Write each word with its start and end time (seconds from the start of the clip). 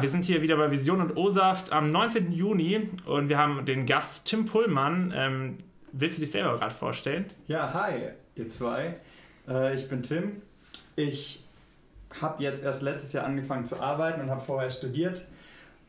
Wir 0.00 0.10
sind 0.10 0.24
hier 0.24 0.42
wieder 0.42 0.56
bei 0.56 0.70
Vision 0.70 1.00
und 1.00 1.16
O-Saft 1.16 1.72
am 1.72 1.86
19. 1.86 2.32
Juni 2.32 2.90
und 3.06 3.28
wir 3.28 3.38
haben 3.38 3.64
den 3.64 3.86
Gast 3.86 4.24
Tim 4.24 4.44
Pullmann. 4.44 5.12
Ähm, 5.14 5.58
willst 5.92 6.18
du 6.18 6.22
dich 6.22 6.32
selber 6.32 6.58
gerade 6.58 6.74
vorstellen? 6.74 7.26
Ja, 7.46 7.72
hi, 7.72 8.10
ihr 8.34 8.48
zwei. 8.48 8.96
Äh, 9.48 9.74
ich 9.74 9.88
bin 9.88 10.02
Tim. 10.02 10.42
Ich 10.96 11.44
habe 12.20 12.42
jetzt 12.42 12.64
erst 12.64 12.82
letztes 12.82 13.12
Jahr 13.12 13.24
angefangen 13.24 13.66
zu 13.66 13.80
arbeiten 13.80 14.20
und 14.20 14.30
habe 14.30 14.40
vorher 14.40 14.70
studiert. 14.70 15.24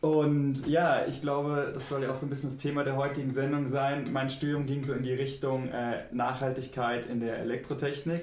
Und 0.02 0.68
ja, 0.68 1.06
ich 1.08 1.22
glaube, 1.22 1.72
das 1.74 1.90
soll 1.90 2.04
ja 2.04 2.12
auch 2.12 2.16
so 2.16 2.28
ein 2.28 2.30
bisschen 2.30 2.50
das 2.50 2.58
Thema 2.58 2.84
der 2.84 2.96
heutigen 2.96 3.32
Sendung 3.32 3.70
sein. 3.70 4.04
Mein 4.14 4.30
Studium 4.30 4.68
ging 4.68 4.84
so 4.84 4.94
in 4.94 5.02
die 5.02 5.14
Richtung 5.14 5.70
äh, 5.70 6.04
Nachhaltigkeit 6.12 7.08
in 7.08 7.22
der 7.22 7.40
Elektrotechnik. 7.40 8.22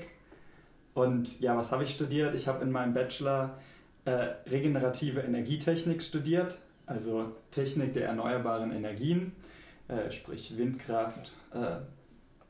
Und 0.95 1.41
ja, 1.41 1.57
was 1.57 1.73
habe 1.73 1.83
ich 1.83 1.91
studiert? 1.91 2.37
Ich 2.37 2.47
habe 2.47 2.63
in 2.63 2.71
meinem 2.71 2.95
Bachelor 2.95 3.59
äh, 4.05 4.11
regenerative 4.49 5.21
Energietechnik 5.21 6.03
studiert, 6.03 6.59
also 6.87 7.33
Technik 7.51 7.93
der 7.95 8.07
erneuerbaren 8.07 8.73
Energien, 8.73 9.33
äh, 9.89 10.11
sprich 10.11 10.57
Windkraft, 10.57 11.33
äh, 11.55 11.77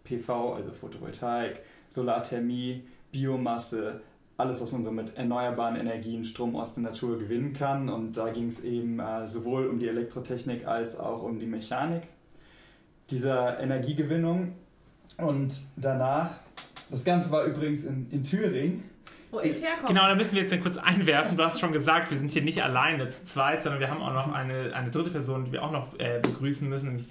PV, 0.04 0.54
also 0.54 0.72
Photovoltaik, 0.72 1.60
Solarthermie, 1.88 2.82
Biomasse, 3.10 4.00
alles, 4.36 4.60
was 4.60 4.72
man 4.72 4.82
so 4.82 4.90
mit 4.90 5.16
erneuerbaren 5.16 5.76
Energien, 5.76 6.24
Strom 6.24 6.56
aus 6.56 6.74
der 6.74 6.84
Natur 6.84 7.18
gewinnen 7.18 7.52
kann. 7.52 7.88
Und 7.88 8.16
da 8.16 8.30
ging 8.30 8.48
es 8.48 8.64
eben 8.64 8.98
äh, 8.98 9.26
sowohl 9.26 9.66
um 9.66 9.78
die 9.78 9.88
Elektrotechnik 9.88 10.66
als 10.66 10.98
auch 10.98 11.22
um 11.22 11.38
die 11.38 11.46
Mechanik 11.46 12.02
dieser 13.10 13.60
Energiegewinnung. 13.60 14.54
Und 15.18 15.52
danach, 15.76 16.30
das 16.90 17.04
Ganze 17.04 17.30
war 17.30 17.44
übrigens 17.44 17.84
in, 17.84 18.10
in 18.10 18.24
Thüringen, 18.24 18.84
wo 19.32 19.40
ich 19.40 19.60
herkomme. 19.62 19.88
Genau, 19.88 20.06
da 20.06 20.14
müssen 20.14 20.36
wir 20.36 20.42
jetzt 20.42 20.62
kurz 20.62 20.76
einwerfen. 20.76 21.36
Du 21.36 21.42
hast 21.42 21.58
schon 21.58 21.72
gesagt, 21.72 22.10
wir 22.10 22.18
sind 22.18 22.30
hier 22.30 22.42
nicht 22.42 22.62
alleine 22.62 23.08
zu 23.08 23.24
zweit, 23.24 23.62
sondern 23.62 23.80
wir 23.80 23.90
haben 23.90 24.02
auch 24.02 24.12
noch 24.12 24.32
eine, 24.32 24.72
eine 24.74 24.90
dritte 24.90 25.10
Person, 25.10 25.46
die 25.46 25.52
wir 25.52 25.64
auch 25.64 25.72
noch 25.72 25.98
äh, 25.98 26.20
begrüßen 26.20 26.68
müssen, 26.68 26.88
nämlich 26.88 27.06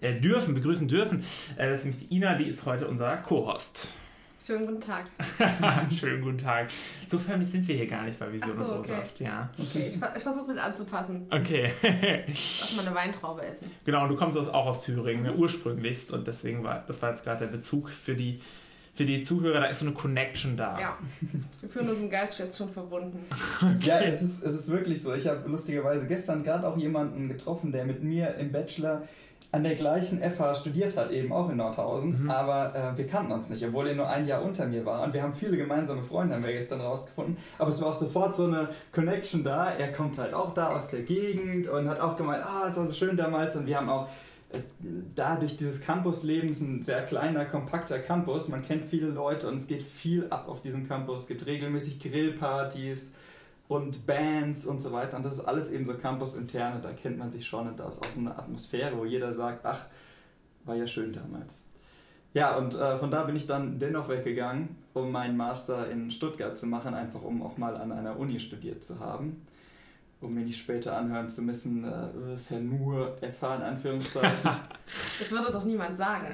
äh, 0.00 0.14
dürfen, 0.14 0.52
begrüßen 0.54 0.88
dürfen. 0.88 1.24
Äh, 1.56 1.70
das 1.70 1.80
ist 1.80 1.86
nämlich 1.86 2.08
die 2.08 2.16
Ina, 2.16 2.34
die 2.34 2.48
ist 2.48 2.66
heute 2.66 2.88
unser 2.88 3.16
Co-Host. 3.18 3.88
Schönen 4.44 4.66
guten 4.66 4.80
Tag. 4.80 5.04
Schönen 5.92 6.22
guten 6.22 6.38
Tag. 6.38 6.70
So 7.06 7.18
förmlich 7.18 7.50
sind 7.50 7.68
wir 7.68 7.76
hier 7.76 7.86
gar 7.86 8.04
nicht 8.04 8.18
bei 8.18 8.32
Vision 8.32 8.56
so, 8.56 8.64
und 8.64 8.70
okay. 8.80 8.92
O-Saft, 8.92 9.20
ja. 9.20 9.50
Okay, 9.56 9.88
ich, 9.90 9.96
ich 10.16 10.22
versuche 10.22 10.50
mich 10.50 10.60
anzupassen. 10.60 11.26
Okay. 11.30 11.70
Lass 12.26 12.74
mal 12.74 12.86
eine 12.86 12.96
Weintraube 12.96 13.42
essen. 13.42 13.70
Genau, 13.84 14.04
und 14.04 14.08
du 14.08 14.16
kommst 14.16 14.38
auch 14.38 14.66
aus 14.66 14.82
Thüringen, 14.82 15.22
ne, 15.22 15.34
ursprünglichst. 15.34 16.10
Und 16.10 16.26
deswegen 16.26 16.64
war 16.64 16.82
das 16.88 17.00
war 17.02 17.10
jetzt 17.10 17.22
gerade 17.22 17.46
der 17.46 17.52
Bezug 17.52 17.90
für 17.90 18.14
die 18.14 18.40
für 19.00 19.06
die 19.06 19.24
Zuhörer, 19.24 19.60
da 19.60 19.66
ist 19.68 19.78
so 19.78 19.86
eine 19.86 19.94
Connection 19.94 20.58
da. 20.58 20.78
Ja, 20.78 20.98
wir 21.62 21.68
fühlen 21.70 21.88
uns 21.88 22.00
im 22.00 22.10
Geist 22.10 22.38
jetzt 22.38 22.58
schon 22.58 22.68
verbunden. 22.68 23.24
Okay. 23.62 23.88
Ja, 23.88 24.00
es 24.00 24.20
ist, 24.20 24.42
es 24.42 24.52
ist 24.52 24.68
wirklich 24.68 25.02
so. 25.02 25.14
Ich 25.14 25.26
habe 25.26 25.48
lustigerweise 25.48 26.06
gestern 26.06 26.42
gerade 26.42 26.66
auch 26.66 26.76
jemanden 26.76 27.28
getroffen, 27.28 27.72
der 27.72 27.86
mit 27.86 28.02
mir 28.02 28.34
im 28.34 28.52
Bachelor 28.52 29.02
an 29.52 29.62
der 29.62 29.74
gleichen 29.74 30.20
FH 30.20 30.56
studiert 30.56 30.96
hat, 30.98 31.10
eben 31.12 31.32
auch 31.32 31.48
in 31.48 31.56
Nordhausen, 31.56 32.24
mhm. 32.24 32.30
aber 32.30 32.74
äh, 32.74 32.98
wir 32.98 33.06
kannten 33.06 33.32
uns 33.32 33.48
nicht, 33.48 33.64
obwohl 33.64 33.88
er 33.88 33.94
nur 33.94 34.08
ein 34.08 34.26
Jahr 34.26 34.42
unter 34.42 34.66
mir 34.66 34.84
war. 34.84 35.02
Und 35.02 35.14
wir 35.14 35.22
haben 35.22 35.32
viele 35.32 35.56
gemeinsame 35.56 36.02
Freunde, 36.02 36.34
haben 36.34 36.44
wir 36.44 36.52
gestern 36.52 36.82
rausgefunden. 36.82 37.38
Aber 37.58 37.70
es 37.70 37.80
war 37.80 37.88
auch 37.88 37.94
sofort 37.94 38.36
so 38.36 38.44
eine 38.44 38.68
Connection 38.92 39.42
da. 39.42 39.70
Er 39.72 39.92
kommt 39.92 40.18
halt 40.18 40.34
auch 40.34 40.52
da 40.52 40.76
aus 40.76 40.88
der 40.88 41.02
Gegend 41.02 41.68
und 41.68 41.88
hat 41.88 42.00
auch 42.00 42.16
gemeint, 42.16 42.44
ah, 42.44 42.68
es 42.68 42.76
war 42.76 42.86
so 42.86 42.92
schön 42.92 43.16
damals. 43.16 43.56
Und 43.56 43.66
wir 43.66 43.78
haben 43.78 43.88
auch 43.88 44.08
dadurch 45.14 45.56
dieses 45.56 45.80
Campusleben 45.80 46.50
ist 46.50 46.60
ein 46.60 46.82
sehr 46.82 47.02
kleiner, 47.04 47.44
kompakter 47.44 47.98
Campus. 47.98 48.48
Man 48.48 48.64
kennt 48.64 48.86
viele 48.86 49.08
Leute 49.08 49.48
und 49.48 49.56
es 49.56 49.66
geht 49.66 49.82
viel 49.82 50.26
ab 50.30 50.48
auf 50.48 50.62
diesem 50.62 50.88
Campus. 50.88 51.22
Es 51.22 51.28
gibt 51.28 51.46
regelmäßig 51.46 52.00
Grillpartys 52.00 53.10
und 53.68 54.06
Bands 54.06 54.66
und 54.66 54.80
so 54.80 54.92
weiter. 54.92 55.16
Und 55.16 55.24
das 55.24 55.34
ist 55.34 55.44
alles 55.44 55.70
eben 55.70 55.86
so 55.86 55.94
campusintern 55.94 56.76
und 56.76 56.84
da 56.84 56.92
kennt 56.92 57.18
man 57.18 57.30
sich 57.30 57.46
schon 57.46 57.68
und 57.68 57.78
da 57.78 57.88
ist 57.88 58.04
auch 58.04 58.10
so 58.10 58.20
eine 58.20 58.36
Atmosphäre, 58.36 58.96
wo 58.96 59.04
jeder 59.04 59.32
sagt, 59.34 59.64
ach, 59.64 59.86
war 60.64 60.74
ja 60.74 60.86
schön 60.86 61.12
damals. 61.12 61.64
Ja, 62.32 62.56
und 62.56 62.74
äh, 62.74 62.98
von 62.98 63.10
da 63.10 63.24
bin 63.24 63.36
ich 63.36 63.46
dann 63.46 63.78
dennoch 63.78 64.08
weggegangen, 64.08 64.76
um 64.94 65.10
meinen 65.10 65.36
Master 65.36 65.90
in 65.90 66.10
Stuttgart 66.10 66.56
zu 66.56 66.66
machen, 66.66 66.94
einfach 66.94 67.22
um 67.22 67.42
auch 67.42 67.56
mal 67.58 67.76
an 67.76 67.92
einer 67.92 68.18
Uni 68.18 68.38
studiert 68.38 68.84
zu 68.84 69.00
haben 69.00 69.42
um 70.20 70.34
mir 70.34 70.44
nicht 70.44 70.60
später 70.60 70.96
anhören 70.96 71.28
zu 71.30 71.42
müssen, 71.42 71.84
äh, 71.84 72.34
ist 72.34 72.50
ja 72.50 72.58
nur 72.58 73.16
FH 73.20 73.56
in 73.56 73.62
Anführungszeichen. 73.62 74.50
das 75.18 75.30
würde 75.30 75.52
doch 75.52 75.64
niemand 75.64 75.96
sagen. 75.96 76.26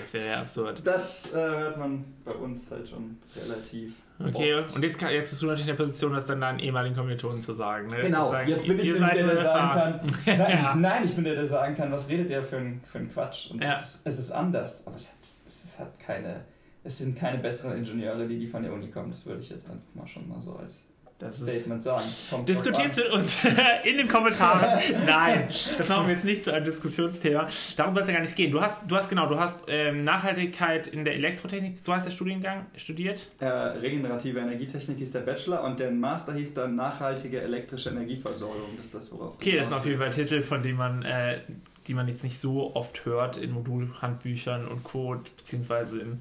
Das 0.00 0.12
wäre 0.14 0.28
ja 0.28 0.40
absurd. 0.40 0.82
Das 0.84 1.32
äh, 1.34 1.36
hört 1.36 1.78
man 1.78 2.04
bei 2.24 2.32
uns 2.32 2.70
halt 2.70 2.88
schon 2.88 3.18
relativ. 3.36 3.94
Okay, 4.20 4.54
oft. 4.54 4.76
und 4.76 4.82
jetzt, 4.82 4.98
kann, 4.98 5.10
jetzt 5.10 5.30
bist 5.30 5.42
du 5.42 5.46
natürlich 5.46 5.68
in 5.68 5.76
der 5.76 5.84
Position, 5.84 6.12
das 6.14 6.24
dann 6.24 6.40
deinen 6.40 6.60
ehemaligen 6.60 6.94
Kommilitonen 6.94 7.42
zu 7.42 7.52
sagen. 7.54 7.88
Ne? 7.88 8.00
Genau, 8.02 8.30
sagen, 8.30 8.48
jetzt 8.48 8.68
bin 8.68 8.78
ich 8.78 8.92
nämlich 8.92 9.12
der, 9.12 9.26
der 9.26 9.42
sagen 9.42 9.98
kann. 9.98 10.10
Nein, 10.38 10.50
ja. 10.50 10.74
nein, 10.76 11.04
ich 11.04 11.14
bin 11.16 11.24
der, 11.24 11.34
der 11.34 11.48
sagen 11.48 11.76
kann, 11.76 11.90
was 11.90 12.08
redet 12.08 12.30
der 12.30 12.44
für 12.44 12.58
ein, 12.58 12.80
für 12.86 12.98
ein 12.98 13.10
Quatsch. 13.12 13.50
Und 13.50 13.62
ja. 13.62 13.80
es, 13.80 14.00
es, 14.04 14.20
ist 14.20 14.30
anders, 14.30 14.86
aber 14.86 14.94
es 14.94 15.08
hat, 15.08 15.16
es 15.46 15.78
hat 15.78 15.98
keine. 15.98 16.44
Es 16.86 16.98
sind 16.98 17.18
keine 17.18 17.38
besseren 17.38 17.78
Ingenieure, 17.78 18.28
die, 18.28 18.38
die 18.38 18.46
von 18.46 18.62
der 18.62 18.70
Uni 18.70 18.90
kommen. 18.90 19.10
Das 19.10 19.24
würde 19.24 19.40
ich 19.40 19.48
jetzt 19.48 19.68
einfach 19.68 19.94
mal 19.94 20.06
schon 20.06 20.28
mal 20.28 20.40
so 20.40 20.54
als 20.54 20.82
das 21.18 21.38
Statement 21.38 21.82
sagen. 21.82 22.04
Kommt 22.28 22.48
Diskutiert 22.48 22.96
mit 22.96 23.08
uns 23.10 23.44
in 23.84 23.96
den 23.96 24.08
Kommentaren. 24.08 24.80
Nein, 25.06 25.48
das 25.48 25.88
machen 25.88 26.08
wir 26.08 26.14
jetzt 26.14 26.24
nicht 26.24 26.44
zu 26.44 26.52
einem 26.52 26.64
Diskussionsthema. 26.64 27.48
Darum 27.76 27.94
soll 27.94 28.02
es 28.02 28.08
ja 28.08 28.14
gar 28.14 28.22
nicht 28.22 28.36
gehen. 28.36 28.50
Du 28.50 28.60
hast, 28.60 28.90
du 28.90 28.96
hast 28.96 29.08
genau, 29.08 29.26
du 29.28 29.38
hast 29.38 29.64
ähm, 29.68 30.04
Nachhaltigkeit 30.04 30.86
in 30.86 31.04
der 31.04 31.14
Elektrotechnik, 31.14 31.78
so 31.78 31.94
heißt 31.94 32.06
der 32.06 32.10
Studiengang, 32.10 32.66
studiert? 32.76 33.28
Äh, 33.38 33.46
regenerative 33.46 34.40
Energietechnik 34.40 34.98
hieß 34.98 35.12
der 35.12 35.20
Bachelor 35.20 35.62
und 35.64 35.78
der 35.78 35.90
Master 35.90 36.34
hieß 36.34 36.54
dann 36.54 36.74
nachhaltige 36.74 37.40
elektrische 37.40 37.90
Energieversorgung. 37.90 38.76
Das 38.76 38.86
ist 38.86 38.94
das, 38.94 39.12
worauf 39.12 39.34
Okay, 39.34 39.56
das 39.56 39.68
sind 39.68 39.76
auf 39.76 39.86
jeden 39.86 40.00
Fall 40.00 40.10
Titel, 40.10 40.42
von 40.42 40.62
denen 40.62 40.78
man, 40.78 41.02
äh, 41.02 41.40
die 41.86 41.94
man 41.94 42.08
jetzt 42.08 42.24
nicht 42.24 42.40
so 42.40 42.74
oft 42.74 43.04
hört 43.04 43.36
in 43.36 43.52
Modulhandbüchern 43.52 44.66
und 44.66 44.82
Code, 44.84 45.22
beziehungsweise 45.36 46.00
in 46.00 46.20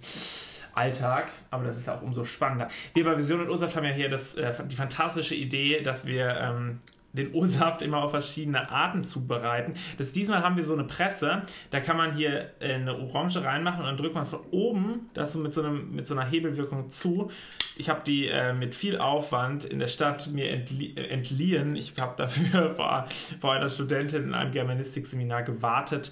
Alltag, 0.73 1.31
aber 1.51 1.65
das 1.65 1.77
ist 1.77 1.87
ja 1.87 1.95
auch 1.95 2.01
umso 2.01 2.25
spannender. 2.25 2.67
Wir 2.93 3.03
bei 3.03 3.17
Vision 3.17 3.41
und 3.41 3.49
O-Saft 3.49 3.75
haben 3.75 3.85
ja 3.85 3.91
hier 3.91 4.09
das, 4.09 4.35
äh, 4.35 4.53
die 4.65 4.75
fantastische 4.75 5.35
Idee, 5.35 5.81
dass 5.81 6.05
wir 6.05 6.35
ähm, 6.35 6.79
den 7.13 7.33
O-Saft 7.33 7.81
immer 7.81 8.03
auf 8.03 8.11
verschiedene 8.11 8.69
Arten 8.71 9.03
zubereiten. 9.03 9.75
Das 9.97 10.11
diesmal 10.11 10.43
haben 10.43 10.57
wir 10.57 10.63
so 10.63 10.73
eine 10.73 10.83
Presse, 10.83 11.43
da 11.69 11.79
kann 11.79 11.95
man 11.95 12.15
hier 12.15 12.51
äh, 12.59 12.73
eine 12.73 12.97
Orange 12.97 13.43
reinmachen 13.43 13.81
und 13.81 13.85
dann 13.85 13.97
drückt 13.97 14.15
man 14.15 14.25
von 14.25 14.39
oben 14.51 15.09
das 15.13 15.33
so 15.33 15.39
mit 15.39 15.53
so, 15.53 15.61
einem, 15.61 15.95
mit 15.95 16.07
so 16.07 16.15
einer 16.15 16.25
Hebelwirkung 16.29 16.89
zu. 16.89 17.29
Ich 17.77 17.89
habe 17.89 18.01
die 18.05 18.27
äh, 18.27 18.53
mit 18.53 18.75
viel 18.75 18.97
Aufwand 18.97 19.63
in 19.63 19.79
der 19.79 19.87
Stadt 19.87 20.27
mir 20.27 20.49
entlie 20.49 20.95
äh, 20.95 21.07
entliehen. 21.09 21.75
Ich 21.75 21.93
habe 21.99 22.15
dafür 22.17 22.71
vor, 22.75 23.07
vor 23.39 23.53
einer 23.53 23.69
Studentin 23.69 24.23
in 24.23 24.33
einem 24.33 24.51
Germanistik-Seminar 24.51 25.43
gewartet 25.43 26.11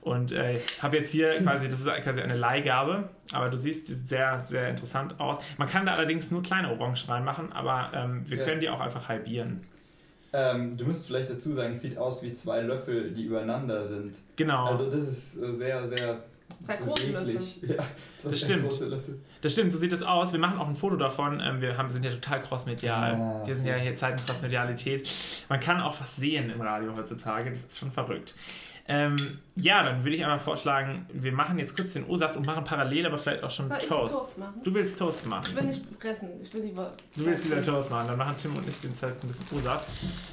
und 0.00 0.32
äh, 0.32 0.60
habe 0.80 0.96
jetzt 0.96 1.10
hier 1.10 1.30
quasi, 1.42 1.68
das 1.68 1.80
ist 1.80 1.86
quasi 1.86 2.20
eine 2.20 2.36
Leihgabe, 2.36 3.08
aber 3.32 3.48
du 3.48 3.56
siehst, 3.56 3.88
die 3.88 3.94
sieht 3.94 4.08
sehr, 4.08 4.44
sehr 4.48 4.68
interessant 4.68 5.18
aus. 5.20 5.38
Man 5.56 5.68
kann 5.68 5.86
da 5.86 5.92
allerdings 5.92 6.30
nur 6.30 6.42
kleine 6.42 6.70
Orangen 6.70 6.96
reinmachen, 7.08 7.52
aber 7.52 7.90
ähm, 7.94 8.24
wir 8.26 8.38
ja. 8.38 8.44
können 8.44 8.60
die 8.60 8.68
auch 8.68 8.80
einfach 8.80 9.08
halbieren. 9.08 9.60
Ähm, 10.32 10.76
du 10.76 10.84
musst 10.84 11.06
vielleicht 11.06 11.30
dazu 11.30 11.54
sagen, 11.54 11.72
es 11.72 11.80
sieht 11.80 11.96
aus 11.96 12.22
wie 12.22 12.32
zwei 12.32 12.60
Löffel, 12.60 13.12
die 13.12 13.24
übereinander 13.24 13.84
sind. 13.84 14.16
Genau. 14.36 14.66
Also 14.66 14.84
das 14.84 15.08
ist 15.08 15.42
äh, 15.42 15.54
sehr, 15.54 15.88
sehr 15.88 16.18
Zwei 16.60 16.76
große 16.76 17.12
Löffel. 17.12 17.38
Ja, 17.68 17.84
zwei 18.16 18.30
das 18.30 18.40
stimmt. 18.40 18.64
große 18.64 18.86
Löffel. 18.86 19.20
Das 19.42 19.52
stimmt, 19.52 19.72
so 19.72 19.78
sieht 19.78 19.92
es 19.92 20.02
aus. 20.02 20.32
Wir 20.32 20.40
machen 20.40 20.58
auch 20.58 20.66
ein 20.66 20.74
Foto 20.74 20.96
davon. 20.96 21.40
Ähm, 21.40 21.60
wir 21.60 21.76
haben, 21.76 21.88
sind 21.88 22.04
ja 22.04 22.10
total 22.10 22.40
crossmedial. 22.40 23.14
Ah, 23.14 23.46
wir 23.46 23.54
sind 23.54 23.64
ja 23.64 23.76
hier 23.76 23.94
Zeiten 23.96 24.24
Crossmedialität. 24.24 25.08
Man 25.48 25.60
kann 25.60 25.80
auch 25.80 26.00
was 26.00 26.16
sehen 26.16 26.50
im 26.50 26.60
Radio 26.60 26.96
heutzutage. 26.96 27.50
Das 27.50 27.60
ist 27.60 27.78
schon 27.78 27.92
verrückt. 27.92 28.34
Ähm, 28.90 29.16
ja, 29.54 29.82
dann 29.82 30.02
würde 30.02 30.16
ich 30.16 30.22
einmal 30.22 30.38
vorschlagen, 30.38 31.04
wir 31.12 31.32
machen 31.32 31.58
jetzt 31.58 31.76
kurz 31.76 31.92
den 31.92 32.06
O-Saft 32.06 32.36
und 32.36 32.46
machen 32.46 32.64
parallel 32.64 33.04
aber 33.04 33.18
vielleicht 33.18 33.42
auch 33.42 33.50
schon 33.50 33.68
Soll 33.68 33.78
Toast. 33.80 34.14
Toast 34.14 34.38
machen? 34.38 34.62
Du 34.64 34.72
willst 34.72 34.98
Toast 34.98 35.26
machen. 35.26 35.44
Ich 35.46 35.56
will 35.56 35.64
nicht 35.64 35.98
pressen, 35.98 36.30
ich 36.40 36.54
will 36.54 36.62
lieber. 36.62 36.92
Du 37.14 37.26
willst 37.26 37.44
lieber 37.44 37.62
Toast 37.62 37.90
machen, 37.90 38.08
dann 38.08 38.16
machen 38.16 38.34
Tim 38.40 38.56
und 38.56 38.66
ich 38.66 38.80
den 38.80 38.96
Zeit 38.96 39.12
ein 39.22 39.28
bisschen 39.28 39.58
O-Saft. 39.58 39.86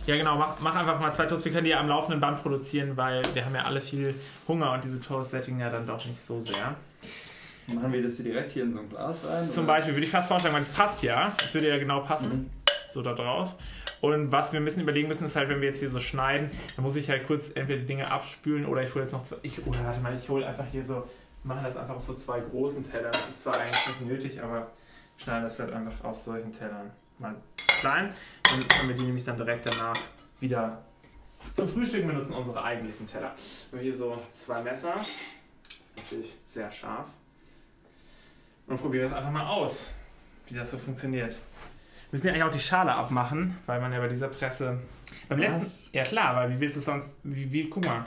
Ja, 0.07 0.15
genau, 0.15 0.37
mach, 0.37 0.57
mach, 0.61 0.73
einfach 0.73 0.97
mal 1.01 1.13
zwei 1.13 1.25
Toasts. 1.25 1.43
Wir 1.43 1.51
können 1.51 1.65
die 1.65 1.71
ja 1.71 1.81
am 1.81 1.89
laufenden 1.89 2.21
Band 2.21 2.41
produzieren, 2.41 2.95
weil 2.95 3.23
wir 3.33 3.43
haben 3.43 3.55
ja 3.55 3.63
alle 3.63 3.81
viel 3.81 4.15
Hunger 4.47 4.71
und 4.71 4.85
diese 4.85 5.01
Toast-Setting 5.01 5.59
ja 5.59 5.69
dann 5.69 5.85
doch 5.85 6.05
nicht 6.05 6.25
so 6.25 6.41
sehr. 6.41 6.75
Machen 7.73 7.91
wir 7.91 8.03
das 8.03 8.15
hier 8.15 8.25
direkt 8.25 8.53
hier 8.53 8.63
in 8.63 8.73
so 8.73 8.79
ein 8.79 8.89
Glas 8.89 9.25
rein? 9.27 9.51
Zum 9.51 9.65
oder? 9.65 9.73
Beispiel 9.73 9.95
würde 9.95 10.05
ich 10.05 10.11
fast 10.11 10.29
vorschlagen, 10.29 10.55
weil 10.55 10.63
das 10.63 10.71
passt 10.71 11.03
ja. 11.03 11.33
Das 11.37 11.53
würde 11.53 11.67
ja 11.67 11.77
genau 11.77 12.01
passen. 12.01 12.29
Mhm. 12.29 12.49
So 12.93 13.01
da 13.01 13.13
drauf. 13.13 13.55
Und 14.01 14.31
was 14.31 14.53
wir 14.53 14.59
ein 14.59 14.65
bisschen 14.65 14.83
überlegen 14.83 15.07
müssen, 15.07 15.25
ist 15.25 15.35
halt, 15.35 15.49
wenn 15.49 15.61
wir 15.61 15.69
jetzt 15.69 15.79
hier 15.79 15.89
so 15.89 15.99
schneiden, 15.99 16.51
dann 16.75 16.83
muss 16.83 16.95
ich 16.95 17.09
halt 17.09 17.27
kurz 17.27 17.51
entweder 17.55 17.83
Dinge 17.83 18.11
abspülen 18.11 18.65
oder 18.65 18.83
ich 18.83 18.93
hole 18.93 19.03
jetzt 19.03 19.13
noch 19.13 19.23
zwei. 19.23 19.37
Ich, 19.41 19.65
oder 19.65 19.83
warte 19.83 19.99
mal, 19.99 20.15
ich 20.15 20.29
hole 20.29 20.45
einfach 20.45 20.65
hier 20.71 20.85
so, 20.85 21.07
mache 21.43 21.65
das 21.65 21.77
einfach 21.77 21.95
auf 21.95 22.03
so 22.03 22.13
zwei 22.13 22.39
großen 22.39 22.89
Tellern. 22.89 23.11
Das 23.11 23.29
ist 23.29 23.43
zwar 23.43 23.59
eigentlich 23.59 23.87
nicht 23.87 24.01
nötig, 24.01 24.41
aber 24.41 24.71
schneiden 25.17 25.43
das 25.43 25.55
vielleicht 25.55 25.73
einfach 25.73 26.03
auf 26.03 26.17
solchen 26.17 26.51
Tellern. 26.51 26.91
Mal 27.19 27.35
klein. 27.79 28.13
Dann 28.43 28.67
können 28.67 28.89
wir 28.89 28.95
die 28.95 29.03
nämlich 29.03 29.23
dann 29.23 29.37
direkt 29.37 29.65
danach 29.65 29.97
wieder 30.39 30.83
zum 31.55 31.67
Frühstück 31.67 32.07
benutzen, 32.07 32.33
unsere 32.33 32.63
eigentlichen 32.63 33.07
Teller. 33.07 33.33
Haben 33.71 33.81
hier 33.81 33.95
so 33.95 34.13
zwei 34.37 34.61
Messer. 34.61 34.93
Das 34.93 35.07
ist 35.07 35.43
natürlich 35.97 36.37
sehr 36.47 36.71
scharf. 36.71 37.07
Und 38.67 38.81
probieren 38.81 39.09
das 39.09 39.17
einfach 39.17 39.31
mal 39.31 39.47
aus, 39.47 39.91
wie 40.47 40.55
das 40.55 40.71
so 40.71 40.77
funktioniert. 40.77 41.37
Wir 42.09 42.17
müssen 42.17 42.27
ja 42.27 42.33
eigentlich 42.33 42.43
auch 42.43 42.51
die 42.51 42.59
Schale 42.59 42.93
abmachen, 42.93 43.57
weil 43.65 43.81
man 43.81 43.91
ja 43.91 43.99
bei 43.99 44.07
dieser 44.07 44.27
Presse 44.27 44.79
Beim 45.27 45.39
Was? 45.39 45.47
letzten. 45.47 45.97
Ja 45.97 46.03
klar, 46.03 46.35
aber 46.35 46.49
wie 46.49 46.59
willst 46.59 46.75
du 46.75 46.79
es 46.79 46.85
sonst. 46.85 47.09
Wie, 47.23 47.51
wie, 47.51 47.69
guck 47.69 47.85
mal. 47.85 48.05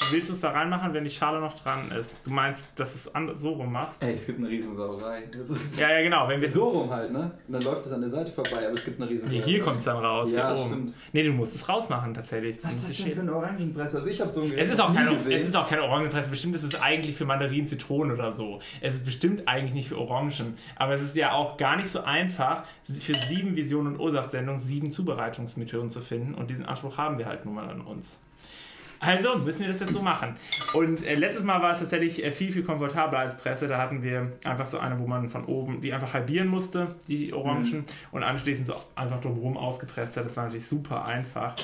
Wie 0.00 0.12
willst 0.14 0.28
du 0.28 0.32
es 0.34 0.40
da 0.40 0.50
reinmachen, 0.50 0.94
wenn 0.94 1.04
die 1.04 1.10
Schale 1.10 1.40
noch 1.40 1.54
dran 1.58 1.90
ist? 1.98 2.24
Du 2.26 2.30
meinst, 2.30 2.78
dass 2.78 2.92
du 2.92 3.10
es 3.18 3.42
so 3.42 3.50
rum 3.52 3.72
machst? 3.72 4.02
Ey, 4.02 4.14
es 4.14 4.26
gibt 4.26 4.38
eine 4.38 4.48
Riesensauerei. 4.48 5.24
So, 5.42 5.54
Ja, 5.78 5.90
ja, 5.92 6.02
genau. 6.02 6.28
Wenn 6.28 6.40
wir 6.40 6.48
so 6.48 6.68
rum 6.68 6.90
halt, 6.90 7.12
ne? 7.12 7.32
Und 7.46 7.52
dann 7.52 7.62
läuft 7.62 7.84
es 7.84 7.92
an 7.92 8.00
der 8.00 8.10
Seite 8.10 8.30
vorbei, 8.32 8.64
aber 8.66 8.74
es 8.74 8.84
gibt 8.84 9.00
eine 9.00 9.10
Riesensauerei. 9.10 9.44
Hier 9.44 9.62
kommt 9.62 9.78
es 9.80 9.84
dann 9.84 9.96
raus. 9.98 10.30
Ja, 10.32 10.54
hier 10.54 10.64
stimmt. 10.64 10.94
Nee, 11.12 11.22
du 11.24 11.32
musst 11.32 11.54
es 11.56 11.68
rausmachen 11.68 12.14
tatsächlich. 12.14 12.56
Was 12.62 12.74
ist 12.74 12.84
Du 12.84 12.88
das 12.88 12.96
denn 12.96 13.12
für 13.12 13.20
eine 13.20 13.34
Orangenpresse? 13.34 13.96
Also 13.96 14.08
ich 14.08 14.20
habe 14.20 14.30
so 14.30 14.42
ein 14.42 14.50
Gerät 14.50 14.64
Es 14.66 14.72
ist, 14.72 14.80
auch 14.80 14.94
keine, 14.94 15.10
gesehen. 15.10 15.40
es 15.40 15.48
ist 15.48 15.56
auch 15.56 15.68
keine 15.68 15.82
Orangenpresse. 15.82 16.30
Bestimmt 16.30 16.54
ist 16.54 16.62
es 16.64 16.80
eigentlich 16.80 17.16
für 17.16 17.24
Mandarinen, 17.24 17.66
Zitronen 17.66 18.12
oder 18.16 18.32
so. 18.32 18.60
Es 18.80 18.94
ist 18.94 19.04
bestimmt 19.04 19.46
eigentlich 19.48 19.74
nicht 19.74 19.88
für 19.88 19.98
Orangen. 19.98 20.56
Aber 20.76 20.94
es 20.94 21.02
ist 21.02 21.16
ja 21.16 21.32
auch 21.32 21.56
gar 21.56 21.76
nicht 21.76 21.88
so 21.90 22.00
einfach, 22.00 22.62
für 22.84 23.14
sieben 23.14 23.56
Visionen 23.56 23.94
und 23.94 24.00
O-Saft-Sendungen 24.00 24.60
sieben 24.60 24.90
Zubereitungsmethoden 24.92 25.90
zu 25.90 26.00
finden. 26.00 26.34
Und 26.34 26.48
diesen 26.50 26.64
Anspruch 26.64 26.96
haben 26.96 27.18
wir 27.18 27.26
halt 27.26 27.44
nun 27.44 27.54
mal 27.54 27.68
an 27.68 27.80
uns. 27.80 28.16
Also 29.00 29.36
müssen 29.36 29.60
wir 29.60 29.68
das 29.68 29.80
jetzt 29.80 29.92
so 29.92 30.02
machen. 30.02 30.36
Und 30.74 31.06
äh, 31.06 31.14
letztes 31.14 31.44
Mal 31.44 31.62
war 31.62 31.74
es 31.74 31.80
tatsächlich 31.80 32.24
äh, 32.24 32.32
viel, 32.32 32.52
viel 32.52 32.64
komfortabler 32.64 33.20
als 33.20 33.36
Presse. 33.36 33.68
Da 33.68 33.78
hatten 33.78 34.02
wir 34.02 34.32
einfach 34.44 34.66
so 34.66 34.78
eine, 34.78 34.98
wo 34.98 35.06
man 35.06 35.28
von 35.28 35.44
oben 35.44 35.80
die 35.80 35.92
einfach 35.92 36.14
halbieren 36.14 36.48
musste, 36.48 36.96
die 37.06 37.32
Orangen, 37.32 37.84
und 38.10 38.22
anschließend 38.22 38.66
so 38.66 38.74
einfach 38.94 39.20
drumherum 39.20 39.56
ausgepresst 39.56 40.16
hat. 40.16 40.24
Das 40.24 40.36
war 40.36 40.44
natürlich 40.44 40.66
super 40.66 41.04
einfach. 41.04 41.54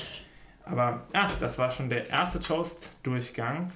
Aber 0.63 1.01
ja, 1.13 1.27
das 1.39 1.57
war 1.57 1.69
schon 1.69 1.89
der 1.89 2.09
erste 2.09 2.39
Toast-Durchgang. 2.39 3.71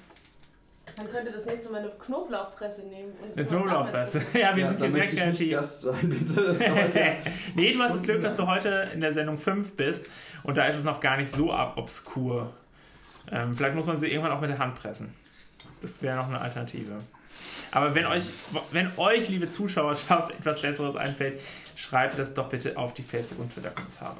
Man 0.96 1.10
könnte 1.10 1.30
das 1.30 1.46
nächste 1.46 1.70
Mal 1.70 1.78
eine 1.78 1.90
Knoblauchpresse 1.90 2.82
nehmen. 2.82 3.12
Mal 3.34 3.44
Knoblauchpresse. 3.44 4.20
Ja, 4.34 4.56
wir 4.56 4.64
ja, 4.64 4.68
sind 4.68 4.80
hier 4.80 4.90
sehr 4.90 4.90
möchte 4.90 5.16
ich 5.16 5.24
nicht 5.24 5.38
kreativ. 5.38 5.52
Gast 5.52 5.82
sein, 5.82 6.10
bitte. 6.10 6.46
Das 6.46 6.58
nee, 7.54 7.72
du 7.72 7.78
hast 7.80 7.94
das 7.94 8.02
Glück, 8.02 8.20
dass 8.20 8.34
du 8.34 8.46
heute 8.46 8.88
in 8.92 9.00
der 9.00 9.12
Sendung 9.12 9.38
5 9.38 9.76
bist 9.76 10.06
und 10.42 10.56
da 10.56 10.66
ist 10.66 10.76
es 10.76 10.84
noch 10.84 11.00
gar 11.00 11.16
nicht 11.16 11.34
so 11.34 11.52
ab 11.52 11.74
obskur. 11.76 12.52
Ähm, 13.30 13.56
vielleicht 13.56 13.74
muss 13.74 13.86
man 13.86 14.00
sie 14.00 14.08
irgendwann 14.08 14.32
auch 14.32 14.40
mit 14.40 14.50
der 14.50 14.58
Hand 14.58 14.74
pressen. 14.76 15.12
Das 15.80 16.02
wäre 16.02 16.16
noch 16.16 16.28
eine 16.28 16.40
Alternative. 16.40 16.98
Aber 17.72 17.94
wenn 17.94 18.06
euch, 18.06 18.24
wenn 18.72 18.90
euch, 18.98 19.28
liebe 19.28 19.48
Zuschauerschaft, 19.50 20.32
etwas 20.32 20.60
Besseres 20.60 20.96
einfällt, 20.96 21.40
schreibt 21.76 22.18
das 22.18 22.34
doch 22.34 22.48
bitte 22.48 22.76
auf 22.76 22.94
die 22.94 23.02
Facebook- 23.02 23.38
und 23.38 23.52
Twitter-Kommentare. 23.52 24.16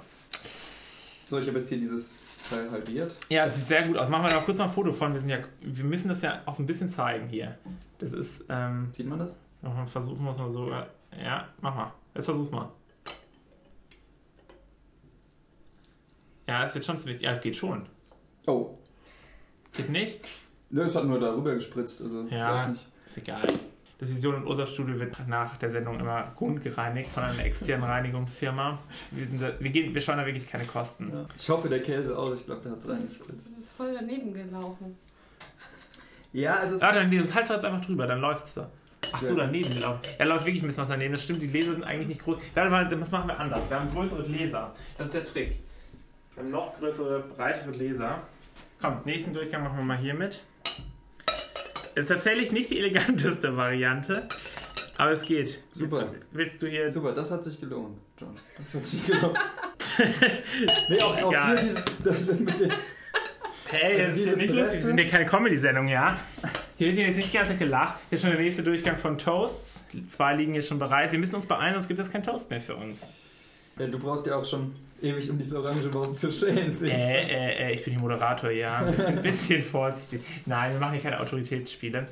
So, 1.27 1.39
ich 1.39 1.49
habe 1.49 1.59
jetzt 1.59 1.69
hier 1.69 1.79
dieses 1.79 2.21
Teil 2.49 2.71
halbiert. 2.71 3.17
Ja, 3.29 3.45
das 3.45 3.57
sieht 3.57 3.69
sehr 3.69 3.83
gut 3.83 3.97
aus. 3.97 4.09
Machen 4.09 4.27
wir 4.27 4.35
noch 4.35 4.45
kurz 4.45 4.59
mal 4.59 4.65
ein 4.65 4.73
Foto 4.73 4.93
von. 4.93 5.13
Wir, 5.13 5.21
sind 5.21 5.31
ja, 5.31 5.39
wir 5.61 5.85
müssen 5.85 6.09
das 6.09 6.23
ja 6.23 6.43
auch 6.47 6.55
so 6.55 6.63
ein 6.63 6.67
bisschen 6.67 6.91
zeigen 6.91 7.29
hier. 7.29 7.59
Das 7.99 8.13
ist, 8.13 8.45
ähm, 8.49 8.89
Sieht 8.93 9.07
man 9.07 9.19
das? 9.19 9.37
Versuchen 9.93 10.25
wir 10.25 10.31
es 10.31 10.39
mal 10.39 10.51
so. 10.51 10.71
Ja, 11.23 11.49
mach 11.61 11.75
mal. 11.75 11.93
Jetzt 12.15 12.25
versuch's 12.25 12.51
mal. 12.51 12.71
Ja, 16.49 16.65
es 16.65 16.75
wird 16.75 16.85
schon 16.85 16.97
ziemlich. 16.97 17.21
Ja, 17.21 17.33
es 17.33 17.43
geht 17.43 17.57
schon. 17.57 17.85
Oh. 18.47 18.79
Geht 19.75 19.91
nicht? 19.91 20.21
Ne, 20.71 20.83
es 20.83 20.95
hat 20.95 21.05
nur 21.05 21.19
darüber 21.21 21.55
gespritzt, 21.55 22.01
also 22.03 22.23
Ja. 22.31 22.55
weiß 22.55 22.69
nicht. 22.69 22.87
Ist 23.07 23.19
egal. 23.19 23.47
Das 23.99 24.09
Vision 24.09 24.35
und 24.37 24.47
Ursache 24.47 24.69
Studio 24.69 24.99
wird 24.99 25.29
nach 25.29 25.57
der 25.59 25.71
Sendung 25.71 26.01
immer 26.01 26.33
grundgereinigt 26.37 27.11
von 27.13 27.23
einer 27.25 27.45
externen 27.45 27.85
Reinigungsfirma. 27.85 28.79
Wir, 29.11 29.27
sind 29.27 29.43
da, 29.43 29.53
wir, 29.61 29.71
gehen, 29.71 29.93
wir 29.95 30.01
schauen 30.01 30.17
da 30.17 30.25
wirklich 30.25 30.49
keine 30.49 30.65
Kosten. 30.65 31.11
Ja. 31.13 31.27
Ich 31.37 31.49
hoffe, 31.51 31.69
der 31.69 31.81
Käse 31.83 32.17
auch. 32.17 32.35
Ich 32.35 32.47
glaube, 32.47 32.63
der 32.63 32.73
hat 32.73 32.79
es 32.79 32.87
Das 32.87 32.97
reingespritzt. 32.97 33.47
ist, 33.47 33.57
das 33.59 33.65
ist 33.65 33.73
voll 33.73 33.93
daneben 33.93 34.33
gelaufen. 34.33 34.97
Ja, 36.33 36.55
also 36.61 36.79
Ah, 36.81 36.93
dann 36.93 37.11
das 37.11 37.35
Hals 37.35 37.49
jetzt 37.49 37.65
einfach 37.65 37.85
drüber, 37.85 38.07
dann 38.07 38.21
läuft's 38.21 38.55
da. 38.55 38.71
Ach 39.13 39.21
so, 39.23 39.35
daneben 39.35 39.81
läuft. 39.81 40.09
Ja, 40.19 40.25
läuft 40.25 40.47
wirklich 40.47 40.63
ein 40.63 40.67
bisschen 40.69 40.83
was 40.83 40.89
daneben. 40.89 41.13
Das 41.13 41.25
stimmt, 41.25 41.43
die 41.43 41.49
Gläser 41.49 41.73
sind 41.73 41.85
eigentlich 41.85 42.09
nicht 42.09 42.23
groß. 42.23 42.39
Warte 42.55 42.71
mal, 42.71 42.89
das 42.89 43.11
machen 43.11 43.29
wir 43.29 43.39
anders. 43.39 43.69
Wir 43.69 43.81
haben 43.81 43.91
größere 43.93 44.23
Gläser. 44.23 44.73
Das 44.97 45.09
ist 45.09 45.15
der 45.15 45.25
Trick. 45.25 45.57
Wir 46.35 46.43
haben 46.45 46.51
noch 46.53 46.79
größere, 46.79 47.21
breitere 47.37 47.73
Gläser. 47.73 48.23
Komm, 48.81 49.01
nächsten 49.05 49.33
Durchgang 49.35 49.63
machen 49.65 49.77
wir 49.79 49.85
mal 49.85 49.99
hier 49.99 50.15
mit. 50.15 50.43
Ist 51.95 52.09
tatsächlich 52.09 52.53
nicht 52.53 52.71
die 52.71 52.79
eleganteste 52.79 53.57
Variante, 53.57 54.29
aber 54.97 55.13
es 55.13 55.23
geht. 55.23 55.61
Super. 55.71 55.99
Willst, 55.99 56.13
du- 56.13 56.27
willst 56.39 56.63
du 56.63 56.67
hier. 56.69 56.91
Super, 56.91 57.13
das 57.13 57.31
hat 57.31 57.45
sich 57.45 57.61
gelohnt, 57.61 57.99
John. 58.19 58.37
Das 58.57 58.75
hat 58.75 58.87
sich 58.87 59.07
gelohnt. 59.07 59.39
nee, 60.89 61.01
auch, 61.03 61.23
auch 61.23 61.31
hier 61.47 61.57
dieses, 61.57 61.85
das 62.05 62.39
mit 62.39 62.61
dem. 62.61 62.71
Hey, 63.67 63.99
das 63.99 64.09
Also 64.11 64.21
ist 64.23 64.27
ja 64.31 64.37
nicht 64.37 64.49
Presse- 64.53 64.61
lustig. 64.63 64.81
Wir 64.81 64.87
sind 64.87 65.01
ja 65.01 65.09
keine 65.09 65.27
Comedy-Sendung, 65.27 65.89
ja? 65.89 66.19
Hier 66.79 66.89
wird 66.89 66.99
jetzt 67.09 67.17
nicht 67.17 67.33
Zeit 67.33 67.59
gelacht. 67.59 68.01
Hier 68.09 68.17
ist 68.17 68.23
schon 68.23 68.31
der 68.31 68.41
nächste 68.41 68.63
Durchgang 68.63 68.99
von 68.99 69.19
Toasts. 69.19 69.85
Zwei 70.09 70.35
liegen 70.35 70.55
hier 70.55 70.63
schon 70.63 70.79
bereit. 70.79 71.13
Wir 71.13 71.19
müssen 71.19 71.35
uns 71.37 71.47
beeilen, 71.47 71.75
sonst 71.75 71.87
gibt 71.89 72.01
es 72.01 72.11
kein 72.11 72.23
Toast 72.23 72.51
mehr 72.51 72.61
für 72.61 72.75
uns. 72.77 73.01
Ja, 73.81 73.87
du 73.87 73.99
brauchst 73.99 74.27
ja 74.27 74.37
auch 74.37 74.45
schon 74.45 74.73
ewig, 75.01 75.31
um 75.31 75.39
diese 75.39 75.59
Orange 75.59 75.87
überhaupt 75.87 76.19
zu 76.19 76.31
schälen. 76.31 76.77
Äh, 76.85 76.89
äh, 76.89 77.69
äh, 77.71 77.75
ich 77.75 77.83
bin 77.83 77.95
hier 77.95 78.03
Moderator, 78.03 78.51
ja. 78.51 78.77
Ein 78.81 78.87
bisschen, 78.91 79.07
ein 79.07 79.23
bisschen 79.23 79.63
vorsichtig. 79.63 80.21
Nein, 80.45 80.73
wir 80.75 80.81
machen 80.81 80.93
hier 80.93 81.03
keine 81.03 81.19
Autoritätsspiele. 81.21 82.07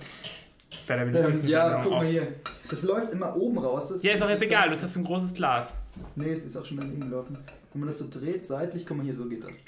Ähm, 0.89 1.15
ja, 1.47 1.65
Sendung 1.69 1.83
guck 1.83 1.93
mal 1.93 2.07
hier. 2.07 2.29
Das 2.71 2.83
läuft 2.85 3.13
immer 3.13 3.37
oben 3.37 3.59
raus. 3.59 3.89
Das 3.89 4.03
Ja, 4.03 4.13
ist 4.15 4.23
auch 4.23 4.31
jetzt 4.31 4.43
egal, 4.43 4.71
das 4.71 4.83
ist 4.83 4.97
ein 4.97 5.05
großes 5.05 5.35
Glas. 5.35 5.75
Nee, 6.17 6.31
es 6.31 6.43
ist 6.45 6.57
auch 6.57 6.65
schon 6.65 6.79
daneben 6.79 7.01
gelaufen. 7.01 7.39
Wenn 7.73 7.81
man 7.81 7.89
das 7.89 7.99
so 7.99 8.07
dreht, 8.11 8.47
seitlich, 8.47 8.87
guck 8.87 8.97
mal 8.97 9.05
hier, 9.05 9.15
so 9.17 9.27
geht 9.29 9.45
das. 9.45 9.59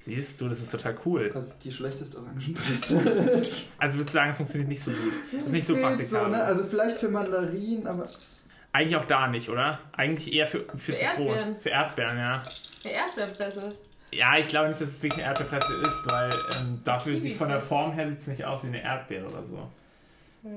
Siehst 0.00 0.40
du, 0.40 0.48
das 0.48 0.58
ist 0.60 0.70
total 0.72 0.96
cool. 1.06 1.30
Das 1.32 1.44
ist 1.48 1.58
die 1.64 1.70
schlechteste 1.70 2.18
Orangenpresse. 2.18 2.98
Also 3.78 3.96
würdest 3.96 4.08
du 4.08 4.12
sagen, 4.12 4.30
es 4.30 4.36
funktioniert 4.36 4.68
nicht 4.68 4.82
so 4.82 4.90
gut. 4.90 5.12
Das 5.32 5.44
ist 5.44 5.52
nicht 5.52 5.66
so 5.66 5.76
praktikabel. 5.76 6.30
ne? 6.32 6.42
Also 6.42 6.64
vielleicht 6.64 6.96
für 6.98 7.08
Mandarinen, 7.08 7.86
aber 7.86 8.04
Eigentlich 8.72 8.96
auch 8.96 9.04
da 9.04 9.28
nicht, 9.28 9.48
oder? 9.50 9.78
Eigentlich 9.92 10.32
eher 10.32 10.46
für, 10.46 10.60
für, 10.60 10.78
Für 10.78 10.96
Zitronen. 10.96 11.26
Erdbeeren. 11.28 11.60
Für 11.60 11.68
Erdbeeren, 11.68 12.18
ja. 12.18 12.42
Eine 12.84 12.92
Erdbeerpresse. 12.94 13.72
Ja, 14.12 14.38
ich 14.38 14.48
glaube 14.48 14.68
nicht, 14.68 14.80
dass 14.80 14.88
es 14.88 15.02
wirklich 15.02 15.24
eine 15.24 15.28
Erdbeerpresse 15.28 15.74
ist, 15.82 16.10
weil 16.12 16.30
ähm, 16.60 16.80
dafür 16.84 17.12
Kiwi-Presse. 17.14 17.38
von 17.38 17.48
der 17.48 17.60
Form 17.60 17.92
her 17.92 18.08
sieht 18.10 18.20
es 18.20 18.26
nicht 18.26 18.44
aus 18.44 18.62
wie 18.64 18.68
eine 18.68 18.82
Erdbeere 18.82 19.24
oder 19.26 19.44
so. 19.44 19.68
Ja. 20.44 20.50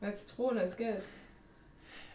Weil 0.00 0.14
Zitrone 0.14 0.62
ist 0.62 0.76
gelb. 0.76 1.02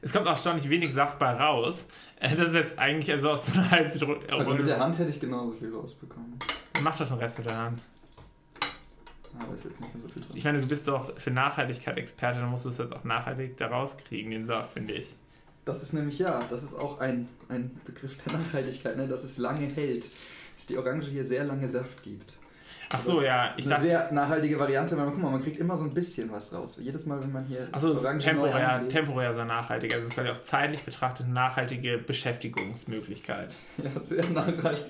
Es 0.02 0.12
kommt 0.12 0.28
auch 0.28 0.32
erstaunlich 0.32 0.70
wenig 0.70 0.94
Saft 0.94 1.18
bei 1.20 1.32
raus. 1.32 1.86
Äh, 2.20 2.36
Das 2.36 2.48
ist 2.50 2.54
jetzt 2.54 2.80
eigentlich 2.80 3.10
also 3.12 3.32
aus 3.32 3.46
so 3.46 3.54
einer 3.54 3.72
halben 3.72 3.92
Zitrone. 3.92 4.20
also 4.30 4.54
mit 4.54 4.68
der 4.68 4.80
Hand 4.80 4.98
hätte 5.00 5.10
ich 5.10 5.20
genauso 5.20 5.54
viel 5.54 5.74
rausbekommen. 5.74 6.38
Mach 6.82 6.98
doch 6.98 7.08
den 7.08 7.18
Rest 7.18 7.38
mit 7.40 7.48
der 7.48 7.58
Hand. 7.58 7.82
Aber 9.40 9.56
ist 9.56 9.66
jetzt 9.66 9.82
nicht 9.82 9.94
mehr 9.94 10.02
so 10.02 10.08
viel 10.10 10.22
drin. 10.22 10.32
Ich 10.36 10.44
meine, 10.44 10.62
du 10.62 10.68
bist 10.68 10.88
doch 10.88 11.18
für 11.18 11.32
Nachhaltigkeit 11.32 11.98
Experte, 11.98 12.40
dann 12.40 12.50
musst 12.52 12.66
du 12.66 12.70
es 12.70 12.78
jetzt 12.78 12.94
auch 12.94 13.04
nachhaltig 13.04 13.58
da 13.58 13.68
rauskriegen, 13.68 14.32
den 14.32 14.46
Saft, 14.46 14.74
finde 14.74 14.94
ich. 14.94 15.08
Das 15.66 15.82
ist 15.82 15.94
nämlich 15.94 16.20
ja, 16.20 16.46
das 16.50 16.64
ist 16.64 16.76
auch 16.76 17.00
ein, 17.00 17.30
ein 17.48 17.80
Begriff 17.86 18.18
der 18.24 18.34
Nachhaltigkeit, 18.34 18.98
ne? 18.98 19.08
dass 19.08 19.24
es 19.24 19.38
lange 19.38 19.68
hält. 19.68 20.06
Dass 20.56 20.66
die 20.68 20.78
Orange 20.78 21.08
hier 21.08 21.26
sehr 21.26 21.46
lange 21.46 21.68
Saft 21.68 22.04
gibt. 22.04 22.34
Ach 22.96 23.02
so, 23.02 23.16
Das 23.16 23.24
ja. 23.24 23.46
ist 23.48 23.54
Ich 23.58 23.66
eine 23.66 23.70
dachte, 23.76 23.88
sehr 23.88 24.12
nachhaltige 24.12 24.60
Variante, 24.60 24.96
weil 24.98 25.06
man, 25.06 25.14
guck 25.14 25.24
mal, 25.24 25.32
man 25.32 25.42
kriegt 25.42 25.58
immer 25.58 25.78
so 25.78 25.84
ein 25.84 25.94
bisschen 25.94 26.32
was 26.32 26.54
raus. 26.54 26.78
Jedes 26.80 27.06
Mal, 27.06 27.20
wenn 27.22 27.32
man 27.32 27.46
hier 27.46 27.68
so, 27.80 27.94
neu 27.94 28.18
temporär, 28.20 28.88
temporär 28.88 29.34
sehr 29.34 29.46
nachhaltig. 29.46 29.94
Also 29.94 30.04
es 30.04 30.10
ist 30.10 30.16
quasi 30.16 30.30
auch 30.30 30.44
zeitlich 30.44 30.84
betrachtet 30.84 31.26
eine 31.26 31.34
nachhaltige 31.34 31.98
Beschäftigungsmöglichkeit. 31.98 33.50
Ja, 33.84 33.90
sehr 34.04 34.24
nachhaltig. 34.30 34.86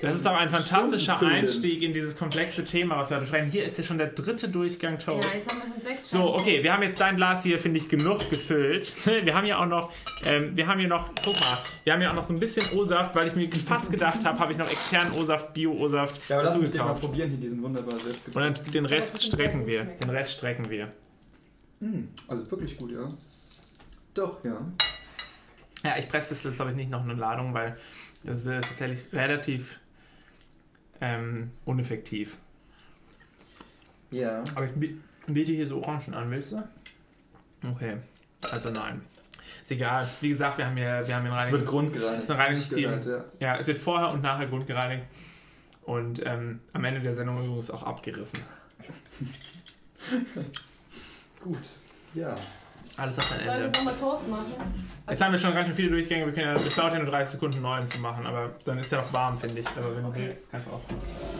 Das 0.00 0.16
ist 0.16 0.26
doch 0.26 0.32
ein 0.32 0.48
fantastischer. 0.50 1.20
Einstieg 1.20 1.82
in 1.82 1.92
dieses 1.94 2.16
komplexe 2.16 2.64
Thema, 2.64 2.98
was 2.98 3.10
wir 3.10 3.18
heute 3.18 3.26
sprechen. 3.26 3.50
Hier 3.50 3.64
ist 3.64 3.78
ja 3.78 3.84
schon 3.84 3.98
der 3.98 4.08
dritte 4.08 4.48
Durchgang 4.48 4.94
Ja, 4.98 4.98
Toast. 4.98 5.28
jetzt 5.32 5.48
haben 5.50 5.58
wir 5.58 5.72
schon 5.72 5.80
sechs 5.82 6.08
So, 6.10 6.18
Scheiben 6.18 6.40
okay, 6.40 6.62
wir 6.64 6.72
haben 6.72 6.82
jetzt 6.82 7.00
dein 7.00 7.16
Glas 7.16 7.42
hier, 7.42 7.58
finde 7.58 7.78
ich, 7.78 7.88
genug 7.88 8.28
gefüllt. 8.30 8.92
Wir 9.24 9.34
haben 9.34 9.46
ja 9.46 9.58
auch 9.58 9.66
noch, 9.66 9.92
ähm, 10.24 10.56
wir 10.56 10.66
haben 10.66 10.78
hier 10.80 10.88
noch, 10.88 11.08
guck 11.24 11.34
mal, 11.34 11.58
wir 11.84 11.92
haben 11.92 12.02
ja 12.02 12.10
auch 12.10 12.14
noch 12.14 12.24
so 12.24 12.34
ein 12.34 12.40
bisschen 12.40 12.66
O-Saft, 12.76 13.14
weil 13.14 13.28
ich 13.28 13.34
mir 13.36 13.48
fast 13.52 13.90
gedacht 13.90 14.24
habe, 14.24 14.38
habe 14.38 14.52
ich 14.52 14.58
noch 14.58 14.70
externen 14.70 15.12
O-Saft, 15.14 15.54
Bio-O-Saft 15.54 16.20
Ja, 16.28 16.36
aber 16.36 16.44
lass 16.44 16.58
mich 16.58 16.70
den 16.70 16.80
mal 16.80 16.94
probieren, 16.94 17.30
hier 17.34 17.40
diesen 17.42 17.62
wunderbar 17.62 17.98
selbst 18.00 18.26
Und 18.28 18.36
dann 18.36 18.54
den 18.72 18.86
Rest 18.86 19.22
strecken 19.22 19.66
wir. 19.66 19.84
Den 19.84 20.10
Rest 20.10 20.32
strecken 20.34 20.68
wir. 20.70 20.92
Mm, 21.80 22.04
Also 22.28 22.50
wirklich 22.50 22.76
gut, 22.76 22.92
ja. 22.92 23.10
Doch, 24.14 24.44
ja. 24.44 24.60
Ja, 25.84 25.96
ich 25.98 26.08
presse 26.08 26.30
das 26.30 26.42
jetzt, 26.44 26.56
glaube 26.56 26.70
ich, 26.70 26.76
nicht 26.76 26.90
noch 26.90 27.02
eine 27.02 27.14
Ladung, 27.14 27.52
weil 27.52 27.76
das 28.22 28.40
ist 28.46 28.46
tatsächlich 28.68 29.00
relativ 29.12 29.78
ähm, 31.00 31.50
uneffektiv. 31.64 32.36
Ja. 34.10 34.42
Aber 34.54 34.64
ich 34.66 34.72
bi- 34.72 34.98
biete 35.26 35.52
hier 35.52 35.66
so 35.66 35.78
Orangen 35.82 36.14
an, 36.14 36.30
willst 36.30 36.52
du? 36.52 36.62
Okay, 37.68 37.96
also 38.50 38.70
nein. 38.70 39.02
Ist 39.62 39.72
egal. 39.72 40.08
Wie 40.20 40.28
gesagt, 40.28 40.58
wir 40.58 40.66
haben 40.66 40.76
hier, 40.76 41.02
wir 41.06 41.16
haben 41.16 41.24
hier 41.26 41.36
Es 41.38 41.46
ein 41.46 41.52
wird 41.52 41.66
grundgereinigt. 41.66 42.30
Ein 42.30 42.36
Reinigungsteam. 42.36 42.90
Nicht 42.90 43.04
gehört, 43.04 43.30
ja. 43.40 43.54
Ja, 43.54 43.58
es 43.60 43.66
wird 43.66 43.78
vorher 43.78 44.10
und 44.10 44.22
nachher 44.22 44.46
grundgereinigt. 44.46 45.04
Und 45.84 46.24
ähm, 46.24 46.60
am 46.72 46.84
Ende 46.84 47.00
der 47.00 47.14
Sendung 47.14 47.44
übrigens 47.44 47.70
auch 47.70 47.82
abgerissen. 47.82 48.38
Gut. 51.40 51.58
Ja. 52.14 52.34
Alles 52.96 53.16
hat 53.16 53.24
ein 53.24 53.28
Soll 53.30 53.38
ich 53.40 53.48
Ende. 53.48 53.64
jetzt 53.66 53.76
nochmal 53.76 53.94
Toast 53.96 54.28
machen? 54.28 54.52
Jetzt 55.10 55.20
haben 55.20 55.32
wir 55.32 55.38
schon 55.38 55.52
ganz 55.52 55.66
schön 55.66 55.74
viele 55.76 55.90
Durchgänge. 55.90 56.26
Wir 56.26 56.32
können 56.32 56.46
ja, 56.46 56.62
es 56.62 56.76
dauert 56.76 56.92
ja 56.92 57.00
nur 57.00 57.08
30 57.10 57.32
Sekunden, 57.32 57.60
neuen 57.60 57.88
zu 57.88 57.98
machen. 58.00 58.24
Aber 58.24 58.54
dann 58.64 58.78
ist 58.78 58.92
er 58.92 59.02
noch 59.02 59.12
warm, 59.12 59.38
finde 59.38 59.60
ich. 59.60 59.66
Aber 59.76 59.96
wenn 59.96 60.04
Okay. 60.04 60.20
du 60.22 60.28
willst, 60.28 60.50
kannst 60.50 60.68
du 60.68 60.72
auch. 60.72 60.80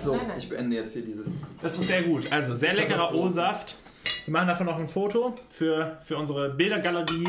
So, 0.03 0.17
Nein, 0.17 0.29
nein. 0.29 0.39
ich 0.39 0.49
beende 0.49 0.77
jetzt 0.77 0.93
hier 0.95 1.05
dieses. 1.05 1.29
Das 1.63 1.79
ist 1.79 1.87
sehr 1.87 2.03
gut. 2.03 2.31
Also, 2.33 2.55
sehr 2.57 2.75
leckerer. 2.75 3.15
O-Saft. 3.15 3.77
Wir 4.25 4.33
machen 4.33 4.49
davon 4.49 4.67
noch 4.67 4.79
ein 4.79 4.89
Foto 4.89 5.37
für, 5.51 5.99
für 6.05 6.17
unsere 6.17 6.51
Bildergalerie, 6.55 7.29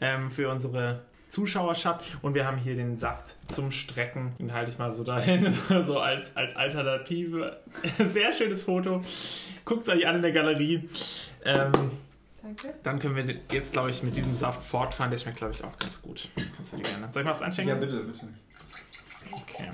ähm, 0.00 0.30
für 0.30 0.48
unsere 0.50 1.02
Zuschauerschaft. 1.30 2.04
Und 2.22 2.34
wir 2.34 2.46
haben 2.46 2.58
hier 2.58 2.74
den 2.74 2.96
Saft 2.96 3.36
zum 3.46 3.70
Strecken. 3.72 4.34
Den 4.38 4.52
halte 4.52 4.70
ich 4.70 4.78
mal 4.78 4.92
so 4.92 5.04
dahin, 5.04 5.54
so 5.86 5.98
als, 5.98 6.36
als 6.36 6.56
Alternative. 6.56 7.60
Sehr 8.12 8.32
schönes 8.32 8.62
Foto. 8.62 9.02
Guckt 9.64 9.82
es 9.82 9.88
euch 9.88 10.06
an 10.06 10.16
in 10.16 10.22
der 10.22 10.32
Galerie. 10.32 10.88
Ähm, 11.44 11.72
Danke. 12.42 12.74
dann 12.82 12.98
können 12.98 13.16
wir 13.16 13.36
jetzt, 13.52 13.72
glaube 13.72 13.90
ich, 13.90 14.02
mit 14.02 14.16
diesem 14.16 14.34
Saft 14.34 14.62
fortfahren. 14.62 15.10
Der 15.10 15.18
schmeckt, 15.18 15.38
glaube 15.38 15.52
ich, 15.52 15.62
auch 15.64 15.78
ganz 15.78 16.00
gut. 16.00 16.28
Kannst 16.56 16.72
du 16.72 16.76
dir 16.78 16.84
gerne. 16.84 17.12
Soll 17.12 17.22
ich 17.22 17.26
mal 17.26 17.32
was 17.32 17.42
einschenken? 17.42 17.74
Ja, 17.74 17.80
bitte, 17.80 17.98
bitte. 18.04 18.28
Okay. 19.32 19.70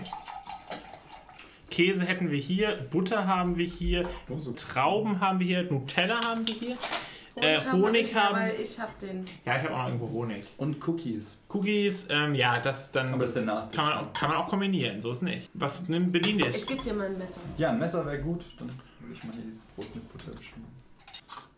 Käse 1.70 2.04
hätten 2.04 2.30
wir 2.30 2.38
hier, 2.38 2.86
Butter 2.92 3.26
haben 3.26 3.56
wir 3.56 3.66
hier. 3.66 4.08
Trauben 4.56 5.18
haben 5.18 5.40
wir 5.40 5.46
hier, 5.46 5.62
Nutella 5.64 6.24
haben 6.24 6.46
wir 6.46 6.54
hier. 6.54 6.76
Äh, 7.36 7.58
hab 7.58 7.72
Honig 7.72 8.14
haben- 8.14 8.38
ich 8.60 8.78
hab 8.78 8.98
den. 9.00 9.24
Ja, 9.44 9.56
ich 9.56 9.62
habe 9.64 9.74
auch 9.74 9.78
noch 9.78 9.86
irgendwo 9.88 10.10
Honig. 10.10 10.46
Und 10.56 10.86
Cookies. 10.86 11.40
Cookies, 11.48 12.06
ähm, 12.08 12.34
ja, 12.34 12.60
das 12.60 12.92
dann 12.92 13.12
Aber 13.12 13.24
ist 13.24 13.34
der 13.34 13.42
Nachtisch. 13.42 13.76
kann 13.76 13.86
man, 13.86 13.98
auch, 13.98 14.12
kann 14.12 14.28
man 14.30 14.38
auch 14.38 14.48
kombinieren, 14.48 15.00
so 15.00 15.10
ist 15.10 15.22
nicht. 15.22 15.50
Was 15.54 15.88
nimm 15.88 16.12
bedien 16.12 16.38
dich? 16.38 16.54
Ich 16.54 16.66
gebe 16.66 16.82
dir 16.82 16.94
mal 16.94 17.06
ein 17.06 17.18
Messer. 17.18 17.40
Ja, 17.58 17.70
ein 17.70 17.78
Messer 17.78 18.06
wäre 18.06 18.20
gut. 18.20 18.44
Dann 18.58 18.68
würde 19.00 19.14
ich 19.14 19.24
mal 19.24 19.32
hier 19.34 19.42
dieses 19.42 19.62
Brot 19.74 19.94
mit 19.96 20.12
Butter 20.12 20.30
beschmieren. 20.30 20.72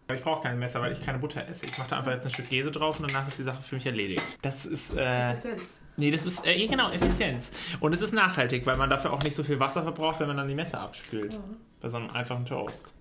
Aber 0.09 0.16
ich 0.16 0.23
brauche 0.25 0.42
kein 0.45 0.59
Messer, 0.59 0.80
weil 0.80 0.92
ich 0.92 1.02
keine 1.04 1.18
Butter 1.18 1.47
esse. 1.49 1.66
Ich 1.66 1.76
mache 1.78 1.90
da 1.90 1.99
einfach 1.99 2.12
jetzt 2.12 2.25
ein 2.25 2.30
Stück 2.33 2.49
Käse 2.49 2.71
drauf 2.71 3.00
und 3.00 3.11
danach 3.11 3.26
ist 3.26 3.38
die 3.38 3.42
Sache 3.42 3.61
für 3.62 3.75
mich 3.75 3.87
erledigt. 3.87 4.23
Das 4.40 4.64
ist, 4.64 4.97
äh, 4.97 5.33
Effizienz. 5.33 5.80
nee, 5.97 6.12
das 6.12 6.25
ist, 6.25 6.47
äh, 6.47 6.64
genau, 6.68 6.90
Effizienz. 6.90 7.50
Und 7.80 7.92
es 7.92 8.00
ist 8.02 8.14
nachhaltig, 8.14 8.64
weil 8.66 8.76
man 8.76 8.88
dafür 8.88 9.12
auch 9.12 9.23
nicht 9.25 9.35
so 9.35 9.42
viel 9.42 9.59
Wasser 9.59 9.83
verbraucht, 9.83 10.21
wenn 10.21 10.28
man 10.28 10.37
dann 10.37 10.47
die 10.49 10.54
Messer 10.54 10.80
abspült. 10.80 11.35
Ja, 11.35 11.40
Bei 11.80 11.88
so 11.88 11.97
einem 11.97 12.09
einfachen 12.11 12.47
Toast. 12.47 12.92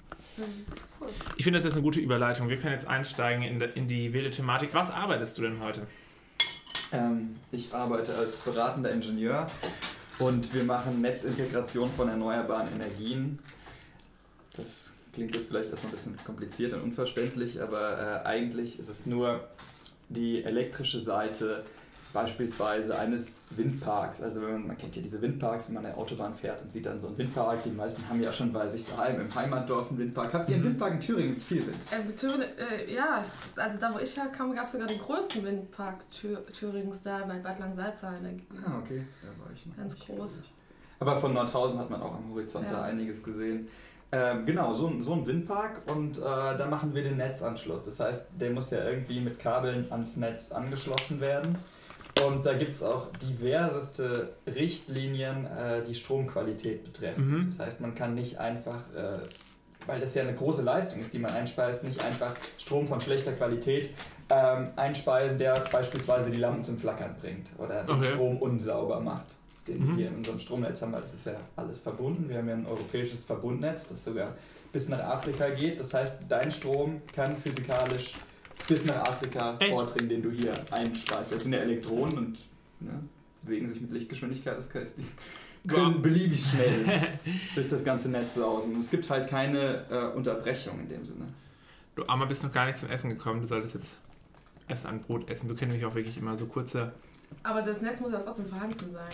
Ich 1.38 1.44
finde, 1.44 1.60
das 1.60 1.68
ist 1.68 1.74
eine 1.74 1.82
gute 1.84 2.00
Überleitung. 2.00 2.50
Wir 2.50 2.58
können 2.58 2.74
jetzt 2.74 2.88
einsteigen 2.88 3.44
in, 3.44 3.60
de- 3.60 3.72
in 3.76 3.88
die 3.88 4.12
wilde 4.14 4.32
Thematik. 4.32 4.70
Was 4.74 4.90
arbeitest 4.92 5.38
du 5.38 5.44
denn 5.44 5.60
heute? 5.62 5.82
Ähm, 6.92 7.36
ich 7.52 7.74
arbeite 7.74 8.16
als 8.16 8.38
beratender 8.38 8.92
Ingenieur 8.92 9.48
und 10.20 10.54
wir 10.54 10.64
machen 10.64 11.02
Netzintegration 11.02 11.90
von 11.90 12.10
erneuerbaren 12.10 12.68
Energien. 12.74 13.40
Das 14.56 14.96
klingt 15.14 15.36
jetzt 15.36 15.48
vielleicht 15.48 15.70
erstmal 15.72 15.94
ein 15.94 15.96
bisschen 15.96 16.18
kompliziert 16.26 16.74
und 16.74 16.82
unverständlich, 16.82 17.62
aber 17.62 18.22
äh, 18.24 18.28
eigentlich 18.28 18.80
ist 18.80 18.90
es 18.90 19.06
nur 19.06 19.48
die 20.10 20.44
elektrische 20.44 21.00
Seite 21.02 21.64
beispielsweise 22.15 22.98
eines 22.98 23.41
Windparks. 23.51 24.22
Also 24.24 24.39
man, 24.39 24.65
man 24.65 24.77
kennt 24.77 24.95
ja 24.95 25.01
diese 25.01 25.22
Windparks, 25.22 25.67
wenn 25.67 25.75
man 25.75 25.86
an 25.86 25.91
der 25.91 26.00
Autobahn 26.00 26.34
fährt 26.34 26.62
und 26.62 26.72
sieht 26.72 26.86
dann 26.88 27.00
so 27.00 27.07
einen 27.07 27.17
Windpark. 27.19 27.62
Die 27.63 27.69
meisten 27.69 28.07
haben 28.10 28.22
ja 28.24 28.31
schon 28.31 28.51
bei 28.51 28.67
sich 28.67 28.86
daheim 28.88 29.19
im 29.22 29.36
Heimatdorf 29.36 29.89
einen 29.89 30.00
Windpark. 30.00 30.34
Habt 30.34 30.50
ihr 30.50 30.55
einen. 30.55 30.63
Windpark 30.65 30.93
in 30.93 31.00
Thüringen? 31.01 31.29
Gibt 31.29 31.41
es 31.41 31.45
viel 31.48 31.65
Wind? 31.67 31.77
Ähm, 31.93 32.15
Thüringen, 32.15 32.48
äh, 32.57 32.91
ja, 32.93 33.24
also 33.57 33.77
da 33.79 33.93
wo 33.93 34.00
ich 34.00 34.17
herkam, 34.17 34.55
gab 34.55 34.65
es 34.65 34.72
sogar 34.72 34.88
den 34.88 35.00
größten 35.00 35.43
Windpark 35.43 36.10
Thür 36.10 36.43
Thürings 36.48 37.01
da 37.01 37.19
bei 37.25 37.38
Bad 37.38 37.60
der- 37.60 37.67
Ah, 38.65 38.79
okay. 38.81 39.03
Da 39.22 39.27
war 39.43 39.51
ich 39.53 39.65
noch 39.67 39.75
Ganz 39.77 40.00
groß. 40.00 40.41
Aber 41.00 41.19
von 41.19 41.34
Nordhausen 41.34 41.77
hat 41.77 41.89
man 41.89 42.01
auch 42.01 42.15
am 42.15 42.31
Horizont 42.31 42.65
Ja. 42.65 42.72
da 42.77 42.81
einiges 42.84 43.22
gesehen. 43.22 43.67
Ähm, 44.12 44.45
genau, 44.45 44.74
so, 44.74 44.88
ein- 44.88 45.01
so 45.01 45.13
ein 45.13 45.25
Windpark 45.27 45.81
und 45.93 46.17
äh, 46.19 46.22
da 46.22 46.67
machen 46.69 46.93
wir 46.93 47.03
den 47.03 47.17
Netzanschluss. 47.17 47.84
Das 47.84 48.00
heißt, 48.00 48.27
der 48.39 48.51
muss 48.51 48.69
ja 48.72 48.84
irgendwie 48.88 49.19
mit 49.19 49.38
Kabeln 49.39 49.91
ans 49.91 50.15
Netz 50.15 50.51
angeschlossen 50.53 51.19
werden. 51.19 51.57
Und 52.24 52.45
da 52.45 52.53
gibt 52.53 52.75
es 52.75 52.84
auch 52.84 53.07
diverseste 53.22 54.29
Richtlinien, 54.48 55.45
äh, 55.45 55.84
die 55.84 55.95
Stromqualität 55.95 56.84
betreffen. 56.84 57.39
Mhm. 57.39 57.45
Das 57.50 57.60
heißt, 57.60 57.81
man 57.81 57.93
kann 57.95 58.13
nicht 58.13 58.38
einfach, 58.39 58.81
äh, 58.95 59.19
weil 59.86 60.00
das 60.00 60.15
ja 60.15 60.24
eine 60.24 60.34
große 60.34 60.62
Leistung 60.62 61.01
ist, 61.01 61.13
die 61.13 61.19
man 61.19 61.31
einspeist, 61.31 61.84
nicht 61.84 62.03
einfach 62.03 62.36
Strom 62.57 62.88
von 62.88 63.01
schlechter 63.01 63.34
Qualität 63.34 63.89
ähm, 64.29 64.69
einspeisen, 64.75 65.38
der 65.38 65.60
beispielsweise 65.72 66.31
die 66.31 66.38
Lampen 66.38 66.63
zum 66.63 66.77
Flackern 66.77 67.15
bringt 67.22 67.50
oder 67.57 67.84
den 67.84 67.98
Okay. 67.98 68.12
Strom 68.13 68.38
unsauber 68.38 69.00
macht, 69.00 69.27
den 69.67 69.79
Mhm. 69.84 69.88
wir 69.89 69.95
hier 69.95 70.07
in 70.07 70.15
unserem 70.15 70.39
Stromnetz 70.39 70.81
haben, 70.81 70.93
weil 70.93 71.01
das 71.01 71.13
ist 71.13 71.25
ja 71.25 71.36
alles 71.57 71.81
verbunden. 71.81 72.29
Wir 72.29 72.38
haben 72.38 72.48
ja 72.48 72.55
ein 72.55 72.65
europäisches 72.65 73.25
Verbundnetz, 73.25 73.89
das 73.89 74.05
sogar 74.05 74.29
bis 74.72 74.89
nach 74.89 75.00
Afrika 75.00 75.50
geht. 75.50 75.79
Das 75.79 75.93
heißt, 75.93 76.24
dein 76.27 76.50
Strom 76.51 77.01
kann 77.13 77.38
physikalisch 77.38 78.13
bis 78.68 78.86
nach 78.86 78.98
Afrika 78.98 79.56
Echt? 79.60 79.72
vordringen, 79.72 80.10
den 80.10 80.24
du 80.24 80.32
hier 80.32 80.54
einspeist. 80.72 81.32
Das 81.32 81.44
sind 81.44 81.54
ja 81.54 81.60
Elektronen 81.60 82.18
und 82.18 82.38
ne, 82.80 83.00
bewegen 83.44 83.68
sich 83.68 83.82
mit 83.82 83.92
Lichtgeschwindigkeit. 83.92 84.58
Das 84.58 84.74
heißt, 84.74 84.96
die 84.98 85.68
können 85.68 86.02
beliebig 86.02 86.44
schnell 86.44 87.20
durch 87.56 87.70
das 87.70 87.84
ganze 87.84 88.10
Netz 88.10 88.36
sausen. 88.36 88.74
Und 88.74 88.80
es 88.80 88.90
gibt 88.90 89.10
halt 89.10 89.30
keine 89.30 89.86
äh, 89.90 90.16
Unterbrechung 90.16 90.80
in 90.80 90.90
dem 90.90 91.06
Sinne. 91.06 91.26
Du 91.96 92.04
Armer 92.08 92.26
bist 92.26 92.44
noch 92.44 92.52
gar 92.52 92.66
nicht 92.66 92.80
zum 92.80 92.90
Essen 92.90 93.10
gekommen. 93.10 93.42
Du 93.42 93.48
solltest 93.48 93.76
jetzt 93.76 93.88
erst 94.68 94.86
ein 94.86 95.02
Brot 95.02 95.30
essen. 95.30 95.48
Wir 95.48 95.56
können 95.56 95.72
nämlich 95.72 95.86
auch 95.86 95.96
wirklich 95.96 96.18
immer 96.18 96.38
so 96.38 96.46
kurze. 96.46 96.94
Aber 97.44 97.62
das 97.62 97.82
Netz 97.82 98.02
muss 98.02 98.12
ja 98.12 98.20
trotzdem 98.20 98.48
vorhanden 98.48 98.92
sein. 98.92 99.10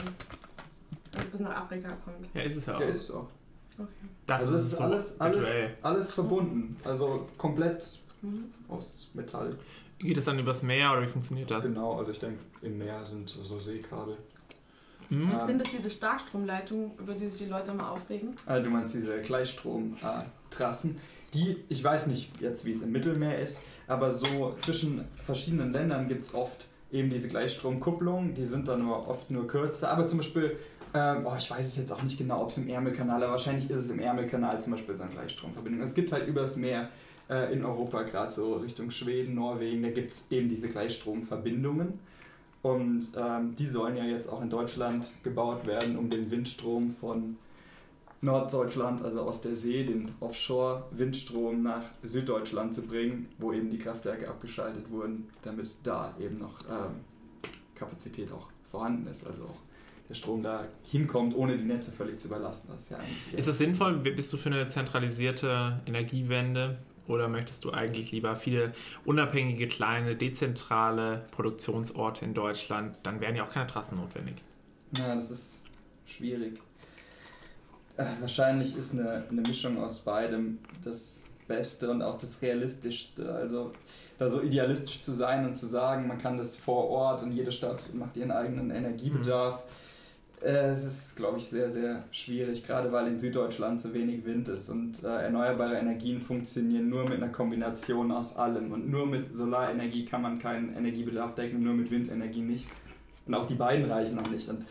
Wenn 1.12 1.22
es 1.22 1.28
bis 1.28 1.40
nach 1.42 1.56
Afrika 1.56 1.90
kommt. 1.90 2.28
Ja, 2.34 2.42
ist 2.42 2.56
es 2.58 2.66
ja 2.66 2.76
auch. 2.76 2.80
Ja, 2.80 2.86
ist 2.88 3.02
es 3.02 3.12
auch. 3.12 3.30
Okay. 3.78 3.90
Das 4.28 4.42
Also 4.42 4.56
es 4.56 4.64
ist 4.64 4.72
so 4.78 4.84
alles, 4.84 5.20
alles, 5.20 5.46
alles 5.82 6.14
verbunden. 6.14 6.78
Also 6.84 7.28
komplett 7.38 8.00
Mhm. 8.22 8.46
aus 8.68 9.12
Metall. 9.14 9.58
Geht 10.00 10.18
das 10.18 10.26
dann 10.26 10.40
übers 10.40 10.64
Meer 10.64 10.92
oder 10.92 11.04
wie 11.04 11.08
funktioniert 11.08 11.50
das? 11.52 11.64
Genau, 11.64 11.98
also 11.98 12.12
ich 12.12 12.20
denke, 12.20 12.40
im 12.62 12.78
Meer 12.78 13.06
sind 13.06 13.30
so 13.30 13.60
Seekabel. 13.60 14.18
Hm? 15.10 15.30
Ah. 15.34 15.46
Sind 15.46 15.60
das 15.60 15.70
diese 15.72 15.90
Starkstromleitungen, 15.90 16.92
über 16.98 17.14
die 17.14 17.28
sich 17.28 17.44
die 17.44 17.50
Leute 17.50 17.74
mal 17.74 17.90
aufregen? 17.90 18.34
Äh, 18.48 18.62
du 18.62 18.70
meinst 18.70 18.94
diese 18.94 19.20
Gleichstromtrassen, 19.22 20.98
die, 21.34 21.58
ich 21.70 21.84
weiß 21.84 22.08
nicht 22.08 22.32
jetzt, 22.42 22.66
wie 22.66 22.72
es 22.72 22.82
im 22.82 22.92
Mittelmeer 22.92 23.40
ist, 23.40 23.62
aber 23.88 24.12
so 24.12 24.56
zwischen 24.60 25.06
verschiedenen 25.24 25.74
Ländern 25.74 26.08
gibt 26.08 26.24
es 26.24 26.34
oft 26.34 26.68
eben 26.92 27.10
diese 27.10 27.28
Gleichstromkupplungen, 27.30 28.34
die 28.34 28.46
sind 28.46 28.68
dann 28.68 28.84
nur 28.86 29.08
oft 29.08 29.32
nur 29.32 29.48
kürzer, 29.48 29.90
aber 29.90 30.06
zum 30.06 30.20
Beispiel, 30.20 30.58
ähm, 30.94 31.26
oh, 31.26 31.34
ich 31.38 31.50
weiß 31.50 31.66
es 31.66 31.78
jetzt 31.78 31.92
auch 31.92 32.04
nicht 32.04 32.18
genau, 32.18 32.42
ob 32.44 32.50
es 32.50 32.58
im 32.58 32.68
Ärmelkanal, 32.68 33.24
aber 33.24 33.34
wahrscheinlich 33.34 33.70
ist 33.70 33.86
es 33.86 33.90
im 33.90 34.00
Ärmelkanal 34.00 34.62
zum 34.62 34.74
Beispiel 34.74 34.96
so 34.96 35.04
eine 35.04 35.12
Gleichstromverbindung. 35.14 35.82
Es 35.82 35.94
gibt 35.94 36.12
halt 36.12 36.28
übers 36.28 36.58
Meer 36.58 36.90
äh, 37.32 37.54
in 37.54 37.64
Europa, 37.64 38.04
gerade 38.04 38.32
so 38.32 38.56
Richtung 38.56 38.92
Schweden, 38.92 39.36
Norwegen, 39.36 39.82
da 39.82 39.90
gibt 39.90 40.12
es 40.12 40.26
eben 40.30 40.50
diese 40.50 40.70
Gleichstromverbindungen. 40.70 42.00
Und 42.62 43.08
ähm, 43.18 43.56
die 43.56 43.66
sollen 43.66 43.96
ja 43.98 44.04
jetzt 44.04 44.28
auch 44.30 44.42
in 44.42 44.50
Deutschland 44.50 45.08
gebaut 45.24 45.66
werden, 45.66 45.98
um 45.98 46.10
den 46.10 46.30
Windstrom 46.30 46.92
von 46.92 47.38
Norddeutschland, 48.22 49.02
also 49.02 49.22
aus 49.22 49.42
der 49.42 49.56
See, 49.56 49.84
den 49.84 50.12
Offshore-Windstrom 50.20 51.64
nach 51.64 51.82
Süddeutschland 52.04 52.76
zu 52.76 52.84
bringen, 52.84 53.30
wo 53.40 53.52
eben 53.52 53.72
die 53.72 53.80
Kraftwerke 53.80 54.30
abgeschaltet 54.30 54.92
wurden, 54.92 55.30
damit 55.42 55.72
da 55.82 56.14
eben 56.20 56.36
noch 56.38 56.62
ähm, 56.70 57.00
Kapazität 57.74 58.32
auch 58.32 58.48
vorhanden 58.70 59.08
ist, 59.10 59.26
also 59.26 59.46
auch 59.46 59.58
der 60.08 60.14
Strom 60.14 60.44
da 60.44 60.66
hinkommt, 60.84 61.36
ohne 61.36 61.58
die 61.58 61.64
Netze 61.64 61.92
völlig 61.92 62.20
zu 62.20 62.28
überlasten. 62.28 62.70
Das 62.72 62.84
ist 62.84 62.92
ja 62.92 62.98
eigentlich 62.98 63.34
Ist 63.34 63.48
es 63.48 63.58
sinnvoll? 63.58 63.96
Bist 63.96 64.32
du 64.32 64.38
für 64.38 64.50
eine 64.50 64.68
zentralisierte 64.68 65.82
Energiewende 65.88 66.78
oder 67.12 67.28
möchtest 67.28 67.66
du 67.66 67.72
eigentlich 67.72 68.12
lieber 68.12 68.36
viele 68.36 68.74
unabhängige, 69.06 69.68
kleine, 69.68 70.16
dezentrale 70.16 71.26
Produktionsorte 71.32 72.26
in 72.26 72.34
Deutschland? 72.34 72.98
Dann 73.04 73.22
wären 73.22 73.36
ja 73.36 73.46
auch 73.46 73.52
keine 73.52 73.68
Trassen 73.68 73.98
notwendig. 73.98 74.36
Ja, 74.98 75.16
das 75.16 75.30
ist 75.32 75.64
schwierig. 76.06 76.60
Äh, 77.98 78.06
wahrscheinlich 78.20 78.76
ist 78.78 78.94
eine, 78.94 79.26
eine 79.30 79.42
Mischung 79.42 79.82
aus 79.82 80.00
beidem 80.00 80.60
das 80.84 81.24
Beste 81.48 81.92
und 81.92 82.02
auch 82.02 82.18
das 82.18 82.42
Realistischste. 82.42 83.34
Also 83.34 83.74
da 84.18 84.30
so 84.30 84.42
idealistisch 84.42 85.02
zu 85.02 85.14
sein 85.14 85.46
und 85.46 85.56
zu 85.56 85.68
sagen, 85.68 86.08
man 86.08 86.18
kann 86.18 86.38
das 86.38 86.56
vor 86.56 86.90
Ort 86.90 87.24
und 87.24 87.32
jede 87.32 87.52
Stadt 87.52 87.94
macht 87.94 88.16
ihren 88.16 88.32
eigenen 88.32 88.72
Energiebedarf. 88.72 89.60
Äh, 89.60 89.72
Es 90.44 90.84
ist, 90.84 91.16
glaube 91.16 91.38
ich, 91.38 91.46
sehr, 91.46 91.70
sehr 91.70 92.04
schwierig, 92.12 92.66
gerade 92.66 92.92
weil 92.92 93.08
in 93.08 93.20
Süddeutschland 93.20 93.80
so 93.80 93.94
wenig 93.94 94.26
Wind 94.26 94.48
ist 94.48 94.70
und 94.70 95.04
äh, 95.04 95.08
erneuerbare 95.08 95.76
Energien 95.76 96.20
funktionieren 96.20 96.90
nur 96.90 97.04
mit 97.04 97.22
einer 97.22 97.32
Kombination 97.32 98.12
aus 98.12 98.36
allem. 98.38 98.72
Und 98.72 98.90
nur 98.90 99.06
mit 99.06 99.38
Solarenergie 99.38 100.06
kann 100.06 100.24
man 100.24 100.40
keinen 100.40 100.76
Energiebedarf 100.76 101.36
decken, 101.36 101.62
nur 101.64 101.76
mit 101.76 101.92
Windenergie 101.92 102.42
nicht. 102.42 102.66
Und 103.28 103.36
auch 103.36 103.46
die 103.46 103.54
beiden 103.54 103.90
reichen 103.92 104.16
noch 104.16 104.32
nicht. 104.32 104.50
Und 104.50 104.66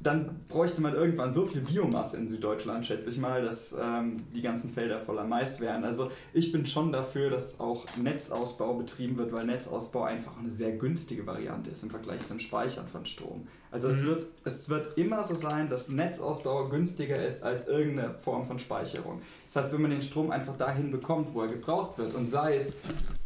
dann 0.00 0.40
bräuchte 0.48 0.80
man 0.80 0.94
irgendwann 0.94 1.32
so 1.32 1.46
viel 1.46 1.62
Biomasse 1.62 2.18
in 2.18 2.28
Süddeutschland, 2.28 2.86
schätze 2.86 3.10
ich 3.10 3.18
mal, 3.18 3.42
dass 3.42 3.72
ähm, 3.72 4.22
die 4.34 4.42
ganzen 4.42 4.70
Felder 4.70 5.00
voller 5.00 5.24
Mais 5.24 5.60
wären. 5.60 5.82
Also 5.82 6.10
ich 6.32 6.52
bin 6.52 6.66
schon 6.66 6.92
dafür, 6.92 7.30
dass 7.30 7.58
auch 7.58 7.84
Netzausbau 7.96 8.74
betrieben 8.74 9.16
wird, 9.16 9.32
weil 9.32 9.46
Netzausbau 9.46 10.04
einfach 10.04 10.38
eine 10.38 10.50
sehr 10.50 10.72
günstige 10.72 11.26
Variante 11.26 11.70
ist 11.70 11.82
im 11.82 11.90
Vergleich 11.90 12.24
zum 12.26 12.38
Speichern 12.38 12.86
von 12.86 13.06
Strom. 13.06 13.48
Also 13.70 13.88
es, 13.88 13.98
Mhm. 13.98 14.06
wird, 14.06 14.26
es 14.44 14.68
wird 14.68 14.96
immer 14.96 15.22
so 15.24 15.34
sein, 15.34 15.68
dass 15.68 15.88
Netzausbau 15.90 16.68
günstiger 16.68 17.22
ist 17.22 17.42
als 17.42 17.66
irgendeine 17.66 18.14
Form 18.14 18.46
von 18.46 18.58
Speicherung. 18.58 19.20
Das 19.52 19.64
heißt, 19.64 19.74
wenn 19.74 19.82
man 19.82 19.90
den 19.90 20.02
Strom 20.02 20.30
einfach 20.30 20.56
dahin 20.56 20.90
bekommt, 20.90 21.34
wo 21.34 21.42
er 21.42 21.48
gebraucht 21.48 21.98
wird, 21.98 22.14
und 22.14 22.28
sei 22.28 22.56
es 22.56 22.76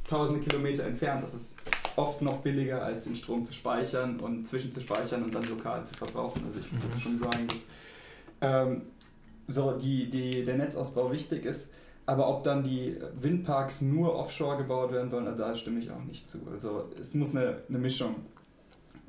tausende 0.08 0.40
Kilometer 0.44 0.84
entfernt, 0.84 1.22
das 1.22 1.34
ist 1.34 1.54
oft 1.96 2.22
noch 2.22 2.38
billiger, 2.38 2.82
als 2.82 3.04
den 3.04 3.14
Strom 3.16 3.44
zu 3.44 3.52
speichern 3.54 4.18
und 4.20 4.48
zwischenzuspeichern 4.48 5.22
und 5.22 5.34
dann 5.34 5.44
lokal 5.44 5.84
zu 5.86 5.94
verbrauchen. 5.94 6.42
Also 6.46 6.58
ich 6.58 6.72
würde 6.72 6.96
Mhm. 6.96 7.00
schon 7.00 7.18
sagen, 7.18 7.48
dass 7.48 7.58
ähm, 8.40 8.82
so 9.46 9.72
die, 9.72 10.10
die, 10.10 10.44
der 10.44 10.56
Netzausbau 10.56 11.12
wichtig 11.12 11.44
ist. 11.44 11.68
Aber 12.04 12.28
ob 12.28 12.42
dann 12.42 12.64
die 12.64 12.96
Windparks 13.20 13.80
nur 13.82 14.16
offshore 14.16 14.56
gebaut 14.56 14.90
werden 14.90 15.08
sollen, 15.08 15.24
da 15.36 15.54
stimme 15.54 15.78
ich 15.80 15.88
auch 15.92 16.02
nicht 16.02 16.26
zu. 16.26 16.38
Also 16.50 16.90
es 17.00 17.14
muss 17.14 17.30
eine, 17.30 17.58
eine 17.68 17.78
Mischung 17.78 18.16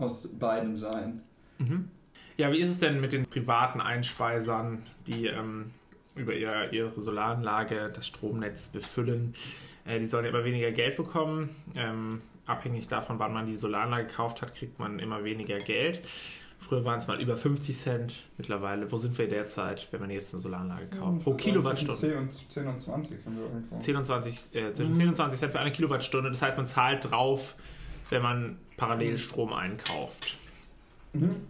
aus 0.04 0.28
beidem 0.28 0.78
sein. 0.78 1.22
Mhm. 1.58 1.90
Ja, 2.38 2.52
wie 2.52 2.60
ist 2.60 2.72
es 2.72 2.80
denn 2.80 3.00
mit 3.00 3.14
den 3.14 3.26
privaten 3.26 3.80
Einspeisern, 3.80 4.84
die 5.08 5.28
ähm, 5.28 5.72
über 6.16 6.34
ihr, 6.34 6.72
ihre 6.72 7.02
Solaranlage 7.02 7.92
das 7.94 8.08
Stromnetz 8.08 8.70
befüllen? 8.70 9.36
Äh, 9.86 10.00
die 10.00 10.08
sollen 10.08 10.26
immer 10.26 10.44
weniger 10.44 10.72
Geld 10.72 10.96
bekommen. 10.96 11.50
Ähm, 11.76 12.22
abhängig 12.46 12.88
davon, 12.88 13.20
wann 13.20 13.34
man 13.34 13.46
die 13.46 13.58
Solaranlage 13.58 14.08
gekauft 14.08 14.42
hat, 14.42 14.56
kriegt 14.56 14.80
man 14.80 15.00
immer 15.00 15.24
weniger 15.24 15.60
Geld. 15.60 16.02
Früher 16.60 16.86
waren 16.86 17.00
es 17.00 17.08
mal 17.08 17.22
über 17.22 17.36
50 17.36 17.78
Cent. 17.78 18.16
Mittlerweile, 18.38 18.90
wo 18.92 18.98
sind 18.98 19.18
wir 19.18 19.28
derzeit, 19.28 19.88
wenn 19.92 20.00
man 20.00 20.10
jetzt 20.10 20.34
eine 20.34 20.42
Solaranlage 20.42 20.88
kauft? 20.88 21.24
Pro 21.24 21.34
Kilowattstunde. 21.34 22.00
10 22.00 22.18
und, 22.18 22.32
10 22.32 22.68
und 22.68 22.82
20 22.82 23.22
sind 23.22 23.36
wir 23.36 23.44
irgendwo. 23.44 23.80
10 23.80 23.96
und 23.96 24.06
20, 24.06 24.40
äh, 24.54 24.74
zwischen 24.74 24.96
10 24.96 25.08
und 25.10 25.16
20 25.16 25.40
Cent 25.40 25.52
für 25.52 25.60
eine 25.60 25.72
Kilowattstunde. 25.72 26.32
Das 26.32 26.42
heißt, 26.42 26.58
man 26.58 26.68
zahlt 26.68 27.12
drauf, 27.12 27.56
wenn 28.10 28.22
man 28.22 28.58
parallel 28.78 29.18
Strom 29.18 29.54
einkauft. 29.54 30.38
Mhm. 31.14 31.48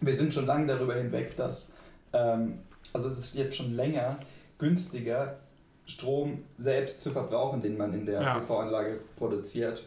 Wir 0.00 0.14
sind 0.16 0.34
schon 0.34 0.46
lange 0.46 0.66
darüber 0.66 0.94
hinweg, 0.94 1.36
dass, 1.36 1.70
ähm, 2.12 2.58
also 2.92 3.08
es 3.08 3.18
ist 3.18 3.34
jetzt 3.34 3.56
schon 3.56 3.74
länger 3.74 4.18
günstiger, 4.58 5.38
Strom 5.86 6.42
selbst 6.58 7.02
zu 7.02 7.10
verbrauchen, 7.10 7.60
den 7.60 7.76
man 7.76 7.92
in 7.92 8.06
der 8.06 8.22
Ja. 8.22 8.38
PV-Anlage 8.40 9.00
produziert, 9.16 9.82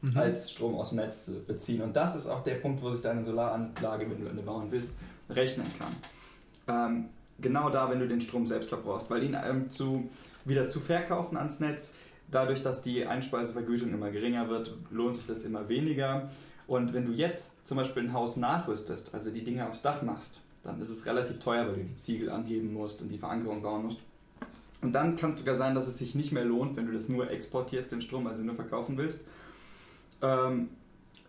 Mhm. 0.00 0.16
als 0.16 0.50
Strom 0.50 0.74
aus 0.76 0.88
dem 0.88 0.96
Netz 0.96 1.26
zu 1.26 1.44
beziehen. 1.44 1.82
Und 1.82 1.94
das 1.94 2.16
ist 2.16 2.26
auch 2.26 2.42
der 2.42 2.54
Punkt, 2.56 2.82
wo 2.82 2.90
sich 2.90 3.02
deine 3.02 3.22
Solaranlage, 3.22 4.10
wenn 4.10 4.20
du 4.24 4.30
eine 4.30 4.40
bauen 4.42 4.68
willst, 4.70 4.92
rechnen 5.30 5.66
kann. 5.78 5.94
Ähm, 6.94 7.04
genau 7.38 7.68
da, 7.70 7.90
wenn 7.90 8.00
du 8.00 8.08
den 8.08 8.20
Strom 8.20 8.46
selbst 8.46 8.68
verbrauchst, 8.70 9.10
weil 9.10 9.22
ihn 9.22 9.36
ähm, 9.46 9.70
zu, 9.70 10.08
wieder 10.44 10.68
zu 10.68 10.80
verkaufen 10.80 11.36
ans 11.36 11.60
Netz, 11.60 11.90
dadurch, 12.32 12.62
dass 12.62 12.82
die 12.82 13.06
Einspeisevergütung 13.06 13.92
immer 13.92 14.10
geringer 14.10 14.48
wird, 14.48 14.74
lohnt 14.90 15.16
sich 15.16 15.26
das 15.26 15.42
immer 15.44 15.68
weniger. 15.68 16.28
Und 16.66 16.92
wenn 16.92 17.06
du 17.06 17.12
jetzt 17.12 17.66
zum 17.66 17.76
Beispiel 17.76 18.02
ein 18.04 18.12
Haus 18.12 18.36
nachrüstest, 18.36 19.14
also 19.14 19.30
die 19.30 19.44
Dinge 19.44 19.68
aufs 19.68 19.82
Dach 19.82 20.02
machst, 20.02 20.40
dann 20.64 20.80
ist 20.80 20.90
es 20.90 21.06
relativ 21.06 21.38
teuer, 21.38 21.66
weil 21.66 21.74
du 21.74 21.84
die 21.84 21.96
Ziegel 21.96 22.30
anheben 22.30 22.72
musst 22.72 23.02
und 23.02 23.08
die 23.08 23.18
Verankerung 23.18 23.62
bauen 23.62 23.84
musst. 23.84 23.98
Und 24.80 24.92
dann 24.92 25.16
kann 25.16 25.32
es 25.32 25.38
sogar 25.38 25.56
sein, 25.56 25.74
dass 25.74 25.86
es 25.86 25.98
sich 25.98 26.14
nicht 26.14 26.32
mehr 26.32 26.44
lohnt, 26.44 26.76
wenn 26.76 26.86
du 26.86 26.92
das 26.92 27.08
nur 27.08 27.30
exportierst, 27.30 27.92
den 27.92 28.00
Strom, 28.00 28.26
also 28.26 28.42
nur 28.42 28.54
verkaufen 28.54 28.96
willst. 28.98 29.22
Ähm, 30.22 30.70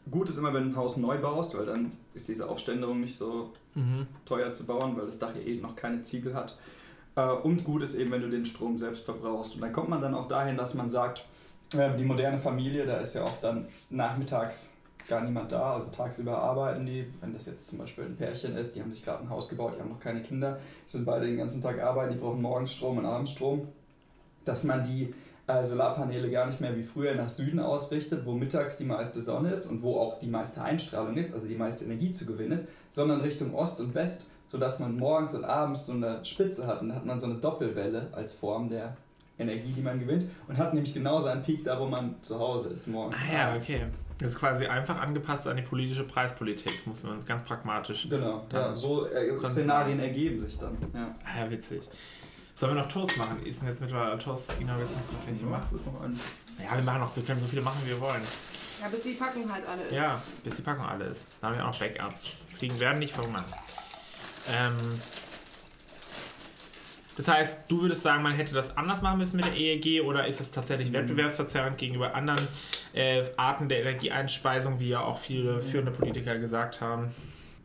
gut 0.09 0.29
ist 0.29 0.37
immer, 0.37 0.53
wenn 0.53 0.63
du 0.65 0.69
ein 0.71 0.75
Haus 0.75 0.97
neu 0.97 1.17
baust, 1.19 1.57
weil 1.57 1.65
dann 1.65 1.91
ist 2.13 2.27
diese 2.27 2.47
Aufständerung 2.49 3.01
nicht 3.01 3.17
so 3.17 3.51
Mhm. 3.75 4.05
teuer 4.25 4.53
zu 4.53 4.65
bauen, 4.65 4.95
weil 4.95 5.07
das 5.07 5.17
Dach 5.17 5.35
ja 5.35 5.41
eh 5.41 5.59
noch 5.59 5.75
keine 5.75 6.03
Ziegel 6.03 6.35
hat. 6.35 6.55
Äh, 7.15 7.25
und 7.27 7.63
gut 7.63 7.83
ist 7.83 7.95
eben, 7.95 8.11
wenn 8.11 8.21
du 8.21 8.29
den 8.29 8.45
Strom 8.45 8.77
selbst 8.77 9.05
verbrauchst. 9.05 9.55
Und 9.55 9.61
dann 9.61 9.73
kommt 9.73 9.89
man 9.89 10.01
dann 10.01 10.15
auch 10.15 10.27
dahin, 10.27 10.57
dass 10.57 10.73
man 10.73 10.89
sagt, 10.89 11.25
äh, 11.73 11.95
die 11.97 12.03
moderne 12.03 12.39
Familie, 12.39 12.85
da 12.85 12.97
ist 12.97 13.15
ja 13.15 13.23
auch 13.23 13.39
dann 13.41 13.67
nachmittags 13.89 14.71
gar 15.07 15.21
niemand 15.21 15.51
da, 15.51 15.75
also 15.75 15.89
tagsüber 15.89 16.37
arbeiten 16.37 16.85
die, 16.85 17.05
wenn 17.21 17.33
das 17.33 17.45
jetzt 17.45 17.67
zum 17.67 17.79
Beispiel 17.79 18.05
ein 18.05 18.15
Pärchen 18.15 18.55
ist, 18.55 18.75
die 18.75 18.81
haben 18.81 18.91
sich 18.91 19.03
gerade 19.03 19.23
ein 19.23 19.29
Haus 19.29 19.49
gebaut, 19.49 19.73
die 19.75 19.81
haben 19.81 19.89
noch 19.89 19.99
keine 19.99 20.21
Kinder, 20.21 20.59
sind 20.87 21.05
beide 21.05 21.25
den 21.25 21.37
ganzen 21.37 21.61
Tag 21.61 21.81
arbeiten, 21.81 22.13
die 22.13 22.19
brauchen 22.19 22.41
morgens 22.41 22.71
Strom 22.71 22.97
und 22.97 23.05
abends 23.05 23.31
Strom, 23.31 23.67
dass 24.45 24.63
man 24.63 24.83
die 24.83 25.13
äh, 25.47 25.63
Solarpaneele 25.63 26.31
gar 26.31 26.47
nicht 26.47 26.61
mehr 26.61 26.75
wie 26.77 26.83
früher 26.83 27.15
nach 27.15 27.29
Süden 27.29 27.59
ausrichtet, 27.59 28.25
wo 28.25 28.33
mittags 28.33 28.77
die 28.77 28.85
meiste 28.85 29.21
Sonne 29.21 29.49
ist 29.49 29.67
und 29.67 29.81
wo 29.81 29.97
auch 29.97 30.19
die 30.19 30.27
meiste 30.27 30.61
Einstrahlung 30.61 31.17
ist, 31.17 31.33
also 31.33 31.47
die 31.47 31.55
meiste 31.55 31.83
Energie 31.83 32.13
zu 32.13 32.25
gewinnen 32.25 32.53
ist, 32.53 32.67
sondern 32.91 33.21
Richtung 33.21 33.53
Ost 33.53 33.81
und 33.81 33.93
West, 33.93 34.21
sodass 34.53 34.77
man 34.77 34.95
morgens 34.97 35.33
und 35.33 35.43
abends 35.45 35.87
so 35.87 35.93
eine 35.93 36.23
Spitze 36.23 36.67
hat 36.67 36.79
und 36.81 36.89
dann 36.89 36.97
hat 36.97 37.05
man 37.07 37.19
so 37.19 37.25
eine 37.25 37.35
Doppelwelle 37.35 38.07
als 38.11 38.35
Form 38.35 38.69
der 38.69 38.95
Energie, 39.39 39.73
die 39.75 39.81
man 39.81 39.99
gewinnt 39.99 40.29
und 40.47 40.55
hat 40.59 40.75
nämlich 40.75 40.93
genauso 40.93 41.27
einen 41.27 41.41
Peak 41.41 41.63
da, 41.65 41.79
wo 41.79 41.87
man 41.87 42.13
zu 42.21 42.37
Hause 42.37 42.69
ist 42.69 42.85
morgens. 42.85 43.15
Ah 43.19 43.33
ja, 43.33 43.47
abends. 43.49 43.67
okay. 43.67 43.81
Das 44.19 44.29
ist 44.33 44.39
quasi 44.39 44.67
einfach 44.67 45.01
angepasst 45.01 45.47
an 45.47 45.57
die 45.57 45.63
politische 45.63 46.03
Preispolitik, 46.03 46.85
muss 46.85 47.01
man 47.01 47.25
ganz 47.25 47.43
pragmatisch. 47.43 48.07
Genau, 48.07 48.45
ja, 48.53 48.75
so 48.75 49.07
äh, 49.07 49.35
Szenarien 49.49 49.99
ergeben 49.99 50.39
sich 50.39 50.55
dann. 50.59 50.77
Ja. 50.93 51.15
Ah 51.25 51.43
ja, 51.45 51.49
witzig. 51.49 51.81
Sollen 52.53 52.75
wir 52.75 52.83
noch 52.83 52.89
Toast 52.89 53.17
machen? 53.17 53.43
Ist 53.43 53.59
denn 53.61 53.69
jetzt 53.69 53.81
mittlerweile 53.81 54.19
Toast? 54.19 54.53
Ina, 54.61 54.77
willst 54.77 54.93
du 54.93 55.45
noch 55.47 55.93
noch 55.93 56.01
ein- 56.03 56.19
Ja, 56.63 56.75
wir 56.77 56.83
machen 56.83 56.99
noch, 57.01 57.15
wir 57.15 57.23
können 57.23 57.41
so 57.41 57.47
viele 57.47 57.63
machen, 57.63 57.79
wie 57.83 57.89
wir 57.89 57.99
wollen. 57.99 58.21
Ja, 58.79 58.87
bis 58.87 59.01
die 59.01 59.13
Packung 59.13 59.51
halt 59.51 59.67
alle 59.67 59.81
ist. 59.81 59.91
Ja, 59.91 60.21
bis 60.43 60.55
die 60.57 60.61
Packung 60.61 60.85
alle 60.85 61.05
ist. 61.05 61.25
Da 61.41 61.47
haben 61.47 61.57
wir 61.57 61.63
auch 61.65 61.71
noch 61.71 61.79
Backups. 61.79 62.33
Fliegen 62.55 62.79
werden 62.79 62.99
nicht 62.99 63.15
verhungern. 63.15 63.43
Ähm, 64.51 64.73
das 67.15 67.27
heißt, 67.27 67.63
du 67.67 67.81
würdest 67.81 68.01
sagen, 68.01 68.23
man 68.23 68.33
hätte 68.33 68.55
das 68.55 68.75
anders 68.75 69.01
machen 69.01 69.19
müssen 69.19 69.37
mit 69.37 69.45
der 69.45 69.55
EEG 69.55 70.03
oder 70.03 70.27
ist 70.27 70.41
es 70.41 70.51
tatsächlich 70.51 70.89
Mhm. 70.89 70.93
wettbewerbsverzerrend 70.93 71.77
gegenüber 71.77 72.15
anderen 72.15 72.47
äh, 72.93 73.23
Arten 73.37 73.69
der 73.69 73.81
Energieeinspeisung, 73.81 74.79
wie 74.79 74.89
ja 74.89 75.01
auch 75.01 75.19
viele 75.19 75.61
führende 75.61 75.91
Politiker 75.91 76.37
gesagt 76.39 76.81
haben? 76.81 77.13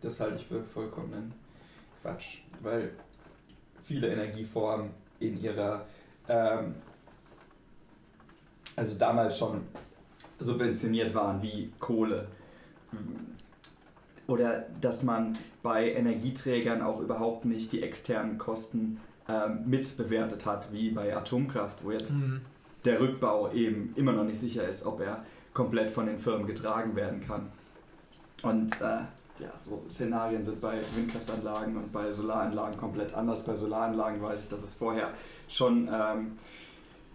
Das 0.03 0.21
halte 0.21 0.37
ich 0.37 0.47
für 0.47 0.63
vollkommenen 0.63 1.33
Quatsch, 2.03 2.39
weil 2.61 2.91
viele 3.85 4.09
Energieformen 4.09 4.91
in 5.19 5.43
ihrer, 5.43 5.87
ähm, 6.29 6.75
also 8.77 8.99
damals 8.99 9.39
schon 9.39 9.63
subventioniert 10.39 11.13
waren, 11.15 11.43
wie 11.43 11.73
Kohle. 11.81 12.29
Oder 14.29 14.67
dass 14.81 15.03
man 15.03 15.37
bei 15.63 15.91
Energieträgern 15.93 16.83
auch 16.83 17.01
überhaupt 17.01 17.45
nicht 17.47 17.73
die 17.73 17.83
externen 17.83 18.39
Kosten 18.39 19.01
ähm, 19.29 19.63
mitbewertet 19.65 20.47
hat, 20.47 20.73
wie 20.73 20.91
bei 20.91 21.17
Atomkraft, 21.17 21.83
wo 21.83 21.91
jetzt 21.91 22.13
Mhm. 22.13 22.43
der 22.85 23.01
Rückbau 23.01 23.51
eben 23.53 23.93
immer 23.97 24.13
noch 24.13 24.25
nicht 24.25 24.39
sicher 24.39 24.69
ist, 24.69 24.87
ob 24.87 25.01
er 25.01 25.25
komplett 25.53 25.91
von 25.91 26.07
den 26.07 26.19
Firmen 26.19 26.47
getragen 26.47 26.95
werden 26.95 27.21
kann. 27.27 27.51
Und 28.43 28.73
äh, 28.81 29.01
ja, 29.41 29.53
so 29.57 29.83
Szenarien 29.89 30.45
sind 30.45 30.61
bei 30.61 30.79
Windkraftanlagen 30.95 31.77
und 31.77 31.91
bei 31.93 32.11
Solaranlagen 32.13 32.77
komplett 32.79 33.15
anders. 33.15 33.45
Bei 33.45 33.55
Solaranlagen 33.55 34.23
weiß 34.23 34.43
ich, 34.43 34.49
dass 34.49 34.63
es 34.63 34.75
vorher 34.75 35.11
schon 35.49 35.89
ähm, 35.93 36.33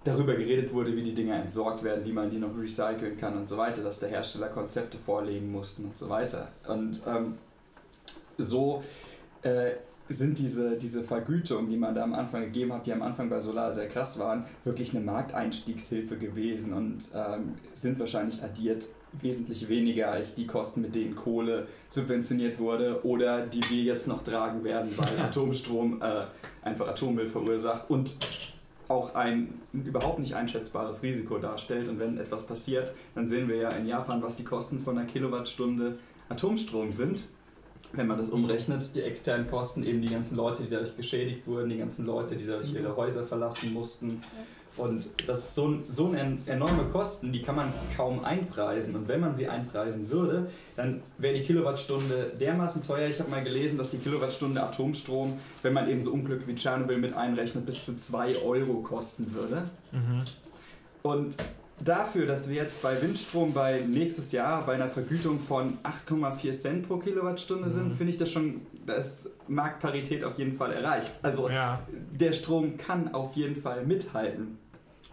darüber 0.04 0.36
geredet 0.36 0.74
wurde, 0.74 0.96
wie 0.96 1.04
die 1.04 1.14
Dinger 1.14 1.36
entsorgt 1.36 1.84
werden, 1.84 2.04
wie 2.06 2.12
man 2.12 2.30
die 2.30 2.38
noch 2.38 2.58
recyceln 2.58 3.18
kann 3.18 3.38
und 3.38 3.48
so 3.48 3.58
weiter, 3.58 3.82
dass 3.82 4.00
der 4.00 4.10
Hersteller 4.10 4.48
Konzepte 4.48 4.98
vorlegen 4.98 5.52
mussten 5.52 5.86
und 5.86 5.98
so 5.98 6.10
weiter. 6.10 6.50
Und 6.68 7.02
ähm, 7.08 7.38
so 8.38 8.84
äh, 9.44 9.72
sind 10.10 10.38
diese, 10.38 10.78
diese 10.78 11.04
Vergütungen, 11.04 11.70
die 11.70 11.78
man 11.78 11.96
da 11.96 12.04
am 12.04 12.14
Anfang 12.14 12.44
gegeben 12.44 12.74
hat, 12.74 12.86
die 12.86 12.94
am 12.94 13.02
Anfang 13.02 13.30
bei 13.30 13.40
Solar 13.40 13.72
sehr 13.72 13.88
krass 13.88 14.20
waren, 14.20 14.46
wirklich 14.66 14.94
eine 14.94 15.04
Markteinstiegshilfe 15.04 16.18
gewesen 16.18 16.74
und 16.74 17.10
ähm, 17.16 17.56
sind 17.74 18.00
wahrscheinlich 18.00 18.44
addiert 18.44 18.90
wesentlich 19.22 19.70
weniger 19.70 20.12
als 20.12 20.36
die 20.36 20.48
Kosten, 20.48 20.82
mit 20.82 20.96
denen 20.96 21.16
Kohle 21.16 21.68
subventioniert 21.88 22.60
wurde 22.60 23.06
oder 23.06 23.46
die 23.46 23.62
wir 23.70 23.84
jetzt 23.84 24.08
noch 24.08 24.24
tragen 24.24 24.64
werden, 24.64 24.92
weil 24.98 25.20
Atomstrom 25.22 26.02
äh, 26.02 26.26
einfach 26.64 26.88
Atommüll 26.88 27.30
verursacht 27.30 27.90
und 27.90 28.18
auch 28.88 29.16
ein 29.16 29.62
überhaupt 29.72 30.20
nicht 30.20 30.36
einschätzbares 30.36 31.04
Risiko 31.04 31.38
darstellt. 31.38 31.88
Und 31.90 32.00
wenn 32.00 32.18
etwas 32.18 32.46
passiert, 32.46 32.94
dann 33.16 33.28
sehen 33.28 33.48
wir 33.48 33.58
ja 33.58 33.70
in 33.70 33.88
Japan, 33.88 34.22
was 34.22 34.36
die 34.36 34.44
Kosten 34.44 34.80
von 34.80 34.98
einer 34.98 35.08
Kilowattstunde 35.08 35.98
Atomstrom 36.30 36.92
sind. 36.92 37.28
Wenn 37.92 38.08
man 38.08 38.18
das 38.18 38.30
umrechnet, 38.30 38.96
die 38.96 39.02
externen 39.02 39.48
Kosten, 39.50 39.84
eben 39.84 40.02
die 40.02 40.12
ganzen 40.12 40.36
Leute, 40.36 40.64
die 40.64 40.70
dadurch 40.70 40.98
geschädigt 40.98 41.46
wurden, 41.46 41.70
die 41.70 41.78
ganzen 41.78 42.06
Leute, 42.06 42.36
die 42.36 42.48
dadurch 42.48 42.74
ihre 42.74 42.96
Häuser 42.96 43.24
verlassen 43.24 43.72
mussten. 43.74 44.20
Und 44.76 45.08
das 45.28 45.40
ist 45.40 45.56
so, 45.56 45.76
so 45.88 46.08
eine 46.08 46.38
enorme 46.48 46.86
Kosten, 46.92 47.32
die 47.32 47.44
kann 47.44 47.56
man 47.56 47.72
kaum 47.96 48.24
einpreisen. 48.24 48.96
Und 48.96 49.08
wenn 49.08 49.20
man 49.20 49.36
sie 49.36 49.48
einpreisen 49.48 50.10
würde, 50.10 50.50
dann 50.76 51.02
wäre 51.20 51.36
die 51.36 51.44
Kilowattstunde 51.44 52.32
dermaßen 52.40 52.82
teuer. 52.82 53.08
Ich 53.08 53.20
habe 53.20 53.30
mal 53.30 53.44
gelesen, 53.44 53.78
dass 53.78 53.92
die 53.92 53.98
Kilowattstunde 54.00 54.64
Atomstrom, 54.64 55.38
wenn 55.62 55.74
man 55.74 55.88
eben 55.90 56.02
so 56.02 56.12
Unglücke 56.12 56.48
wie 56.48 56.56
Tschernobyl 56.56 56.98
mit 56.98 57.14
einrechnet, 57.14 57.66
bis 57.68 57.86
zu 57.86 57.96
2 57.96 58.38
Euro 58.40 58.82
kosten 58.82 59.32
würde. 59.34 59.64
Mhm. 59.92 60.24
Und 61.04 61.36
dafür, 61.84 62.26
dass 62.26 62.48
wir 62.50 62.56
jetzt 62.56 62.82
bei 62.82 63.00
Windstrom 63.02 63.54
bei 63.54 63.82
nächstes 63.88 64.32
Jahr 64.32 64.66
bei 64.66 64.74
einer 64.74 64.90
Vergütung 64.90 65.40
von 65.40 65.78
8,4 65.84 66.54
Cent 66.54 66.88
pro 66.88 66.98
Kilowattstunde 66.98 67.70
sind, 67.70 67.90
Mhm. 67.90 67.98
finde 67.98 68.12
ich 68.14 68.18
das 68.18 68.32
schon, 68.32 68.62
da 68.88 68.94
ist 68.96 69.30
Marktparität 69.48 70.24
auf 70.24 70.40
jeden 70.40 70.56
Fall 70.58 70.72
erreicht. 70.74 71.12
Also 71.22 71.50
Ja. 71.50 71.82
der 72.12 72.34
Strom 72.34 72.78
kann 72.78 73.14
auf 73.14 73.36
jeden 73.36 73.62
Fall 73.62 73.86
mithalten. 73.86 74.58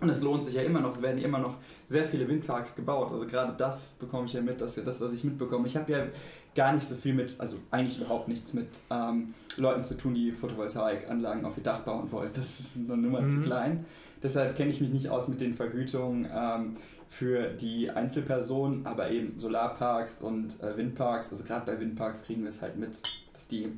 Und 0.00 0.08
es 0.08 0.22
lohnt 0.22 0.44
sich 0.44 0.54
ja 0.54 0.62
immer 0.62 0.80
noch, 0.80 0.96
es 0.96 1.02
werden 1.02 1.20
immer 1.22 1.38
noch 1.38 1.56
sehr 1.88 2.04
viele 2.06 2.26
Windparks 2.26 2.74
gebaut. 2.74 3.12
Also 3.12 3.26
gerade 3.26 3.54
das 3.56 3.90
bekomme 3.98 4.26
ich 4.26 4.32
ja 4.32 4.40
mit, 4.40 4.60
das 4.60 4.70
ist 4.72 4.76
ja 4.78 4.82
das, 4.84 5.00
was 5.00 5.12
ich 5.12 5.24
mitbekomme. 5.24 5.66
Ich 5.66 5.76
habe 5.76 5.92
ja 5.92 6.06
gar 6.54 6.72
nicht 6.72 6.86
so 6.88 6.94
viel 6.96 7.12
mit, 7.14 7.34
also 7.38 7.58
eigentlich 7.70 8.00
überhaupt 8.00 8.26
nichts 8.28 8.54
mit 8.54 8.68
ähm, 8.90 9.34
Leuten 9.56 9.84
zu 9.84 9.96
tun, 9.96 10.14
die 10.14 10.32
Photovoltaikanlagen 10.32 11.44
auf 11.44 11.56
ihr 11.58 11.62
Dach 11.62 11.80
bauen 11.80 12.10
wollen. 12.10 12.30
Das 12.32 12.60
ist 12.60 12.76
eine 12.78 12.96
Nummer 12.96 13.20
zu 13.28 13.36
Mhm. 13.36 13.44
klein. 13.44 13.84
Deshalb 14.22 14.56
kenne 14.56 14.70
ich 14.70 14.80
mich 14.80 14.90
nicht 14.90 15.08
aus 15.08 15.28
mit 15.28 15.40
den 15.40 15.54
Vergütungen 15.54 16.26
ähm, 16.34 16.76
für 17.08 17.48
die 17.48 17.90
Einzelpersonen, 17.90 18.86
aber 18.86 19.10
eben 19.10 19.38
Solarparks 19.38 20.20
und 20.22 20.62
äh, 20.62 20.76
Windparks. 20.76 21.30
Also 21.30 21.44
gerade 21.44 21.66
bei 21.66 21.78
Windparks 21.80 22.22
kriegen 22.24 22.42
wir 22.42 22.50
es 22.50 22.60
halt 22.62 22.76
mit, 22.76 23.00
dass 23.34 23.48
die 23.48 23.68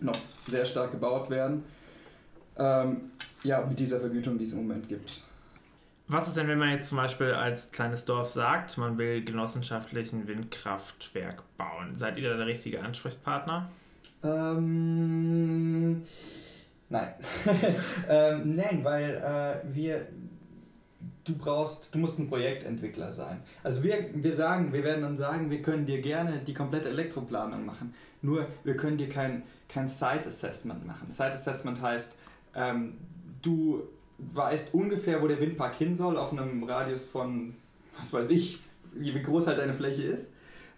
noch 0.00 0.16
sehr 0.46 0.66
stark 0.66 0.90
gebaut 0.92 1.30
werden. 1.30 1.64
Ähm, 2.58 3.10
ja, 3.44 3.64
mit 3.66 3.78
dieser 3.78 3.98
Vergütung, 4.00 4.38
die 4.38 4.44
es 4.44 4.52
im 4.52 4.58
Moment 4.58 4.88
gibt. 4.88 5.22
Was 6.12 6.28
ist 6.28 6.36
denn, 6.36 6.46
wenn 6.46 6.58
man 6.58 6.68
jetzt 6.68 6.90
zum 6.90 6.98
Beispiel 6.98 7.32
als 7.32 7.70
kleines 7.70 8.04
Dorf 8.04 8.30
sagt, 8.30 8.76
man 8.76 8.98
will 8.98 9.24
genossenschaftlichen 9.24 10.28
Windkraftwerk 10.28 11.42
bauen? 11.56 11.96
Seid 11.96 12.18
ihr 12.18 12.28
da 12.28 12.36
der 12.36 12.46
richtige 12.46 12.82
Ansprechpartner? 12.82 13.70
Ähm, 14.22 16.02
nein. 16.90 17.14
ähm, 18.10 18.54
nein, 18.56 18.80
weil 18.84 19.62
äh, 19.64 19.74
wir, 19.74 20.06
du 21.24 21.34
brauchst, 21.34 21.94
du 21.94 21.98
musst 21.98 22.18
ein 22.18 22.28
Projektentwickler 22.28 23.10
sein. 23.10 23.40
Also 23.62 23.82
wir, 23.82 24.10
wir 24.12 24.34
sagen, 24.34 24.74
wir 24.74 24.84
werden 24.84 25.00
dann 25.00 25.16
sagen, 25.16 25.50
wir 25.50 25.62
können 25.62 25.86
dir 25.86 26.02
gerne 26.02 26.42
die 26.46 26.52
komplette 26.52 26.90
Elektroplanung 26.90 27.64
machen. 27.64 27.94
Nur 28.20 28.48
wir 28.64 28.76
können 28.76 28.98
dir 28.98 29.08
kein, 29.08 29.44
kein 29.66 29.88
Site 29.88 30.26
Assessment 30.26 30.86
machen. 30.86 31.10
Site 31.10 31.32
Assessment 31.32 31.80
heißt, 31.80 32.14
ähm, 32.54 32.98
du 33.40 33.88
weißt 34.30 34.74
ungefähr, 34.74 35.22
wo 35.22 35.28
der 35.28 35.40
Windpark 35.40 35.74
hin 35.74 35.96
soll, 35.96 36.16
auf 36.16 36.32
einem 36.32 36.62
Radius 36.64 37.06
von, 37.06 37.54
was 37.98 38.12
weiß 38.12 38.30
ich, 38.30 38.60
wie 38.94 39.12
groß 39.12 39.46
halt 39.46 39.58
deine 39.58 39.74
Fläche 39.74 40.02
ist. 40.02 40.30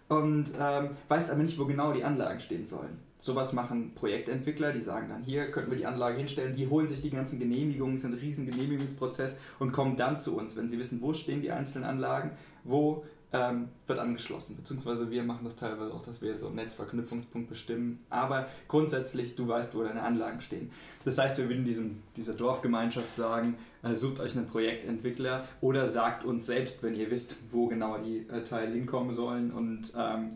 Und 0.07 0.51
ähm, 0.59 0.91
weißt 1.07 1.31
aber 1.31 1.41
nicht, 1.41 1.57
wo 1.57 1.65
genau 1.65 1.91
die 1.91 2.03
Anlagen 2.03 2.39
stehen 2.39 2.65
sollen. 2.65 2.99
Sowas 3.17 3.53
machen 3.53 3.93
Projektentwickler, 3.95 4.71
die 4.71 4.81
sagen 4.81 5.09
dann, 5.09 5.23
hier 5.23 5.49
könnten 5.49 5.71
wir 5.71 5.77
die 5.77 5.85
Anlage 5.85 6.17
hinstellen, 6.17 6.55
die 6.55 6.67
holen 6.67 6.87
sich 6.87 7.01
die 7.01 7.09
ganzen 7.09 7.39
Genehmigungen, 7.39 7.97
sind 7.97 8.13
ein 8.13 8.19
riesen 8.19 8.45
Genehmigungsprozess 8.45 9.35
und 9.57 9.71
kommen 9.71 9.97
dann 9.97 10.17
zu 10.17 10.37
uns, 10.37 10.55
wenn 10.55 10.69
sie 10.69 10.77
wissen, 10.77 11.01
wo 11.01 11.13
stehen 11.13 11.41
die 11.41 11.51
einzelnen 11.51 11.85
Anlagen, 11.85 12.31
wo 12.63 13.03
ähm, 13.35 13.69
wird 13.87 13.99
angeschlossen. 13.99 14.55
Beziehungsweise 14.55 15.11
wir 15.11 15.23
machen 15.23 15.43
das 15.43 15.55
teilweise 15.55 15.93
auch, 15.93 16.03
dass 16.03 16.21
wir 16.21 16.37
so 16.37 16.47
einen 16.47 16.55
Netzverknüpfungspunkt 16.55 17.49
bestimmen. 17.49 17.99
Aber 18.09 18.47
grundsätzlich, 18.67 19.35
du 19.35 19.47
weißt, 19.47 19.75
wo 19.75 19.83
deine 19.83 20.01
Anlagen 20.01 20.41
stehen. 20.41 20.71
Das 21.03 21.17
heißt, 21.17 21.37
wir 21.37 21.49
würden 21.49 21.65
diesem, 21.65 22.01
dieser 22.15 22.33
Dorfgemeinschaft 22.33 23.15
sagen, 23.15 23.55
äh, 23.83 23.95
sucht 23.95 24.19
euch 24.19 24.35
einen 24.35 24.47
Projektentwickler 24.47 25.47
oder 25.61 25.87
sagt 25.87 26.23
uns 26.23 26.45
selbst, 26.45 26.81
wenn 26.83 26.95
ihr 26.95 27.11
wisst, 27.11 27.35
wo 27.51 27.67
genau 27.67 27.97
die 27.97 28.25
äh, 28.29 28.43
Teile 28.43 28.73
hinkommen 28.73 29.13
sollen 29.13 29.51
und 29.51 29.91
ähm, 29.97 30.29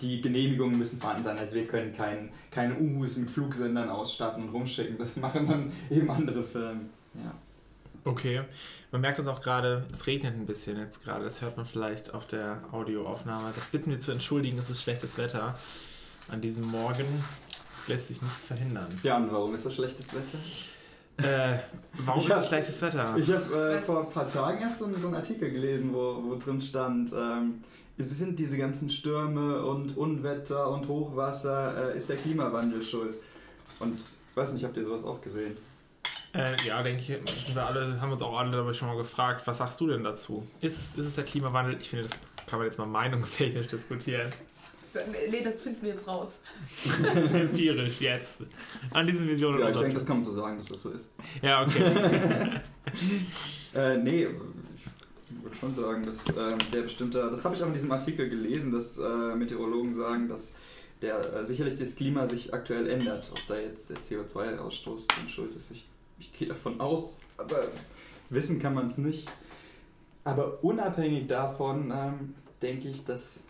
die 0.00 0.20
Genehmigungen 0.20 0.76
müssen 0.76 1.00
vorhanden 1.00 1.24
sein. 1.24 1.38
Also 1.38 1.54
wir 1.54 1.66
können 1.66 1.94
kein, 1.94 2.30
keine 2.50 2.76
Uhus 2.76 3.16
mit 3.16 3.30
Flugsendern 3.30 3.88
ausstatten 3.88 4.42
und 4.44 4.48
rumschicken. 4.50 4.98
Das 4.98 5.16
machen 5.16 5.46
dann 5.46 5.72
eben 5.90 6.10
andere 6.10 6.42
Firmen. 6.42 6.90
Ja. 7.14 7.34
Okay. 8.04 8.42
Man 8.92 9.02
merkt 9.02 9.18
es 9.18 9.28
auch 9.28 9.40
gerade, 9.40 9.86
es 9.92 10.06
regnet 10.06 10.34
ein 10.34 10.46
bisschen 10.46 10.78
jetzt 10.78 11.02
gerade. 11.04 11.24
Das 11.24 11.42
hört 11.42 11.56
man 11.56 11.66
vielleicht 11.66 12.12
auf 12.12 12.26
der 12.26 12.62
Audioaufnahme. 12.72 13.52
Das 13.54 13.66
bitten 13.66 13.90
wir 13.90 14.00
zu 14.00 14.12
entschuldigen, 14.12 14.58
es 14.58 14.68
ist 14.68 14.82
schlechtes 14.82 15.16
Wetter 15.16 15.54
an 16.28 16.40
diesem 16.40 16.66
Morgen. 16.66 17.04
Das 17.76 17.88
lässt 17.88 18.08
sich 18.08 18.20
nicht 18.20 18.32
verhindern. 18.32 18.88
Ja, 19.02 19.16
und 19.16 19.32
warum 19.32 19.54
ist 19.54 19.64
das 19.64 19.74
schlechtes 19.74 20.06
Wetter? 20.12 20.38
Äh, 21.18 21.58
warum 22.04 22.20
ich 22.20 22.28
ist 22.28 22.34
hab, 22.34 22.44
schlechtes 22.44 22.82
Wetter? 22.82 23.16
Ich 23.16 23.30
habe 23.30 23.74
äh, 23.74 23.80
vor 23.80 24.04
ein 24.04 24.10
paar 24.10 24.26
Tagen 24.26 24.60
erst 24.62 24.78
so, 24.78 24.92
so 24.92 25.06
einen 25.06 25.16
Artikel 25.16 25.50
gelesen, 25.50 25.92
wo, 25.92 26.22
wo 26.24 26.36
drin 26.36 26.60
stand, 26.60 27.12
ähm, 27.12 27.60
es 27.98 28.10
sind 28.10 28.38
diese 28.38 28.56
ganzen 28.56 28.88
Stürme 28.88 29.62
und 29.62 29.96
Unwetter 29.96 30.70
und 30.70 30.88
Hochwasser, 30.88 31.92
äh, 31.92 31.96
ist 31.96 32.08
der 32.08 32.16
Klimawandel 32.16 32.82
schuld. 32.82 33.18
Und 33.78 34.00
ich 34.00 34.36
weiß 34.36 34.52
nicht, 34.54 34.64
habt 34.64 34.76
ihr 34.76 34.84
sowas 34.84 35.04
auch 35.04 35.20
gesehen? 35.20 35.56
Äh, 36.32 36.54
ja, 36.64 36.82
denke 36.82 37.00
ich, 37.00 37.06
sind 37.44 37.56
wir 37.56 37.66
alle, 37.66 38.00
haben 38.00 38.12
uns 38.12 38.22
auch 38.22 38.38
alle 38.38 38.52
dabei 38.52 38.72
schon 38.72 38.88
mal 38.88 38.96
gefragt, 38.96 39.46
was 39.46 39.58
sagst 39.58 39.80
du 39.80 39.88
denn 39.88 40.04
dazu? 40.04 40.46
Ist, 40.60 40.96
ist 40.96 41.06
es 41.06 41.14
der 41.16 41.24
Klimawandel? 41.24 41.76
Ich 41.80 41.90
finde, 41.90 42.08
das 42.08 42.16
kann 42.46 42.60
man 42.60 42.68
jetzt 42.68 42.78
mal 42.78 42.86
meinungstechnisch 42.86 43.66
diskutieren. 43.66 44.30
Nee, 45.30 45.42
das 45.42 45.62
finden 45.62 45.82
wir 45.82 45.90
jetzt 45.90 46.06
raus. 46.06 46.38
Empirisch 47.32 48.00
jetzt. 48.00 48.38
An 48.90 49.06
diesen 49.06 49.28
Visionen. 49.28 49.60
Ja, 49.60 49.70
ich 49.70 49.76
denke, 49.76 49.94
das 49.94 50.06
kann 50.06 50.16
man 50.16 50.24
so 50.24 50.32
sagen, 50.32 50.56
dass 50.56 50.66
das 50.66 50.82
so 50.82 50.90
ist. 50.90 51.10
Ja, 51.42 51.62
okay. 51.62 51.84
äh, 53.74 53.96
nee, 53.98 54.26
ich 54.26 55.42
würde 55.42 55.56
schon 55.56 55.74
sagen, 55.74 56.04
dass 56.04 56.28
äh, 56.30 56.56
der 56.72 56.82
bestimmte, 56.82 57.28
das 57.30 57.44
habe 57.44 57.54
ich 57.54 57.62
auch 57.62 57.68
in 57.68 57.74
diesem 57.74 57.92
Artikel 57.92 58.28
gelesen, 58.28 58.72
dass 58.72 58.98
äh, 58.98 59.36
Meteorologen 59.36 59.94
sagen, 59.94 60.28
dass 60.28 60.52
der 61.02 61.34
äh, 61.34 61.44
sicherlich 61.44 61.76
das 61.76 61.94
Klima 61.94 62.26
sich 62.26 62.52
aktuell 62.52 62.88
ändert. 62.88 63.30
Ob 63.30 63.46
da 63.46 63.56
jetzt 63.58 63.90
der 63.90 63.98
CO2-Ausstoß 63.98 65.06
schuld 65.28 65.54
ist, 65.54 65.70
ich 65.70 65.86
ich 66.20 66.32
gehe 66.32 66.48
davon 66.48 66.80
aus, 66.80 67.20
aber 67.36 67.60
wissen 68.28 68.58
kann 68.58 68.74
man 68.74 68.86
es 68.86 68.98
nicht. 68.98 69.28
Aber 70.22 70.62
unabhängig 70.62 71.26
davon 71.26 71.92
ähm, 71.94 72.34
denke 72.62 72.88
ich, 72.88 73.04
dass 73.04 73.44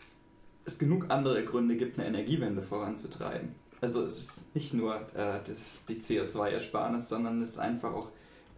es 0.65 0.79
genug 0.79 1.07
andere 1.09 1.45
Gründe 1.45 1.77
gibt, 1.77 1.99
eine 1.99 2.07
Energiewende 2.07 2.63
voranzutreiben. 2.63 3.55
Also 3.81 4.03
es 4.03 4.19
ist 4.19 4.55
nicht 4.55 4.73
nur 4.75 4.95
äh, 5.15 5.41
das, 5.45 5.85
die 5.89 6.01
CO2-Ersparnis, 6.01 7.09
sondern 7.09 7.43
es 7.43 7.51
ist 7.51 7.59
einfach 7.59 7.93
auch 7.93 8.09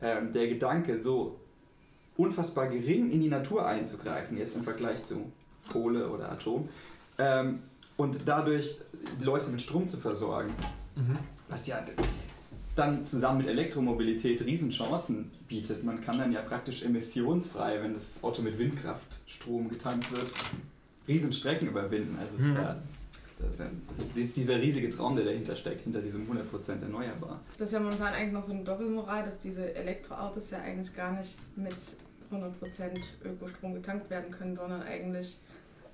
ähm, 0.03 0.33
der 0.33 0.49
Gedanke, 0.49 1.01
so 1.01 1.39
unfassbar 2.17 2.69
gering 2.69 3.11
in 3.11 3.21
die 3.21 3.29
Natur 3.29 3.67
einzugreifen, 3.67 4.37
jetzt 4.37 4.57
im 4.57 4.65
Vergleich 4.65 5.03
zu 5.05 5.33
Kohle 5.71 6.11
oder 6.11 6.31
Atom, 6.31 6.69
ähm, 7.19 7.63
und 7.97 8.21
dadurch 8.27 8.79
die 9.21 9.25
Leute 9.25 9.51
mit 9.51 9.63
Strom 9.63 9.87
zu 9.87 9.97
versorgen. 9.97 10.53
Mhm. 10.97 11.19
Was 11.49 11.67
ja 11.67 11.81
dann 12.75 13.05
zusammen 13.05 13.39
mit 13.39 13.49
Elektromobilität 13.49 14.45
Riesenchancen 14.45 15.31
bietet. 15.49 15.85
Man 15.85 16.01
kann 16.01 16.19
dann 16.19 16.33
ja 16.33 16.41
praktisch 16.41 16.83
emissionsfrei, 16.83 17.83
wenn 17.83 17.95
das 17.95 18.05
Auto 18.23 18.43
mit 18.43 18.59
Windkraftstrom 18.59 19.69
getankt 19.69 20.11
wird, 20.11 20.31
Riesenstrecken 21.07 21.69
überwinden. 21.69 22.17
Also 22.19 22.39
mhm. 22.39 22.57
ja, 22.57 22.79
das 23.39 23.51
ist, 23.51 23.61
ja, 23.61 23.67
das 23.99 24.17
ist 24.17 24.37
dieser 24.37 24.61
riesige 24.61 24.89
Traum, 24.89 25.17
der 25.17 25.25
dahinter 25.25 25.57
steckt, 25.57 25.83
hinter 25.83 26.01
diesem 26.01 26.27
100% 26.31 26.81
erneuerbar. 26.81 27.41
Das 27.59 27.69
ist 27.69 27.73
ja 27.73 27.81
momentan 27.81 28.15
eigentlich 28.15 28.33
noch 28.33 28.43
so 28.43 28.53
eine 28.53 28.65
Doppelmoral, 28.65 29.25
dass 29.25 29.39
diese 29.39 29.75
Elektroautos 29.75 30.51
ja 30.51 30.59
eigentlich 30.59 30.95
gar 30.95 31.13
nicht 31.13 31.37
mit 31.57 31.77
100% 32.31 32.99
Ökostrom 33.25 33.75
getankt 33.75 34.09
werden 34.09 34.31
können, 34.31 34.57
sondern 34.57 34.83
eigentlich 34.83 35.39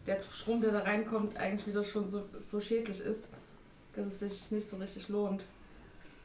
der 0.07 0.21
Strom, 0.23 0.61
der 0.61 0.73
da 0.73 0.81
reinkommt, 0.81 1.37
eigentlich 1.37 1.67
wieder 1.67 1.83
schon 1.83 2.09
so, 2.09 2.29
so 2.39 2.61
schädlich 2.61 3.01
ist, 3.01 3.29
dass 3.95 4.07
es 4.07 4.19
sich 4.21 4.51
nicht 4.53 4.69
so 4.69 4.77
richtig 4.77 5.09
lohnt. 5.09 5.43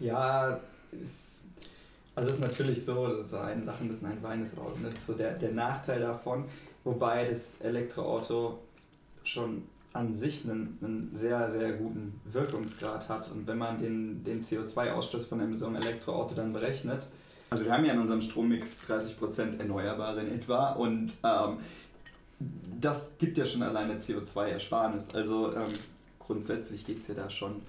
Ja, 0.03 0.59
ist, 1.01 1.45
also 2.13 2.27
es 2.27 2.35
ist 2.35 2.41
natürlich 2.41 2.83
so, 2.83 3.07
das 3.07 3.27
ist 3.27 3.33
ein 3.35 3.65
lachendes 3.65 4.01
und 4.01 4.07
ein 4.07 4.21
weinendes 4.21 4.57
Auge. 4.57 4.73
Das 4.83 4.93
ist 4.93 5.07
so 5.07 5.13
der, 5.13 5.35
der 5.35 5.53
Nachteil 5.53 6.01
davon, 6.01 6.43
wobei 6.83 7.25
das 7.25 7.55
Elektroauto 7.61 8.59
schon 9.23 9.63
an 9.93 10.13
sich 10.13 10.43
einen, 10.43 10.77
einen 10.81 11.11
sehr, 11.13 11.49
sehr 11.49 11.71
guten 11.73 12.19
Wirkungsgrad 12.25 13.07
hat. 13.07 13.31
Und 13.31 13.47
wenn 13.47 13.57
man 13.57 13.79
den, 13.79 14.25
den 14.25 14.43
CO2-Ausstoß 14.43 15.29
von 15.29 15.39
einem 15.39 15.55
so 15.55 15.67
einem 15.67 15.77
Elektroauto 15.77 16.35
dann 16.35 16.51
berechnet, 16.51 17.07
also 17.49 17.63
wir 17.63 17.71
haben 17.71 17.85
ja 17.85 17.93
in 17.93 17.99
unserem 17.99 18.21
Strommix 18.21 18.79
30% 18.89 19.59
Erneuerbare 19.59 20.19
in 20.21 20.35
etwa 20.35 20.71
und 20.71 21.13
ähm, 21.23 21.59
das 22.81 23.17
gibt 23.17 23.37
ja 23.37 23.45
schon 23.45 23.63
alleine 23.63 23.99
CO2-Ersparnis. 23.99 25.13
Also 25.13 25.53
ähm, 25.53 25.71
grundsätzlich 26.19 26.85
geht 26.85 26.99
es 26.99 27.07
ja 27.07 27.13
da 27.13 27.29
schon 27.29 27.61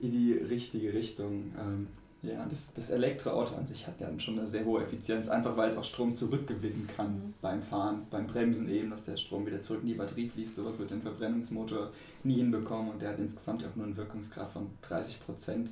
in 0.00 0.10
die 0.10 0.32
richtige 0.32 0.92
Richtung. 0.92 1.52
Ähm, 1.58 1.88
ja, 2.22 2.44
das, 2.48 2.72
das 2.74 2.90
Elektroauto 2.90 3.54
an 3.54 3.66
sich 3.66 3.86
hat 3.86 4.00
ja 4.00 4.08
schon 4.18 4.38
eine 4.38 4.48
sehr 4.48 4.64
hohe 4.64 4.82
Effizienz, 4.82 5.28
einfach 5.28 5.56
weil 5.56 5.68
es 5.68 5.76
auch 5.76 5.84
Strom 5.84 6.14
zurückgewinnen 6.14 6.88
kann 6.96 7.14
mhm. 7.14 7.34
beim 7.40 7.62
Fahren, 7.62 8.06
beim 8.10 8.26
Bremsen 8.26 8.68
eben, 8.68 8.90
dass 8.90 9.04
der 9.04 9.16
Strom 9.16 9.46
wieder 9.46 9.62
zurück 9.62 9.82
in 9.82 9.88
die 9.88 9.94
Batterie 9.94 10.28
fließt. 10.28 10.56
Sowas 10.56 10.78
wird 10.78 10.92
ein 10.92 11.02
Verbrennungsmotor 11.02 11.92
nie 12.24 12.36
hinbekommen 12.36 12.92
und 12.92 13.02
der 13.02 13.10
hat 13.10 13.18
insgesamt 13.18 13.62
ja 13.62 13.68
auch 13.68 13.76
nur 13.76 13.86
einen 13.86 13.96
Wirkungsgrad 13.96 14.50
von 14.50 14.70
30 14.82 15.24
Prozent, 15.24 15.70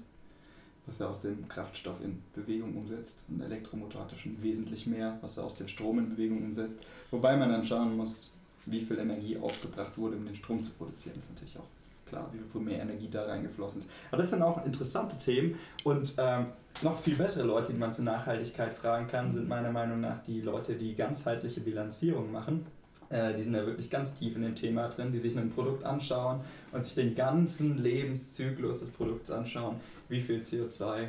was 0.87 1.01
er 1.01 1.09
aus 1.09 1.23
dem 1.23 1.49
Kraftstoff 1.49 2.01
in 2.03 2.23
Bewegung 2.35 2.77
umsetzt. 2.77 3.19
Ein 3.29 3.41
Elektromotor 3.41 4.03
hat 4.03 4.13
ja 4.13 4.19
schon 4.19 4.41
wesentlich 4.43 4.87
mehr, 4.87 5.19
was 5.23 5.39
er 5.39 5.45
aus 5.45 5.55
dem 5.55 5.67
Strom 5.67 5.99
in 5.99 6.11
Bewegung 6.11 6.45
umsetzt. 6.45 6.79
Wobei 7.11 7.37
man 7.37 7.49
dann 7.49 7.65
schauen 7.65 7.97
muss, 7.97 8.33
wie 8.67 8.81
viel 8.81 8.99
Energie 8.99 9.37
aufgebracht 9.39 9.97
wurde, 9.99 10.17
um 10.17 10.25
den 10.25 10.37
Strom 10.37 10.63
zu 10.63 10.73
produzieren. 10.73 11.17
Das 11.17 11.25
ist 11.25 11.35
natürlich 11.35 11.59
auch 11.59 11.69
klar, 12.15 12.31
wie 12.33 12.39
viel 12.51 12.61
mehr 12.61 12.81
Energie 12.81 13.09
da 13.11 13.25
reingeflossen 13.25 13.81
ist. 13.81 13.91
Aber 14.11 14.23
das 14.23 14.31
sind 14.31 14.43
auch 14.43 14.65
interessante 14.65 15.19
Themen 15.19 15.59
und 15.83 16.15
ähm, 16.19 16.47
noch 16.83 17.01
viel 17.01 17.17
bessere 17.17 17.47
Leute, 17.47 17.73
die 17.73 17.79
man 17.79 17.93
zur 17.93 18.05
Nachhaltigkeit 18.05 18.75
fragen 18.75 19.07
kann, 19.07 19.33
sind 19.33 19.49
meiner 19.49 19.71
Meinung 19.71 20.01
nach 20.01 20.23
die 20.27 20.41
Leute, 20.41 20.75
die 20.75 20.95
ganzheitliche 20.95 21.61
Bilanzierung 21.61 22.31
machen. 22.33 22.67
Äh, 23.11 23.35
die 23.35 23.43
sind 23.43 23.55
ja 23.55 23.67
wirklich 23.67 23.91
ganz 23.91 24.15
tief 24.15 24.37
in 24.37 24.43
dem 24.43 24.55
Thema 24.55 24.89
drin, 24.89 25.13
die 25.13 25.19
sich 25.19 25.37
ein 25.37 25.51
Produkt 25.51 25.85
anschauen 25.85 26.41
und 26.73 26.85
sich 26.85 26.95
den 26.95 27.15
ganzen 27.15 27.79
Lebenszyklus 27.79 28.81
des 28.81 28.91
Produkts 28.91 29.31
anschauen, 29.31 29.77
wie 30.09 30.21
viel 30.21 30.41
CO2 30.41 31.09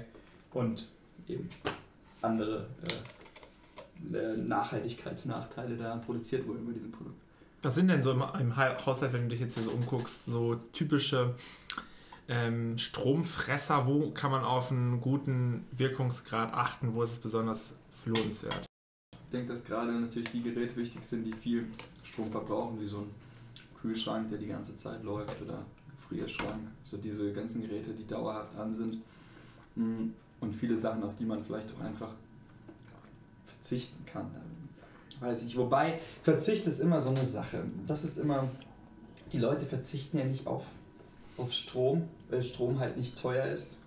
und 0.53 0.87
eben 1.27 1.49
andere 2.21 2.65
äh, 4.11 4.17
äh 4.17 4.37
Nachhaltigkeitsnachteile 4.37 5.77
da 5.77 5.97
produziert 5.97 6.47
wurden 6.47 6.63
über 6.63 6.73
diesem 6.73 6.91
Produkt. 6.91 7.24
Was 7.65 7.73
sind 7.73 7.87
denn 7.87 8.03
so 8.03 8.11
im, 8.11 8.23
im 8.39 8.55
Haushalt, 8.55 9.11
wenn 9.11 9.23
du 9.23 9.29
dich 9.29 9.39
jetzt 9.39 9.55
hier 9.55 9.63
so 9.63 9.71
umguckst, 9.71 10.25
so 10.27 10.53
typische 10.71 11.33
ähm, 12.27 12.77
Stromfresser? 12.77 13.87
Wo 13.87 14.11
kann 14.11 14.29
man 14.29 14.43
auf 14.43 14.69
einen 14.69 15.01
guten 15.01 15.65
Wirkungsgrad 15.71 16.53
achten? 16.53 16.93
Wo 16.93 17.01
ist 17.01 17.13
es 17.13 17.19
besonders 17.19 17.73
lohnenswert? 18.05 18.67
Ich 19.13 19.31
denke, 19.31 19.53
dass 19.53 19.65
gerade 19.65 19.93
natürlich 19.93 20.29
die 20.29 20.43
Geräte 20.43 20.75
wichtig 20.75 21.03
sind, 21.03 21.23
die 21.23 21.33
viel 21.33 21.65
Strom 22.03 22.29
verbrauchen, 22.29 22.79
wie 22.79 22.87
so 22.87 22.99
ein 22.99 23.09
Kühlschrank, 23.81 24.29
der 24.29 24.37
die 24.37 24.45
ganze 24.45 24.77
Zeit 24.77 25.03
läuft 25.03 25.41
oder 25.41 25.65
Gefrierschrank. 25.95 26.67
So 26.83 26.97
diese 26.97 27.31
ganzen 27.31 27.63
Geräte, 27.63 27.95
die 27.95 28.05
dauerhaft 28.05 28.55
an 28.57 28.75
sind. 28.75 29.01
Mm, 29.73 30.11
und 30.39 30.55
viele 30.55 30.77
Sachen, 30.77 31.01
auf 31.01 31.15
die 31.15 31.25
man 31.25 31.43
vielleicht 31.43 31.73
auch 31.73 31.83
einfach 31.83 32.13
verzichten 33.47 34.05
kann. 34.05 34.29
Weiß 35.19 35.43
ich. 35.43 35.57
Wobei, 35.57 35.99
Verzicht 36.23 36.67
ist 36.67 36.79
immer 36.79 37.01
so 37.01 37.09
eine 37.09 37.19
Sache. 37.19 37.59
Das 37.87 38.03
ist 38.03 38.17
immer, 38.17 38.47
die 39.31 39.39
Leute 39.39 39.65
verzichten 39.65 40.17
ja 40.17 40.25
nicht 40.25 40.47
auf, 40.47 40.63
auf 41.37 41.51
Strom, 41.53 42.03
weil 42.29 42.43
Strom 42.43 42.79
halt 42.79 42.97
nicht 42.97 43.19
teuer 43.19 43.45
ist. 43.45 43.77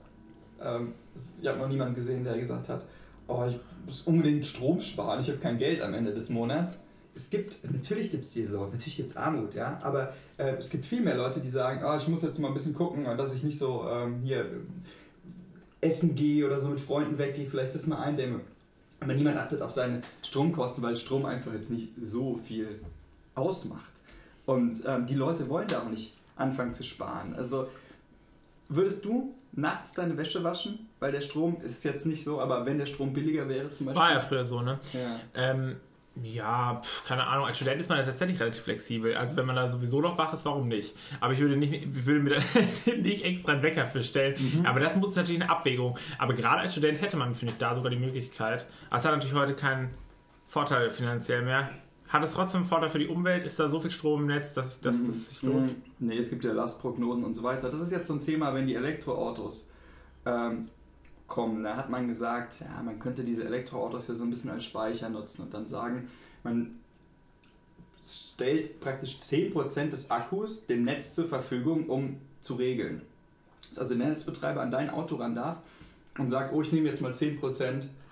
Ähm, 0.62 0.94
ich 1.40 1.46
habe 1.46 1.58
noch 1.58 1.68
niemanden 1.68 1.94
gesehen, 1.94 2.24
der 2.24 2.38
gesagt 2.38 2.68
hat, 2.68 2.84
oh, 3.28 3.44
ich 3.48 3.58
muss 3.86 4.02
unbedingt 4.02 4.44
Strom 4.46 4.80
sparen, 4.80 5.20
ich 5.20 5.28
habe 5.28 5.38
kein 5.38 5.58
Geld 5.58 5.82
am 5.82 5.94
Ende 5.94 6.12
des 6.12 6.28
Monats. 6.28 6.78
Es 7.14 7.30
gibt, 7.30 7.58
natürlich 7.70 8.10
gibt 8.10 8.24
es 8.24 8.32
diese 8.32 8.52
Leute, 8.52 8.72
natürlich 8.72 8.96
gibt 8.96 9.10
es 9.10 9.16
Armut, 9.16 9.54
ja, 9.54 9.78
aber 9.82 10.14
äh, 10.36 10.54
es 10.56 10.70
gibt 10.70 10.86
viel 10.86 11.00
mehr 11.00 11.16
Leute, 11.16 11.40
die 11.40 11.50
sagen, 11.50 11.84
oh, 11.84 11.96
ich 11.96 12.06
muss 12.06 12.22
jetzt 12.22 12.38
mal 12.38 12.48
ein 12.48 12.54
bisschen 12.54 12.74
gucken, 12.74 13.04
dass 13.16 13.34
ich 13.34 13.42
nicht 13.42 13.58
so 13.58 13.88
ähm, 13.88 14.20
hier 14.22 14.46
essen 15.80 16.14
gehe 16.14 16.46
oder 16.46 16.60
so 16.60 16.68
mit 16.68 16.80
Freunden 16.80 17.18
weggehe, 17.18 17.46
vielleicht 17.46 17.74
das 17.74 17.86
mal 17.86 17.98
eindämme. 17.98 18.40
Aber 19.00 19.14
niemand 19.14 19.36
achtet 19.36 19.62
auf 19.62 19.70
seine 19.70 20.00
Stromkosten, 20.22 20.82
weil 20.82 20.96
Strom 20.96 21.24
einfach 21.24 21.52
jetzt 21.52 21.70
nicht 21.70 21.92
so 22.02 22.36
viel 22.36 22.80
ausmacht. 23.34 23.92
Und 24.44 24.82
ähm, 24.86 25.06
die 25.06 25.14
Leute 25.14 25.48
wollen 25.48 25.68
da 25.68 25.80
auch 25.80 25.90
nicht 25.90 26.14
anfangen 26.36 26.74
zu 26.74 26.82
sparen. 26.82 27.34
Also 27.34 27.68
würdest 28.68 29.04
du 29.04 29.34
nachts 29.52 29.92
deine 29.92 30.16
Wäsche 30.16 30.42
waschen? 30.42 30.88
Weil 31.00 31.12
der 31.12 31.20
Strom 31.20 31.60
ist 31.60 31.84
jetzt 31.84 32.06
nicht 32.06 32.24
so, 32.24 32.40
aber 32.40 32.66
wenn 32.66 32.78
der 32.78 32.86
Strom 32.86 33.12
billiger 33.12 33.48
wäre 33.48 33.72
zum 33.72 33.86
Beispiel. 33.86 34.02
War 34.02 34.12
ja 34.12 34.20
früher 34.20 34.44
so, 34.44 34.62
ne? 34.62 34.80
Ja. 34.92 35.20
Ähm, 35.34 35.76
ja, 36.22 36.80
pf, 36.82 37.04
keine 37.06 37.26
Ahnung. 37.26 37.46
Als 37.46 37.56
Student 37.56 37.80
ist 37.80 37.88
man 37.88 37.98
ja 37.98 38.04
tatsächlich 38.04 38.40
relativ 38.40 38.62
flexibel. 38.62 39.14
Also 39.16 39.36
wenn 39.36 39.46
man 39.46 39.56
da 39.56 39.68
sowieso 39.68 40.00
noch 40.00 40.18
wach 40.18 40.32
ist, 40.32 40.44
warum 40.44 40.68
nicht? 40.68 40.96
Aber 41.20 41.32
ich 41.32 41.40
würde, 41.40 41.56
nicht, 41.56 41.72
ich 41.72 42.06
würde 42.06 42.20
mir 42.20 42.30
da 42.30 42.92
nicht 42.96 43.24
extra 43.24 43.52
einen 43.52 43.62
Wecker 43.62 43.86
für 43.86 44.02
stellen. 44.02 44.34
Mhm. 44.38 44.66
Aber 44.66 44.80
das 44.80 44.96
muss 44.96 45.14
natürlich 45.14 45.40
eine 45.40 45.50
Abwägung. 45.50 45.98
Aber 46.18 46.34
gerade 46.34 46.62
als 46.62 46.72
Student 46.72 47.00
hätte 47.00 47.16
man, 47.16 47.34
finde 47.34 47.52
ich, 47.52 47.58
da 47.58 47.74
sogar 47.74 47.90
die 47.90 47.98
Möglichkeit. 47.98 48.66
Aber 48.90 48.98
es 48.98 49.04
hat 49.04 49.12
natürlich 49.12 49.36
heute 49.36 49.54
keinen 49.54 49.90
Vorteil 50.48 50.90
finanziell 50.90 51.42
mehr. 51.42 51.70
Hat 52.08 52.24
es 52.24 52.32
trotzdem 52.32 52.62
einen 52.62 52.68
Vorteil 52.68 52.88
für 52.88 52.98
die 52.98 53.08
Umwelt? 53.08 53.44
Ist 53.44 53.60
da 53.60 53.68
so 53.68 53.80
viel 53.80 53.90
Strom 53.90 54.22
im 54.22 54.26
Netz, 54.28 54.54
dass, 54.54 54.80
dass 54.80 54.96
das 55.06 55.28
sich 55.30 55.42
lohnt? 55.42 55.76
Mhm. 56.00 56.08
Nee, 56.08 56.18
es 56.18 56.30
gibt 56.30 56.42
ja 56.42 56.52
Lastprognosen 56.52 57.22
und 57.22 57.34
so 57.34 57.42
weiter. 57.42 57.68
Das 57.70 57.80
ist 57.80 57.92
jetzt 57.92 58.06
so 58.06 58.14
ein 58.14 58.20
Thema, 58.20 58.54
wenn 58.54 58.66
die 58.66 58.74
Elektroautos 58.74 59.72
ähm, 60.24 60.66
kommen. 61.28 61.62
Da 61.62 61.76
hat 61.76 61.90
man 61.90 62.08
gesagt, 62.08 62.60
ja, 62.60 62.82
man 62.82 62.98
könnte 62.98 63.22
diese 63.22 63.44
Elektroautos 63.44 64.08
ja 64.08 64.14
so 64.14 64.24
ein 64.24 64.30
bisschen 64.30 64.50
als 64.50 64.64
Speicher 64.64 65.08
nutzen 65.08 65.42
und 65.42 65.54
dann 65.54 65.66
sagen, 65.66 66.08
man 66.42 66.80
stellt 68.02 68.80
praktisch 68.80 69.18
10% 69.18 69.90
des 69.90 70.10
Akkus 70.10 70.66
dem 70.66 70.84
Netz 70.84 71.14
zur 71.14 71.28
Verfügung, 71.28 71.88
um 71.88 72.16
zu 72.40 72.54
regeln. 72.54 73.02
Dass 73.60 73.78
also 73.78 73.94
der 73.94 74.08
Netzbetreiber 74.08 74.62
an 74.62 74.70
dein 74.70 74.90
Auto 74.90 75.16
ran 75.16 75.34
darf 75.34 75.58
und 76.16 76.30
sagt, 76.30 76.52
oh, 76.52 76.62
ich 76.62 76.72
nehme 76.72 76.88
jetzt 76.88 77.02
mal 77.02 77.12
10% 77.12 77.38
von 77.38 77.54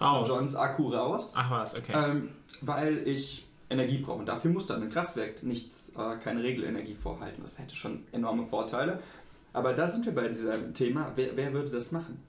Raus. 0.00 0.28
Johns 0.28 0.54
Akku 0.54 0.88
raus, 0.88 1.32
Ach 1.34 1.50
was, 1.50 1.74
okay. 1.74 1.92
ähm, 1.94 2.28
weil 2.60 3.08
ich 3.08 3.46
Energie 3.70 3.98
brauche. 3.98 4.18
Und 4.18 4.26
dafür 4.26 4.50
muss 4.50 4.66
dann 4.66 4.82
ein 4.82 4.90
Kraftwerk 4.90 5.42
nichts, 5.42 5.90
äh, 5.96 6.16
keine 6.22 6.42
Regelenergie 6.42 6.94
vorhalten. 6.94 7.42
Das 7.42 7.58
hätte 7.58 7.74
schon 7.74 8.02
enorme 8.12 8.44
Vorteile. 8.44 9.00
Aber 9.52 9.72
da 9.72 9.88
sind 9.88 10.04
wir 10.04 10.14
bei 10.14 10.28
diesem 10.28 10.74
Thema, 10.74 11.12
wer, 11.16 11.36
wer 11.36 11.52
würde 11.52 11.70
das 11.70 11.90
machen? 11.90 12.20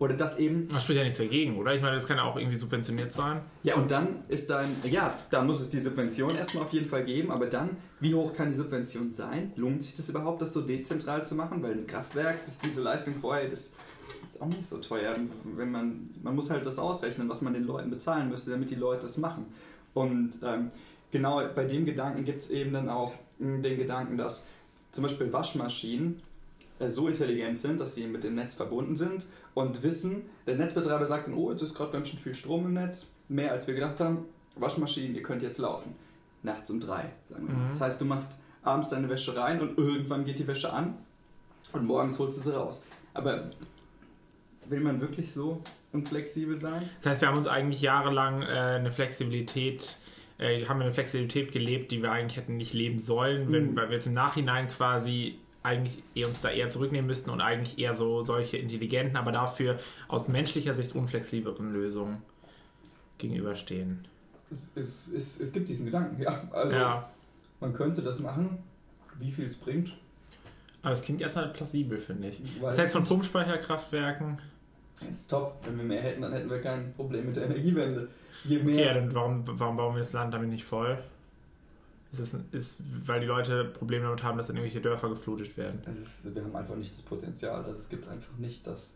Oder 0.00 0.14
das 0.14 0.38
eben, 0.38 0.66
Das 0.68 0.82
spricht 0.82 0.96
ja 0.96 1.04
nichts 1.04 1.18
dagegen, 1.18 1.58
oder? 1.58 1.74
Ich 1.74 1.82
meine, 1.82 1.96
das 1.96 2.06
kann 2.06 2.16
ja 2.16 2.24
auch 2.24 2.36
irgendwie 2.36 2.56
subventioniert 2.56 3.12
sein. 3.12 3.42
ja 3.62 3.74
und 3.74 3.90
dann 3.90 4.24
ist 4.28 4.48
dann, 4.48 4.66
ja, 4.84 5.14
da 5.28 5.42
muss 5.44 5.60
es 5.60 5.68
die 5.68 5.78
Subvention 5.78 6.34
erstmal 6.34 6.64
auf 6.64 6.72
jeden 6.72 6.88
Fall 6.88 7.04
geben, 7.04 7.30
aber 7.30 7.46
dann, 7.46 7.76
wie 8.00 8.14
hoch 8.14 8.32
kann 8.32 8.48
die 8.48 8.54
Subvention 8.56 9.12
sein? 9.12 9.52
Lohnt 9.56 9.82
sich 9.82 9.94
das 9.94 10.08
überhaupt, 10.08 10.40
das 10.40 10.54
so 10.54 10.62
dezentral 10.62 11.26
zu 11.26 11.34
machen? 11.34 11.62
Weil 11.62 11.72
ein 11.72 11.86
Kraftwerk, 11.86 12.38
das 12.46 12.58
diese 12.58 12.80
Leistung 12.80 13.14
vorhält, 13.20 13.52
ist 13.52 13.74
jetzt 14.24 14.40
auch 14.40 14.46
nicht 14.46 14.66
so 14.66 14.78
teuer. 14.78 15.14
Wenn 15.44 15.70
man, 15.70 16.08
man 16.22 16.34
muss 16.34 16.48
halt 16.48 16.64
das 16.64 16.78
ausrechnen, 16.78 17.28
was 17.28 17.42
man 17.42 17.52
den 17.52 17.64
Leuten 17.64 17.90
bezahlen 17.90 18.30
müsste, 18.30 18.52
damit 18.52 18.70
die 18.70 18.76
Leute 18.76 19.02
das 19.02 19.18
machen. 19.18 19.44
Und 19.92 20.38
ähm, 20.42 20.70
genau 21.10 21.42
bei 21.54 21.64
dem 21.64 21.84
Gedanken 21.84 22.24
gibt 22.24 22.38
es 22.38 22.48
eben 22.48 22.72
dann 22.72 22.88
auch 22.88 23.12
den 23.38 23.62
Gedanken, 23.62 24.16
dass 24.16 24.46
zum 24.92 25.02
Beispiel 25.02 25.30
Waschmaschinen 25.30 26.22
so 26.88 27.08
intelligent 27.08 27.58
sind, 27.58 27.78
dass 27.80 27.94
sie 27.94 28.06
mit 28.06 28.24
dem 28.24 28.36
Netz 28.36 28.54
verbunden 28.54 28.96
sind 28.96 29.26
und 29.52 29.82
wissen, 29.82 30.22
der 30.46 30.54
Netzbetreiber 30.56 31.06
sagt 31.06 31.26
dann, 31.26 31.34
oh, 31.34 31.50
jetzt 31.50 31.60
ist 31.62 31.74
gerade 31.74 31.92
ganz 31.92 32.08
schön 32.08 32.18
viel 32.18 32.34
Strom 32.34 32.64
im 32.64 32.72
Netz, 32.74 33.08
mehr 33.28 33.52
als 33.52 33.66
wir 33.66 33.74
gedacht 33.74 34.00
haben, 34.00 34.24
Waschmaschinen, 34.56 35.14
ihr 35.14 35.22
könnt 35.22 35.42
jetzt 35.42 35.58
laufen. 35.58 35.94
Nachts 36.42 36.70
um 36.70 36.80
drei, 36.80 37.10
sagen 37.28 37.46
wir 37.48 37.54
mal. 37.54 37.64
Mhm. 37.66 37.68
Das 37.70 37.80
heißt, 37.82 38.00
du 38.00 38.04
machst 38.06 38.38
abends 38.62 38.88
deine 38.88 39.08
Wäsche 39.10 39.36
rein 39.36 39.60
und 39.60 39.76
irgendwann 39.76 40.24
geht 40.24 40.38
die 40.38 40.46
Wäsche 40.46 40.72
an 40.72 40.94
und 41.72 41.84
morgens 41.84 42.18
holst 42.18 42.38
du 42.38 42.42
sie 42.42 42.54
raus. 42.54 42.82
Aber 43.12 43.50
will 44.66 44.80
man 44.80 45.00
wirklich 45.00 45.32
so 45.32 45.60
unflexibel 45.92 46.56
sein? 46.56 46.82
Das 47.02 47.12
heißt, 47.12 47.20
wir 47.22 47.28
haben 47.28 47.38
uns 47.38 47.46
eigentlich 47.46 47.82
jahrelang 47.82 48.42
äh, 48.42 48.46
eine 48.46 48.90
Flexibilität, 48.92 49.98
äh, 50.38 50.64
haben 50.66 50.78
wir 50.78 50.84
eine 50.86 50.94
Flexibilität 50.94 51.52
gelebt, 51.52 51.90
die 51.92 52.02
wir 52.02 52.12
eigentlich 52.12 52.36
hätten 52.36 52.56
nicht 52.56 52.72
leben 52.72 53.00
sollen, 53.00 53.50
wenn, 53.52 53.72
Mhm. 53.72 53.76
weil 53.76 53.88
wir 53.90 53.96
jetzt 53.96 54.06
im 54.06 54.14
Nachhinein 54.14 54.68
quasi 54.68 55.38
eigentlich 55.62 56.02
eher 56.14 56.28
uns 56.28 56.40
da 56.40 56.50
eher 56.50 56.70
zurücknehmen 56.70 57.06
müssten 57.06 57.30
und 57.30 57.40
eigentlich 57.40 57.78
eher 57.78 57.94
so 57.94 58.22
solche 58.22 58.56
intelligenten, 58.56 59.16
aber 59.16 59.32
dafür 59.32 59.78
aus 60.08 60.28
menschlicher 60.28 60.74
Sicht 60.74 60.94
unflexibleren 60.94 61.72
Lösungen 61.72 62.22
gegenüberstehen. 63.18 64.06
Es, 64.50 64.72
es, 64.74 65.08
es, 65.08 65.38
es 65.40 65.52
gibt 65.52 65.68
diesen 65.68 65.86
Gedanken, 65.86 66.20
ja. 66.20 66.48
Also 66.50 66.76
ja, 66.76 67.10
man 67.60 67.72
könnte 67.72 68.02
das 68.02 68.20
machen. 68.20 68.58
Wie 69.18 69.30
viel 69.30 69.44
es 69.44 69.56
bringt, 69.56 69.92
aber 70.82 70.94
es 70.94 71.02
klingt 71.02 71.20
erstmal 71.20 71.48
plausibel, 71.48 71.98
finde 71.98 72.28
ich. 72.28 72.40
weiß 72.60 72.76
Das 72.76 72.84
heißt 72.84 72.92
von 72.92 73.02
ich 73.02 73.08
Pumpspeicherkraftwerken. 73.08 74.38
Das 75.00 75.10
ist 75.10 75.30
top. 75.30 75.58
Wenn 75.64 75.76
wir 75.78 75.84
mehr 75.84 76.02
hätten, 76.02 76.22
dann 76.22 76.32
hätten 76.32 76.50
wir 76.50 76.60
kein 76.60 76.92
Problem 76.92 77.26
mit 77.26 77.36
der 77.36 77.44
Energiewende. 77.44 78.08
Je 78.44 78.58
Okay, 78.58 78.70
ja, 78.70 78.92
mehr. 78.92 78.94
dann 78.94 79.14
warum, 79.14 79.44
warum 79.46 79.76
bauen 79.76 79.94
wir 79.94 80.00
das 80.00 80.12
Land 80.12 80.32
damit 80.34 80.48
nicht 80.50 80.64
voll? 80.64 81.02
Ist 82.12 82.20
es, 82.20 82.34
ist, 82.50 82.82
weil 83.06 83.20
die 83.20 83.26
Leute 83.26 83.64
Probleme 83.64 84.04
damit 84.04 84.22
haben, 84.22 84.36
dass 84.36 84.48
dann 84.48 84.56
irgendwelche 84.56 84.80
Dörfer 84.80 85.08
geflutet 85.10 85.56
werden. 85.56 85.80
Ist, 86.02 86.34
wir 86.34 86.42
haben 86.42 86.56
einfach 86.56 86.74
nicht 86.74 86.92
das 86.92 87.02
Potenzial. 87.02 87.64
Also 87.64 87.80
es 87.80 87.88
gibt 87.88 88.08
einfach 88.08 88.36
nicht 88.38 88.66
das 88.66 88.94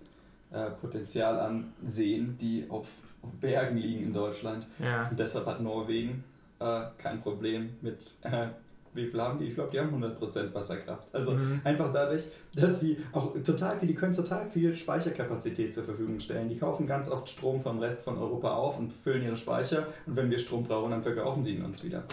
äh, 0.51 0.71
Potenzial 0.71 1.39
an 1.39 1.73
Seen, 1.87 2.37
die 2.41 2.67
auf, 2.69 2.89
auf 3.23 3.31
Bergen 3.41 3.77
liegen 3.77 4.03
in 4.05 4.13
Deutschland. 4.13 4.67
Ja. 4.81 5.09
Und 5.09 5.19
deshalb 5.21 5.47
hat 5.47 5.61
Norwegen 5.61 6.25
äh, 6.59 6.83
kein 6.99 7.21
Problem 7.21 7.71
mit. 7.83 8.15
Äh, 8.23 8.49
wie 8.95 9.07
viel 9.07 9.21
haben 9.21 9.39
die? 9.41 9.47
Ich 9.47 9.55
glaube, 9.55 9.71
die 9.73 9.81
haben 9.81 9.91
100% 10.03 10.55
Wasserkraft. 10.55 11.13
Also 11.13 11.33
Mhm. 11.33 11.61
einfach 11.65 11.93
dadurch, 11.93 12.25
dass 12.55 12.79
sie 12.79 12.97
auch 13.13 13.35
total 13.45 13.77
viel, 13.77 13.89
die 13.89 13.95
können 13.95 14.15
total 14.15 14.47
viel 14.47 14.77
Speicherkapazität 14.77 15.75
zur 15.75 15.83
Verfügung 15.83 16.21
stellen. 16.21 16.49
Die 16.49 16.57
kaufen 16.59 16.87
ganz 16.87 17.09
oft 17.09 17.29
Strom 17.29 17.61
vom 17.61 17.81
Rest 17.81 18.03
von 18.03 18.17
Europa 18.19 18.55
auf 18.55 18.79
und 18.79 18.93
füllen 18.93 19.23
ihre 19.25 19.37
Speicher. 19.37 19.89
Und 20.07 20.15
wenn 20.17 20.31
wir 20.31 20.39
Strom 20.39 20.63
brauchen, 20.65 20.93
dann 20.93 21.03
verkaufen 21.03 21.43
sie 21.43 21.57
ihn 21.57 21.65
uns 21.65 21.83
wieder. 21.83 22.05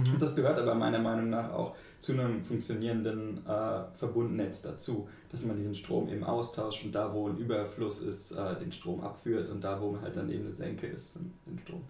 Mhm. 0.00 0.14
Und 0.14 0.22
das 0.22 0.36
gehört 0.36 0.58
aber 0.58 0.74
meiner 0.74 0.98
Meinung 0.98 1.30
nach 1.30 1.52
auch 1.52 1.74
zu 2.00 2.12
einem 2.12 2.42
funktionierenden 2.42 3.46
äh, 3.46 3.84
Verbundnetz 3.94 4.62
dazu, 4.62 5.08
dass 5.30 5.44
man 5.44 5.56
diesen 5.56 5.74
Strom 5.74 6.08
eben 6.08 6.24
austauscht 6.24 6.84
und 6.84 6.94
da, 6.94 7.12
wo 7.12 7.28
ein 7.28 7.36
Überfluss 7.36 8.00
ist, 8.00 8.32
äh, 8.32 8.54
den 8.56 8.70
Strom 8.72 9.02
abführt 9.02 9.50
und 9.50 9.62
da, 9.62 9.80
wo 9.80 9.98
halt 10.00 10.16
dann 10.16 10.30
eben 10.30 10.44
eine 10.44 10.52
Senke 10.52 10.86
ist, 10.86 11.16
den 11.16 11.58
Strom 11.58 11.82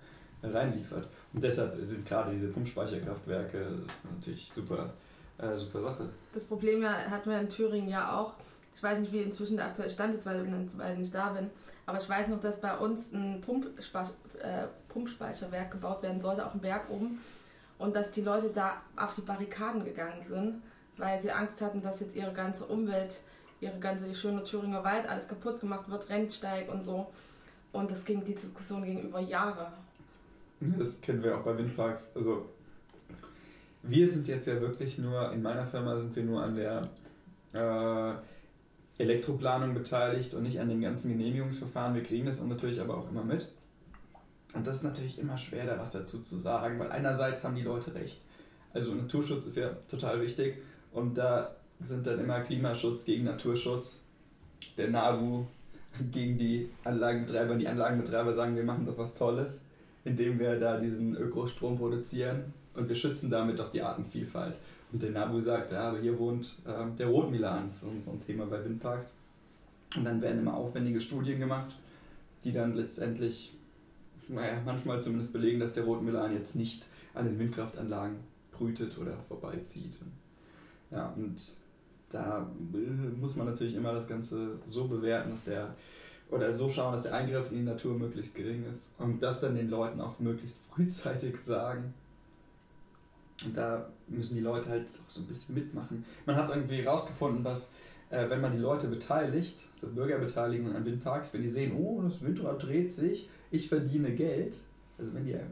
reinliefert. 0.43 1.09
Und 1.33 1.43
deshalb 1.43 1.77
sind 1.83 2.07
gerade 2.07 2.33
diese 2.33 2.49
Pumpspeicherkraftwerke 2.49 3.67
natürlich 4.15 4.51
super, 4.53 4.93
äh, 5.39 5.57
super 5.57 5.83
Sache. 5.83 6.09
Das 6.33 6.45
Problem 6.45 6.83
ja, 6.83 6.93
hatten 6.93 7.31
wir 7.31 7.41
in 7.41 7.49
Thüringen 7.49 7.89
ja 7.89 8.19
auch. 8.19 8.35
Ich 8.75 8.83
weiß 8.83 8.99
nicht, 8.99 9.13
wie 9.13 9.23
inzwischen 9.23 9.57
der 9.57 9.67
aktuelle 9.67 9.91
Stand 9.91 10.15
ist, 10.15 10.27
weil, 10.27 10.47
weil 10.77 10.93
ich 10.93 10.99
nicht 10.99 11.15
da 11.15 11.31
bin. 11.31 11.51
Aber 11.87 11.99
ich 11.99 12.09
weiß 12.09 12.29
noch, 12.29 12.41
dass 12.41 12.61
bei 12.61 12.77
uns 12.77 13.13
ein 13.13 13.43
äh, 13.43 14.67
Pumpspeicherwerk 14.89 15.71
gebaut 15.71 16.03
werden 16.03 16.21
sollte, 16.21 16.45
auf 16.45 16.53
dem 16.53 16.61
Berg 16.61 16.91
oben. 16.91 17.21
Und 17.79 17.95
dass 17.95 18.11
die 18.11 18.23
Leute 18.23 18.51
da 18.55 18.81
auf 18.97 19.15
die 19.15 19.21
Barrikaden 19.21 19.85
gegangen 19.85 20.23
sind, 20.23 20.63
weil 20.97 21.21
sie 21.21 21.31
Angst 21.31 21.61
hatten, 21.61 21.83
dass 21.83 22.01
jetzt 22.01 22.17
ihre 22.17 22.33
ganze 22.33 22.65
Umwelt, 22.65 23.21
ihre 23.61 23.79
ganze 23.79 24.15
schöne 24.15 24.43
Thüringer 24.45 24.83
Wald, 24.83 25.09
alles 25.09 25.29
kaputt 25.29 25.61
gemacht 25.61 25.89
wird, 25.89 26.09
Rennsteig 26.09 26.73
und 26.73 26.83
so. 26.83 27.07
Und 27.73 27.91
das 27.91 28.05
ging, 28.05 28.25
die 28.25 28.35
Diskussion 28.35 28.85
ging 28.85 29.03
über 29.03 29.21
Jahre. 29.21 29.73
Das 30.61 31.01
kennen 31.01 31.23
wir 31.23 31.37
auch 31.37 31.43
bei 31.43 31.57
Windparks. 31.59 32.09
Also 32.15 32.49
wir 33.83 34.11
sind 34.11 34.27
jetzt 34.29 34.47
ja 34.47 34.61
wirklich 34.61 34.99
nur, 34.99 35.33
in 35.33 35.43
meiner 35.43 35.67
Firma 35.67 35.99
sind 35.99 36.17
wir 36.17 36.23
nur 36.23 36.43
an 36.43 36.57
der 36.57 36.83
äh, 37.53 39.03
Elektroplanung 39.03 39.75
beteiligt 39.75 40.35
und 40.35 40.45
nicht 40.45 40.59
an 40.59 40.69
den 40.69 40.81
ganzen 40.81 41.11
Genehmigungsverfahren. 41.11 41.95
Wir 41.95 42.03
kriegen 42.03 42.27
das 42.27 42.41
natürlich 42.41 42.81
aber 42.81 42.97
auch 42.97 43.11
immer 43.11 43.23
mit. 43.23 43.49
Und 44.57 44.67
das 44.67 44.77
ist 44.77 44.85
natürlich 44.85 45.19
immer 45.19 45.37
schwer, 45.37 45.67
da 45.67 45.79
was 45.79 45.91
dazu 45.91 46.23
zu 46.23 46.37
sagen, 46.39 46.79
weil 46.79 46.91
einerseits 46.91 47.45
haben 47.45 47.55
die 47.55 47.63
Leute 47.63 47.95
recht. 47.95 48.23
Also 48.73 48.95
Naturschutz 48.95 49.47
ist 49.47 49.57
ja 49.57 49.71
total 49.89 50.21
wichtig 50.23 50.57
und 50.93 51.17
da 51.19 51.55
sind 51.81 52.07
dann 52.07 52.19
immer 52.19 52.41
Klimaschutz 52.41 53.05
gegen 53.05 53.25
Naturschutz. 53.25 54.03
Der 54.79 54.89
NABU 54.89 55.45
gegen 56.11 56.39
die 56.39 56.71
Anlagenbetreiber. 56.85 57.57
Die 57.57 57.69
Anlagenbetreiber 57.69 58.33
sagen, 58.33 58.57
wir 58.57 58.65
machen 58.65 58.87
doch 58.87 58.97
was 58.97 59.15
Tolles, 59.15 59.61
indem 60.05 60.39
wir 60.39 60.59
da 60.59 60.79
diesen 60.79 61.17
Ökostrom 61.17 61.77
produzieren 61.77 62.53
und 62.75 62.89
wir 62.89 62.97
schützen 62.97 63.31
damit 63.31 63.59
doch 63.59 63.71
die 63.71 63.83
Artenvielfalt. 63.83 64.59
Und 64.93 65.03
der 65.03 65.11
NABU 65.11 65.41
sagt, 65.41 65.73
ja, 65.73 65.91
aber 65.91 65.99
hier 65.99 66.19
wohnt 66.19 66.57
ähm, 66.67 66.97
der 66.97 67.09
Rotmilan, 67.09 67.71
so, 67.71 67.89
so 68.03 68.13
ein 68.13 68.21
Thema 68.21 68.47
bei 68.47 68.65
Windparks. 68.65 69.13
Und 69.97 70.05
dann 70.05 70.23
werden 70.23 70.41
immer 70.41 70.55
aufwendige 70.55 71.01
Studien 71.01 71.41
gemacht, 71.41 71.75
die 72.45 72.53
dann 72.53 72.75
letztendlich 72.75 73.56
naja, 74.29 74.61
manchmal 74.65 75.03
zumindest 75.03 75.33
belegen, 75.33 75.61
dass 75.61 75.73
der 75.73 75.85
Rotmilan 75.85 76.33
jetzt 76.33 76.57
nicht 76.57 76.85
an 77.15 77.27
den 77.27 77.39
Windkraftanlagen 77.39 78.17
brütet 78.51 78.97
oder 78.99 79.17
vorbeizieht. 79.29 79.95
Ja, 80.91 81.13
und 81.17 81.37
da 82.11 82.49
muss 83.21 83.37
man 83.37 83.47
natürlich 83.47 83.75
immer 83.75 83.93
das 83.93 84.07
Ganze 84.07 84.59
so 84.67 84.87
bewerten, 84.87 85.31
dass 85.31 85.45
der 85.45 85.75
oder 86.31 86.53
so 86.53 86.69
schauen, 86.69 86.93
dass 86.93 87.05
der 87.05 87.15
Eingriff 87.15 87.51
in 87.51 87.59
die 87.59 87.63
Natur 87.63 87.97
möglichst 87.97 88.35
gering 88.35 88.65
ist 88.75 88.93
und 88.99 89.23
das 89.23 89.41
dann 89.41 89.55
den 89.55 89.71
Leuten 89.71 90.01
auch 90.01 90.19
möglichst 90.19 90.59
frühzeitig 90.73 91.37
sagen. 91.45 91.95
Und 93.45 93.57
da 93.57 93.87
müssen 94.09 94.35
die 94.35 94.41
Leute 94.41 94.69
halt 94.71 94.87
auch 94.87 95.11
so 95.11 95.21
ein 95.21 95.27
bisschen 95.27 95.55
mitmachen. 95.55 96.05
Man 96.25 96.37
hat 96.37 96.51
irgendwie 96.51 96.83
herausgefunden, 96.83 97.45
dass 97.45 97.71
äh, 98.11 98.29
wenn 98.31 98.41
man 98.41 98.53
die 98.53 98.59
Leute 98.59 98.89
beteiligt, 98.89 99.57
so 99.75 99.89
Bürgerbeteiligung 99.89 100.75
an 100.75 100.85
Windparks, 100.85 101.33
wenn 101.33 101.43
die 101.43 101.51
sehen, 101.51 101.77
oh, 101.77 102.03
das 102.03 102.23
Windrad 102.23 102.63
dreht 102.63 102.93
sich, 102.93 103.29
ich 103.51 103.69
verdiene 103.69 104.13
Geld, 104.13 104.63
also 104.99 105.15
wenn 105.15 105.25
die 105.25 105.33
äh, 105.33 105.43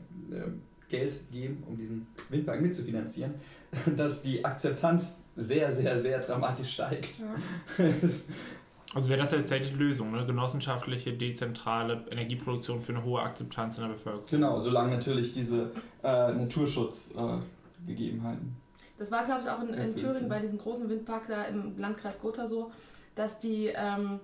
Geld 0.89 1.19
geben, 1.31 1.63
um 1.67 1.77
diesen 1.77 2.07
Windpark 2.29 2.61
mitzufinanzieren, 2.61 3.35
dass 3.97 4.23
die 4.23 4.45
Akzeptanz 4.45 5.19
sehr, 5.37 5.73
sehr, 5.73 6.01
sehr 6.01 6.21
dramatisch 6.21 6.75
steigt. 6.75 7.19
Ja. 7.19 7.35
also 8.95 9.09
wäre 9.09 9.21
das 9.21 9.31
tatsächlich 9.31 9.73
die 9.73 9.79
Lösung, 9.79 10.13
ne? 10.13 10.25
genossenschaftliche, 10.27 11.15
dezentrale 11.15 12.05
Energieproduktion 12.11 12.81
für 12.81 12.93
eine 12.93 13.03
hohe 13.05 13.21
Akzeptanz 13.21 13.79
in 13.79 13.85
der 13.85 13.95
Bevölkerung. 13.95 14.27
Genau, 14.31 14.61
solange 14.61 14.93
natürlich 14.93 15.33
diese 15.33 15.73
äh, 16.03 16.33
Naturschutzgegebenheiten. 16.33 18.49
Äh, 18.49 18.99
das 18.99 19.11
war, 19.11 19.25
glaube 19.25 19.41
ich, 19.43 19.51
auch 19.51 19.61
in, 19.63 19.75
in 19.75 19.97
Thüringen 19.97 20.29
bei 20.29 20.39
diesem 20.39 20.59
großen 20.59 20.89
Windpark 20.89 21.27
da 21.27 21.43
im 21.45 21.77
Landkreis 21.79 22.21
Gotha 22.21 22.47
so, 22.47 22.71
dass 23.17 23.41
die, 23.41 23.73
ähm, 23.75 24.21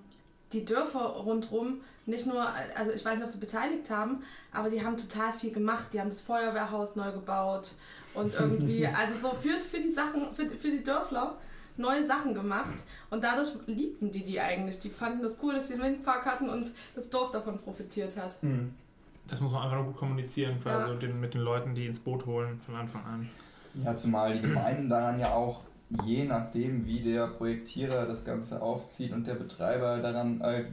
die 0.53 0.65
Dörfer 0.65 0.99
rundherum 0.99 1.81
nicht 2.05 2.25
nur, 2.25 2.45
also 2.75 2.91
ich 2.91 3.05
weiß 3.05 3.15
nicht, 3.15 3.25
ob 3.25 3.31
sie 3.31 3.37
beteiligt 3.37 3.89
haben, 3.89 4.23
aber 4.51 4.69
die 4.69 4.83
haben 4.83 4.97
total 4.97 5.31
viel 5.33 5.53
gemacht. 5.53 5.93
Die 5.93 5.99
haben 5.99 6.09
das 6.09 6.21
Feuerwehrhaus 6.21 6.95
neu 6.95 7.11
gebaut 7.11 7.71
und 8.13 8.33
irgendwie, 8.39 8.85
also 8.87 9.29
so 9.29 9.35
für, 9.35 9.59
für 9.61 9.79
die 9.79 9.91
Sachen, 9.91 10.29
für, 10.31 10.49
für 10.49 10.71
die 10.71 10.83
Dörfler 10.83 11.37
neue 11.77 12.03
Sachen 12.03 12.33
gemacht 12.33 12.83
und 13.09 13.23
dadurch 13.23 13.53
liebten 13.67 14.11
die 14.11 14.23
die 14.23 14.39
eigentlich. 14.39 14.79
Die 14.79 14.89
fanden 14.89 15.21
das 15.23 15.37
cool, 15.41 15.53
dass 15.53 15.67
sie 15.67 15.75
den 15.75 15.83
Windpark 15.83 16.25
hatten 16.25 16.49
und 16.49 16.71
das 16.95 17.09
Dorf 17.09 17.31
davon 17.31 17.59
profitiert 17.59 18.17
hat. 18.17 18.41
Mhm. 18.43 18.73
Das 19.27 19.39
muss 19.39 19.51
man 19.51 19.63
einfach 19.63 19.77
nur 19.77 19.85
gut 19.85 19.97
kommunizieren, 19.97 20.61
quasi 20.61 20.91
ja. 20.91 20.97
den, 20.97 21.19
mit 21.19 21.33
den 21.33 21.41
Leuten, 21.41 21.73
die 21.73 21.85
ins 21.85 21.99
Boot 21.99 22.25
holen 22.25 22.59
von 22.65 22.75
Anfang 22.75 23.05
an. 23.05 23.29
Ja, 23.75 23.95
zumal 23.95 24.33
die 24.33 24.41
Gemeinden 24.41 24.89
daran 24.89 25.19
ja 25.19 25.33
auch, 25.33 25.61
je 26.05 26.25
nachdem, 26.25 26.85
wie 26.85 26.99
der 26.99 27.27
Projektierer 27.27 28.05
das 28.05 28.23
Ganze 28.23 28.61
aufzieht 28.61 29.11
und 29.11 29.27
der 29.27 29.35
Betreiber 29.35 29.97
daran 29.97 30.41
äh, 30.41 30.65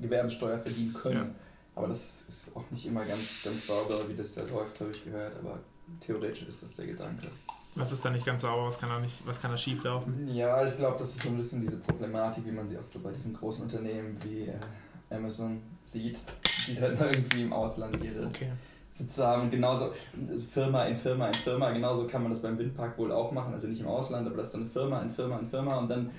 Gewerbesteuer 0.00 0.58
verdienen 0.58 0.94
können. 0.94 1.16
Ja. 1.16 1.34
Aber 1.74 1.88
das 1.88 2.22
ist 2.28 2.54
auch 2.56 2.64
nicht 2.70 2.86
immer 2.86 3.04
ganz, 3.04 3.42
ganz 3.44 3.66
sauber, 3.66 3.96
wie 4.08 4.14
das 4.14 4.34
da 4.34 4.42
läuft, 4.42 4.80
habe 4.80 4.90
ich 4.90 5.04
gehört. 5.04 5.32
Aber 5.38 5.58
theoretisch 6.00 6.48
ist 6.48 6.62
das 6.62 6.76
der 6.76 6.86
Gedanke. 6.86 7.28
Was 7.76 7.92
ist 7.92 8.04
da 8.04 8.10
nicht 8.10 8.26
ganz 8.26 8.42
sauber? 8.42 8.66
Was 8.66 8.78
kann 8.78 8.88
da, 8.88 8.98
nicht, 8.98 9.24
was 9.24 9.40
kann 9.40 9.52
da 9.52 9.56
schief 9.56 9.84
laufen? 9.84 10.28
Ja, 10.34 10.66
ich 10.66 10.76
glaube, 10.76 10.98
das 10.98 11.10
ist 11.10 11.22
so 11.22 11.28
ein 11.28 11.36
bisschen 11.36 11.60
diese 11.62 11.76
Problematik, 11.76 12.44
wie 12.44 12.50
man 12.50 12.68
sie 12.68 12.76
auch 12.76 12.84
so 12.84 12.98
bei 12.98 13.12
diesen 13.12 13.32
großen 13.32 13.62
Unternehmen 13.62 14.16
wie 14.24 14.42
äh, 14.42 15.14
Amazon 15.14 15.62
sieht, 15.84 16.18
die 16.66 16.74
dann 16.74 16.92
irgendwie 16.98 17.42
im 17.42 17.52
Ausland 17.52 18.02
ihre 18.02 18.26
okay. 18.26 18.50
Sitze 18.94 19.26
haben. 19.26 19.50
Genauso 19.50 19.92
also 20.28 20.46
Firma 20.46 20.84
in 20.84 20.96
Firma 20.96 21.28
in 21.28 21.34
Firma, 21.34 21.70
genauso 21.70 22.06
kann 22.06 22.22
man 22.22 22.32
das 22.32 22.42
beim 22.42 22.58
Windpark 22.58 22.98
wohl 22.98 23.12
auch 23.12 23.32
machen. 23.32 23.52
Also 23.52 23.68
nicht 23.68 23.80
im 23.80 23.86
Ausland, 23.86 24.26
aber 24.26 24.36
das 24.38 24.46
ist 24.46 24.52
so 24.52 24.58
eine 24.58 24.68
Firma 24.68 25.02
in 25.02 25.10
Firma 25.10 25.38
in 25.38 25.48
Firma 25.48 25.78
und 25.78 25.90
dann 25.90 26.10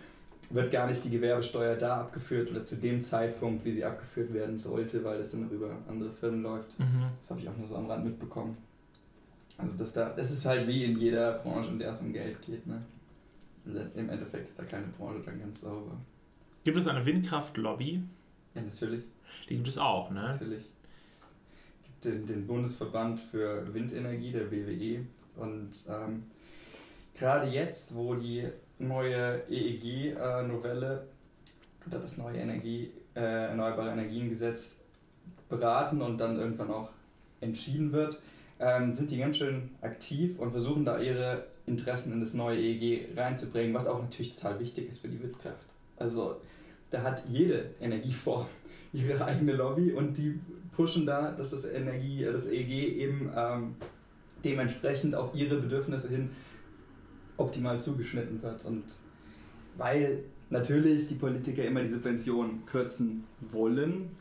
wird 0.50 0.72
gar 0.72 0.88
nicht 0.88 1.04
die 1.04 1.10
Gewerbesteuer 1.10 1.76
da 1.76 2.02
abgeführt 2.02 2.52
oder 2.52 2.66
zu 2.66 2.76
dem 2.76 3.02
Zeitpunkt, 3.02 3.64
wie 3.64 3.72
sie 3.72 3.86
abgeführt 3.86 4.34
werden 4.34 4.60
sollte, 4.60 5.04
weil 5.04 5.18
das 5.18 5.30
dann 5.30 5.50
über 5.50 5.70
andere 5.88 6.12
Firmen 6.12 6.44
läuft. 6.44 6.78
Mhm. 6.78 7.06
Das 7.22 7.30
habe 7.30 7.40
ich 7.40 7.48
auch 7.48 7.58
nur 7.58 7.68
so 7.68 7.76
am 7.76 7.90
Rand 7.90 8.04
mitbekommen. 8.04 8.58
Also 9.58 9.78
das, 9.78 9.94
da, 9.94 10.10
das 10.10 10.32
ist 10.32 10.46
halt 10.46 10.68
wie 10.68 10.84
in 10.84 10.98
jeder 10.98 11.34
Branche, 11.34 11.70
in 11.70 11.80
der 11.80 11.92
es 11.92 12.02
um 12.02 12.12
Geld 12.12 12.42
geht. 12.42 12.66
Ne? 12.68 12.82
Im 13.96 14.10
Endeffekt 14.10 14.50
ist 14.50 14.60
da 14.60 14.64
keine 14.64 14.88
Branche 14.98 15.22
dann 15.26 15.40
ganz 15.40 15.62
sauber. 15.62 15.96
Gibt 16.64 16.78
es 16.78 16.88
eine 16.88 17.06
Windkraftlobby? 17.06 18.02
Ja, 18.56 18.62
natürlich. 18.62 19.04
Die 19.50 19.56
gibt 19.56 19.68
es 19.68 19.78
auch, 19.78 20.10
ne? 20.10 20.22
Natürlich. 20.22 20.64
Den, 22.04 22.26
den 22.26 22.48
Bundesverband 22.48 23.20
für 23.20 23.74
Windenergie, 23.74 24.32
der 24.32 24.46
BWE. 24.46 25.06
Und 25.36 25.72
ähm, 25.88 26.24
gerade 27.18 27.50
jetzt, 27.50 27.94
wo 27.96 28.16
die 28.16 28.48
neue 28.80 29.44
EEG-Novelle 29.50 31.08
oder 31.88 32.00
das 32.00 32.18
neue 32.18 32.38
Energie, 32.38 32.92
äh, 33.16 33.20
Erneuerbare 33.20 33.92
Energiengesetz 33.92 34.76
beraten 35.50 36.02
und 36.02 36.18
dann 36.18 36.40
irgendwann 36.40 36.72
auch 36.72 36.90
entschieden 37.42 37.92
wird, 37.92 38.20
ähm, 38.60 38.94
sind 38.94 39.12
die 39.12 39.18
ganz 39.18 39.38
schön 39.38 39.70
aktiv 39.82 40.40
und 40.40 40.52
versuchen 40.52 40.86
da 40.86 41.00
ihre 41.00 41.46
Interessen 41.66 42.14
in 42.14 42.20
das 42.20 42.34
neue 42.34 42.60
EEG 42.60 43.18
reinzubringen, 43.18 43.74
was 43.74 43.88
auch 43.88 44.02
natürlich 44.02 44.36
total 44.36 44.60
wichtig 44.60 44.90
ist 44.90 45.00
für 45.00 45.08
die 45.08 45.22
Windkraft. 45.22 45.66
Also 45.98 46.42
da 46.90 47.02
hat 47.04 47.24
jede 47.28 47.72
Energieform 47.80 48.46
ihre 48.94 49.24
eigene 49.24 49.54
Lobby 49.54 49.92
und 49.92 50.18
die 50.18 50.40
pushen 50.76 51.06
da, 51.06 51.32
dass 51.32 51.52
das 51.52 51.66
Energie, 51.66 52.26
das 52.26 52.48
EEG 52.48 52.98
eben 52.98 53.32
ähm, 53.36 53.76
dementsprechend 54.44 55.16
auf 55.16 55.36
ihre 55.36 55.58
Bedürfnisse 55.58 56.10
hin 56.10 56.30
optimal 57.38 57.82
zugeschnitten 57.82 58.42
wird. 58.42 58.66
Und 58.66 58.84
weil 59.78 60.24
natürlich 60.50 61.08
die 61.08 61.16
Politiker 61.16 61.64
immer 61.64 61.82
die 61.82 61.90
Subventionen 61.90 62.66
kürzen 62.66 63.26
wollen 63.52 64.16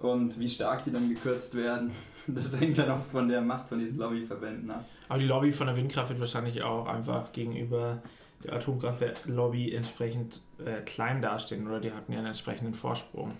und 0.00 0.38
wie 0.38 0.48
stark 0.48 0.84
die 0.84 0.92
dann 0.92 1.08
gekürzt 1.08 1.54
werden, 1.54 1.90
das 2.26 2.58
hängt 2.58 2.78
dann 2.78 2.90
auch 2.90 3.02
von 3.02 3.28
der 3.28 3.40
Macht 3.40 3.68
von 3.68 3.78
diesen 3.78 3.98
Lobbyverbänden 3.98 4.70
ab. 4.70 4.84
Aber 5.08 5.18
die 5.18 5.26
Lobby 5.26 5.52
von 5.52 5.66
der 5.66 5.76
Windkraft 5.76 6.10
wird 6.10 6.20
wahrscheinlich 6.20 6.62
auch 6.62 6.86
einfach 6.86 7.32
gegenüber 7.32 8.02
der 8.44 8.52
Atomkraftlobby 8.52 9.74
entsprechend 9.74 10.42
äh, 10.64 10.80
klein 10.82 11.20
dastehen 11.20 11.66
oder 11.66 11.80
die 11.80 11.92
hatten 11.92 12.12
ja 12.12 12.18
einen 12.18 12.28
entsprechenden 12.28 12.72
Vorsprung. 12.72 13.32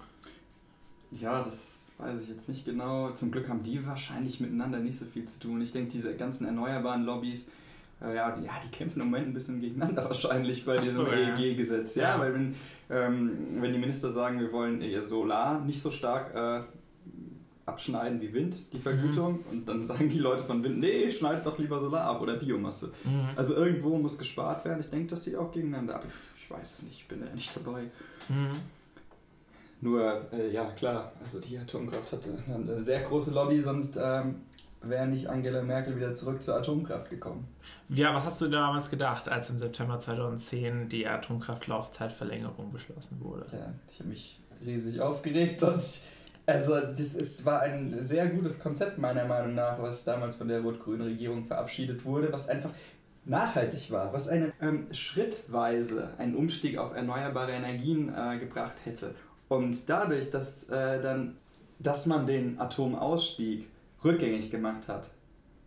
Ja, 1.12 1.44
das 1.44 1.77
weiß 1.98 2.20
ich 2.22 2.28
jetzt 2.28 2.48
nicht 2.48 2.64
genau. 2.64 3.10
Zum 3.10 3.30
Glück 3.30 3.48
haben 3.48 3.62
die 3.62 3.84
wahrscheinlich 3.86 4.40
miteinander 4.40 4.78
nicht 4.78 4.98
so 4.98 5.04
viel 5.04 5.26
zu 5.26 5.38
tun. 5.40 5.60
Ich 5.60 5.72
denke, 5.72 5.90
diese 5.90 6.14
ganzen 6.14 6.46
erneuerbaren 6.46 7.04
Lobbys, 7.04 7.46
äh, 8.00 8.14
ja, 8.14 8.30
die, 8.30 8.44
ja, 8.46 8.52
die 8.64 8.70
kämpfen 8.70 9.00
im 9.00 9.10
Moment 9.10 9.28
ein 9.28 9.34
bisschen 9.34 9.60
gegeneinander 9.60 10.04
wahrscheinlich 10.08 10.64
bei 10.64 10.78
Ach 10.78 10.82
diesem 10.82 11.06
so, 11.06 11.12
EEG-Gesetz. 11.12 11.96
Ja, 11.96 12.14
ja, 12.14 12.20
weil 12.20 12.34
wenn, 12.34 12.54
ähm, 12.88 13.30
wenn 13.60 13.72
die 13.72 13.78
Minister 13.78 14.12
sagen, 14.12 14.38
wir 14.40 14.52
wollen 14.52 14.82
Solar 15.06 15.60
nicht 15.60 15.82
so 15.82 15.90
stark 15.90 16.34
äh, 16.34 16.62
abschneiden 17.66 18.20
wie 18.20 18.32
Wind, 18.32 18.72
die 18.72 18.78
Vergütung, 18.78 19.40
mhm. 19.40 19.50
und 19.50 19.68
dann 19.68 19.84
sagen 19.86 20.08
die 20.08 20.20
Leute 20.20 20.44
von 20.44 20.62
Wind, 20.62 20.78
nee, 20.78 21.10
schneidet 21.10 21.44
doch 21.44 21.58
lieber 21.58 21.80
Solar 21.80 22.04
ab 22.04 22.20
oder 22.20 22.36
Biomasse. 22.36 22.92
Mhm. 23.04 23.30
Also 23.34 23.54
irgendwo 23.54 23.98
muss 23.98 24.16
gespart 24.16 24.64
werden. 24.64 24.80
Ich 24.80 24.88
denke, 24.88 25.08
das 25.08 25.24
sieht 25.24 25.34
auch 25.34 25.50
gegeneinander 25.50 25.96
ab. 25.96 26.06
Ich 26.40 26.50
weiß 26.50 26.74
es 26.74 26.82
nicht, 26.82 27.00
ich 27.00 27.08
bin 27.08 27.20
ja 27.20 27.34
nicht 27.34 27.54
dabei. 27.56 27.82
Mhm. 28.28 28.52
Nur, 29.80 30.32
äh, 30.32 30.50
ja, 30.50 30.70
klar, 30.72 31.12
also 31.20 31.40
die 31.40 31.56
Atomkraft 31.56 32.12
hatte 32.12 32.30
eine 32.52 32.80
sehr 32.82 33.00
große 33.00 33.32
Lobby, 33.32 33.60
sonst 33.60 33.96
ähm, 33.96 34.36
wäre 34.82 35.06
nicht 35.06 35.28
Angela 35.28 35.62
Merkel 35.62 35.96
wieder 35.96 36.14
zurück 36.14 36.42
zur 36.42 36.56
Atomkraft 36.56 37.10
gekommen. 37.10 37.46
Ja, 37.88 38.14
was 38.14 38.24
hast 38.24 38.40
du 38.40 38.48
damals 38.48 38.90
gedacht, 38.90 39.28
als 39.28 39.50
im 39.50 39.58
September 39.58 40.00
2010 40.00 40.88
die 40.88 41.06
Atomkraftlaufzeitverlängerung 41.06 42.72
beschlossen 42.72 43.18
wurde? 43.20 43.46
Ja, 43.52 43.72
ich 43.90 44.00
habe 44.00 44.08
mich 44.10 44.40
riesig 44.64 45.00
aufgeregt 45.00 45.62
und 45.62 45.82
also 46.46 46.80
das 46.80 47.14
ist, 47.14 47.44
war 47.44 47.60
ein 47.60 48.04
sehr 48.04 48.26
gutes 48.28 48.58
Konzept 48.58 48.98
meiner 48.98 49.26
Meinung 49.26 49.54
nach, 49.54 49.80
was 49.82 50.04
damals 50.04 50.36
von 50.36 50.48
der 50.48 50.62
rot-grünen 50.62 51.02
Regierung 51.02 51.44
verabschiedet 51.44 52.04
wurde, 52.04 52.32
was 52.32 52.48
einfach 52.48 52.70
nachhaltig 53.26 53.90
war, 53.90 54.12
was 54.12 54.28
eine 54.28 54.52
ähm, 54.60 54.86
schrittweise 54.92 56.14
einen 56.16 56.34
Umstieg 56.34 56.78
auf 56.78 56.94
erneuerbare 56.94 57.52
Energien 57.52 58.08
äh, 58.08 58.38
gebracht 58.38 58.76
hätte. 58.84 59.14
Und 59.48 59.88
dadurch, 59.88 60.30
dass 60.30 60.64
äh, 60.68 61.00
dann, 61.00 61.36
dass 61.78 62.06
man 62.06 62.26
den 62.26 62.60
Atomausstieg 62.60 63.68
rückgängig 64.04 64.50
gemacht 64.50 64.88
hat, 64.88 65.10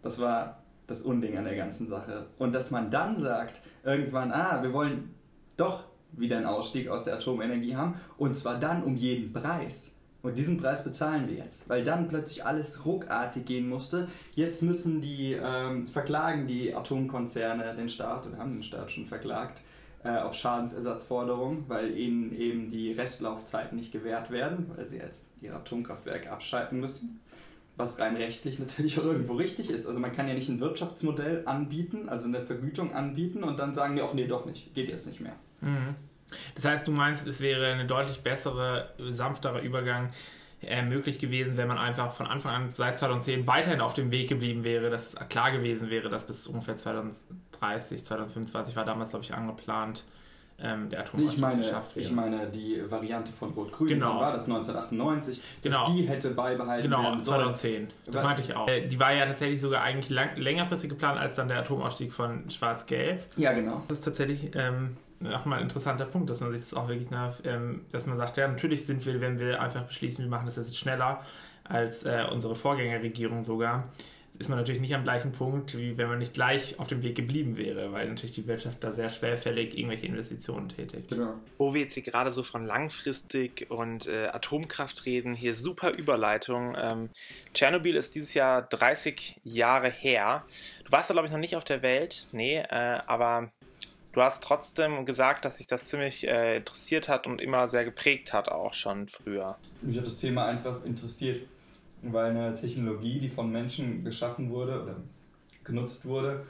das 0.01 0.19
war 0.19 0.61
das 0.87 1.01
Unding 1.01 1.37
an 1.37 1.45
der 1.45 1.55
ganzen 1.55 1.87
Sache. 1.87 2.27
Und 2.37 2.53
dass 2.53 2.71
man 2.71 2.91
dann 2.91 3.19
sagt, 3.19 3.61
irgendwann, 3.83 4.31
ah, 4.31 4.61
wir 4.61 4.73
wollen 4.73 5.13
doch 5.57 5.83
wieder 6.11 6.37
einen 6.37 6.45
Ausstieg 6.45 6.89
aus 6.89 7.05
der 7.05 7.15
Atomenergie 7.15 7.75
haben, 7.75 7.95
und 8.17 8.35
zwar 8.35 8.59
dann 8.59 8.83
um 8.83 8.95
jeden 8.95 9.31
Preis. 9.31 9.93
Und 10.21 10.37
diesen 10.37 10.57
Preis 10.57 10.83
bezahlen 10.83 11.27
wir 11.27 11.35
jetzt, 11.35 11.67
weil 11.67 11.83
dann 11.83 12.07
plötzlich 12.07 12.45
alles 12.45 12.85
ruckartig 12.85 13.45
gehen 13.45 13.67
musste. 13.67 14.07
Jetzt 14.35 14.61
müssen 14.61 15.01
die 15.01 15.35
ähm, 15.41 15.87
verklagen 15.87 16.45
die 16.45 16.75
Atomkonzerne 16.75 17.73
den 17.75 17.89
Staat 17.89 18.27
oder 18.27 18.37
haben 18.37 18.53
den 18.53 18.63
Staat 18.63 18.91
schon 18.91 19.07
verklagt 19.07 19.61
äh, 20.03 20.17
auf 20.17 20.33
Schadensersatzforderungen, 20.33 21.65
weil 21.67 21.97
ihnen 21.97 22.35
eben 22.35 22.69
die 22.69 22.91
Restlaufzeiten 22.91 23.77
nicht 23.77 23.91
gewährt 23.91 24.31
werden, 24.31 24.71
weil 24.75 24.87
sie 24.87 24.97
jetzt 24.97 25.29
ihr 25.41 25.55
Atomkraftwerk 25.55 26.27
abschalten 26.27 26.79
müssen. 26.79 27.19
Was 27.77 27.99
rein 27.99 28.15
rechtlich 28.15 28.59
natürlich 28.59 28.99
auch 28.99 29.05
irgendwo 29.05 29.33
richtig 29.33 29.69
ist. 29.69 29.85
Also 29.85 29.99
man 29.99 30.11
kann 30.11 30.27
ja 30.27 30.33
nicht 30.33 30.49
ein 30.49 30.59
Wirtschaftsmodell 30.59 31.43
anbieten, 31.45 32.09
also 32.09 32.27
eine 32.27 32.41
Vergütung 32.41 32.93
anbieten 32.93 33.43
und 33.43 33.59
dann 33.59 33.73
sagen 33.73 33.95
die 33.95 34.01
auch, 34.01 34.13
nee, 34.13 34.27
doch 34.27 34.45
nicht, 34.45 34.73
geht 34.73 34.89
jetzt 34.89 35.07
nicht 35.07 35.21
mehr. 35.21 35.35
Mhm. 35.61 35.95
Das 36.55 36.65
heißt, 36.65 36.87
du 36.87 36.91
meinst, 36.91 37.27
es 37.27 37.41
wäre 37.41 37.73
ein 37.73 37.87
deutlich 37.87 38.21
bessere, 38.21 38.93
sanfterer 38.97 39.61
Übergang, 39.61 40.09
äh, 40.63 40.83
möglich 40.83 41.19
gewesen, 41.19 41.57
wenn 41.57 41.67
man 41.67 41.77
einfach 41.77 42.13
von 42.13 42.27
Anfang 42.27 42.53
an 42.53 42.69
seit 42.75 42.99
2010 42.99 43.47
weiterhin 43.47 43.81
auf 43.81 43.93
dem 43.93 44.11
Weg 44.11 44.29
geblieben 44.29 44.63
wäre, 44.63 44.89
dass 44.89 45.15
klar 45.29 45.51
gewesen 45.51 45.89
wäre, 45.89 46.09
dass 46.09 46.27
bis 46.27 46.45
ungefähr 46.47 46.77
2030, 47.61 48.05
2025 48.05 48.75
war 48.75 48.85
damals, 48.85 49.11
glaube 49.11 49.23
ich, 49.23 49.33
angeplant, 49.33 50.03
ähm, 50.63 50.89
der 50.89 51.01
Atomausstieg 51.01 51.35
ich 51.35 51.41
meine, 51.41 51.57
geschafft 51.61 51.95
wäre. 51.95 52.05
Ich 52.05 52.11
meine 52.11 52.47
die 52.47 52.81
Variante 52.89 53.31
von 53.31 53.49
Rot-Grün, 53.51 53.87
genau. 53.87 54.19
war 54.19 54.33
das 54.33 54.43
1998, 54.43 55.41
genau. 55.61 55.85
dass 55.85 55.93
die 55.93 56.03
hätte 56.03 56.31
beibehalten 56.31 56.83
genau, 56.83 57.03
werden 57.03 57.21
sollen. 57.21 57.55
2010. 57.55 57.87
Das 58.07 58.23
meinte 58.23 58.41
ich 58.43 58.55
auch. 58.55 58.67
Äh, 58.67 58.87
die 58.87 58.99
war 58.99 59.13
ja 59.13 59.25
tatsächlich 59.25 59.61
sogar 59.61 59.81
eigentlich 59.81 60.09
lang, 60.09 60.35
längerfristig 60.35 60.89
geplant 60.89 61.19
als 61.19 61.35
dann 61.35 61.47
der 61.47 61.59
Atomausstieg 61.59 62.13
von 62.13 62.49
Schwarz-Gelb. 62.49 63.25
Ja, 63.37 63.53
genau. 63.53 63.83
Das 63.87 63.99
ist 63.99 64.05
tatsächlich 64.05 64.51
ähm, 64.55 64.97
nochmal 65.19 65.59
ein 65.59 65.63
interessanter 65.63 66.05
Punkt, 66.05 66.29
dass 66.29 66.41
man 66.41 66.51
sich 66.51 66.61
das 66.61 66.73
auch 66.75 66.87
wirklich, 66.87 67.09
nach, 67.09 67.37
ähm, 67.43 67.81
dass 67.91 68.05
man 68.05 68.17
sagt, 68.17 68.37
ja, 68.37 68.47
natürlich 68.47 68.85
sind 68.85 69.03
wir, 69.05 69.19
wenn 69.19 69.39
wir 69.39 69.61
einfach 69.61 69.83
beschließen, 69.83 70.23
wir 70.23 70.29
machen 70.29 70.45
das 70.45 70.57
jetzt 70.57 70.77
schneller 70.77 71.21
als 71.63 72.03
äh, 72.03 72.25
unsere 72.31 72.53
Vorgängerregierung 72.53 73.43
sogar, 73.43 73.85
ist 74.41 74.49
man 74.49 74.57
natürlich 74.57 74.81
nicht 74.81 74.95
am 74.95 75.03
gleichen 75.03 75.31
Punkt, 75.31 75.77
wie 75.77 75.97
wenn 75.97 76.09
man 76.09 76.19
nicht 76.19 76.33
gleich 76.33 76.79
auf 76.79 76.87
dem 76.87 77.03
Weg 77.03 77.15
geblieben 77.15 77.57
wäre, 77.57 77.91
weil 77.93 78.09
natürlich 78.09 78.33
die 78.33 78.47
Wirtschaft 78.47 78.83
da 78.83 78.91
sehr 78.91 79.09
schwerfällig 79.09 79.77
irgendwelche 79.77 80.07
Investitionen 80.07 80.69
tätigt. 80.69 81.09
Genau. 81.09 81.35
Wo 81.59 81.73
wir 81.73 81.81
jetzt 81.81 81.93
hier 81.93 82.03
gerade 82.03 82.31
so 82.31 82.43
von 82.43 82.65
langfristig 82.65 83.67
und 83.69 84.07
äh, 84.07 84.27
Atomkraft 84.27 85.05
reden, 85.05 85.33
hier 85.33 85.55
super 85.55 85.91
Überleitung. 85.95 86.75
Ähm, 86.75 87.09
Tschernobyl 87.53 87.95
ist 87.95 88.15
dieses 88.15 88.33
Jahr 88.33 88.63
30 88.63 89.39
Jahre 89.43 89.89
her. 89.89 90.43
Du 90.85 90.91
warst 90.91 91.09
da, 91.09 91.13
glaube 91.13 91.27
ich, 91.27 91.31
noch 91.31 91.39
nicht 91.39 91.55
auf 91.55 91.63
der 91.63 91.83
Welt, 91.83 92.27
nee, 92.31 92.57
äh, 92.57 92.99
aber 93.05 93.51
du 94.11 94.21
hast 94.21 94.43
trotzdem 94.43 95.05
gesagt, 95.05 95.45
dass 95.45 95.59
sich 95.59 95.67
das 95.67 95.87
ziemlich 95.87 96.27
äh, 96.27 96.57
interessiert 96.57 97.09
hat 97.09 97.27
und 97.27 97.39
immer 97.39 97.67
sehr 97.67 97.85
geprägt 97.85 98.33
hat, 98.33 98.49
auch 98.49 98.73
schon 98.73 99.07
früher. 99.07 99.55
Mich 99.83 99.97
hat 99.97 100.05
das 100.07 100.17
Thema 100.17 100.47
einfach 100.47 100.83
interessiert 100.83 101.47
weil 102.01 102.31
eine 102.31 102.55
Technologie, 102.55 103.19
die 103.19 103.29
von 103.29 103.51
Menschen 103.51 104.03
geschaffen 104.03 104.49
wurde 104.49 104.81
oder 104.81 104.95
genutzt 105.63 106.05
wurde, 106.05 106.45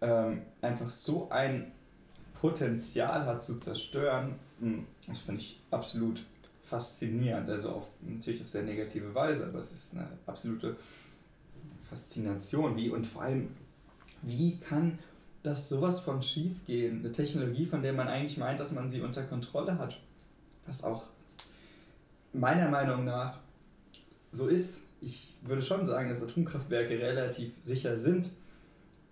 ähm, 0.00 0.42
einfach 0.60 0.90
so 0.90 1.28
ein 1.30 1.72
Potenzial 2.40 3.24
hat 3.24 3.44
zu 3.44 3.58
zerstören, 3.58 4.34
hm, 4.60 4.86
das 5.06 5.20
finde 5.20 5.40
ich 5.40 5.60
absolut 5.70 6.22
faszinierend. 6.62 7.48
Also 7.48 7.70
auf, 7.70 7.84
natürlich 8.02 8.42
auf 8.42 8.48
sehr 8.48 8.62
negative 8.62 9.14
Weise, 9.14 9.46
aber 9.46 9.60
es 9.60 9.72
ist 9.72 9.94
eine 9.94 10.08
absolute 10.26 10.76
Faszination. 11.88 12.76
Wie 12.76 12.90
und 12.90 13.06
vor 13.06 13.22
allem, 13.22 13.48
wie 14.22 14.58
kann 14.58 14.98
das 15.42 15.68
sowas 15.68 16.00
von 16.00 16.22
schief 16.22 16.64
gehen? 16.66 16.98
Eine 16.98 17.12
Technologie, 17.12 17.66
von 17.66 17.82
der 17.82 17.92
man 17.92 18.08
eigentlich 18.08 18.36
meint, 18.36 18.60
dass 18.60 18.72
man 18.72 18.90
sie 18.90 19.00
unter 19.00 19.22
Kontrolle 19.22 19.78
hat. 19.78 19.98
Was 20.66 20.82
auch 20.82 21.04
meiner 22.32 22.68
Meinung 22.68 23.04
nach 23.04 23.38
so 24.36 24.48
ist, 24.48 24.82
ich 25.00 25.34
würde 25.42 25.62
schon 25.62 25.86
sagen, 25.86 26.08
dass 26.08 26.22
Atomkraftwerke 26.22 26.98
relativ 27.00 27.54
sicher 27.62 27.98
sind. 27.98 28.30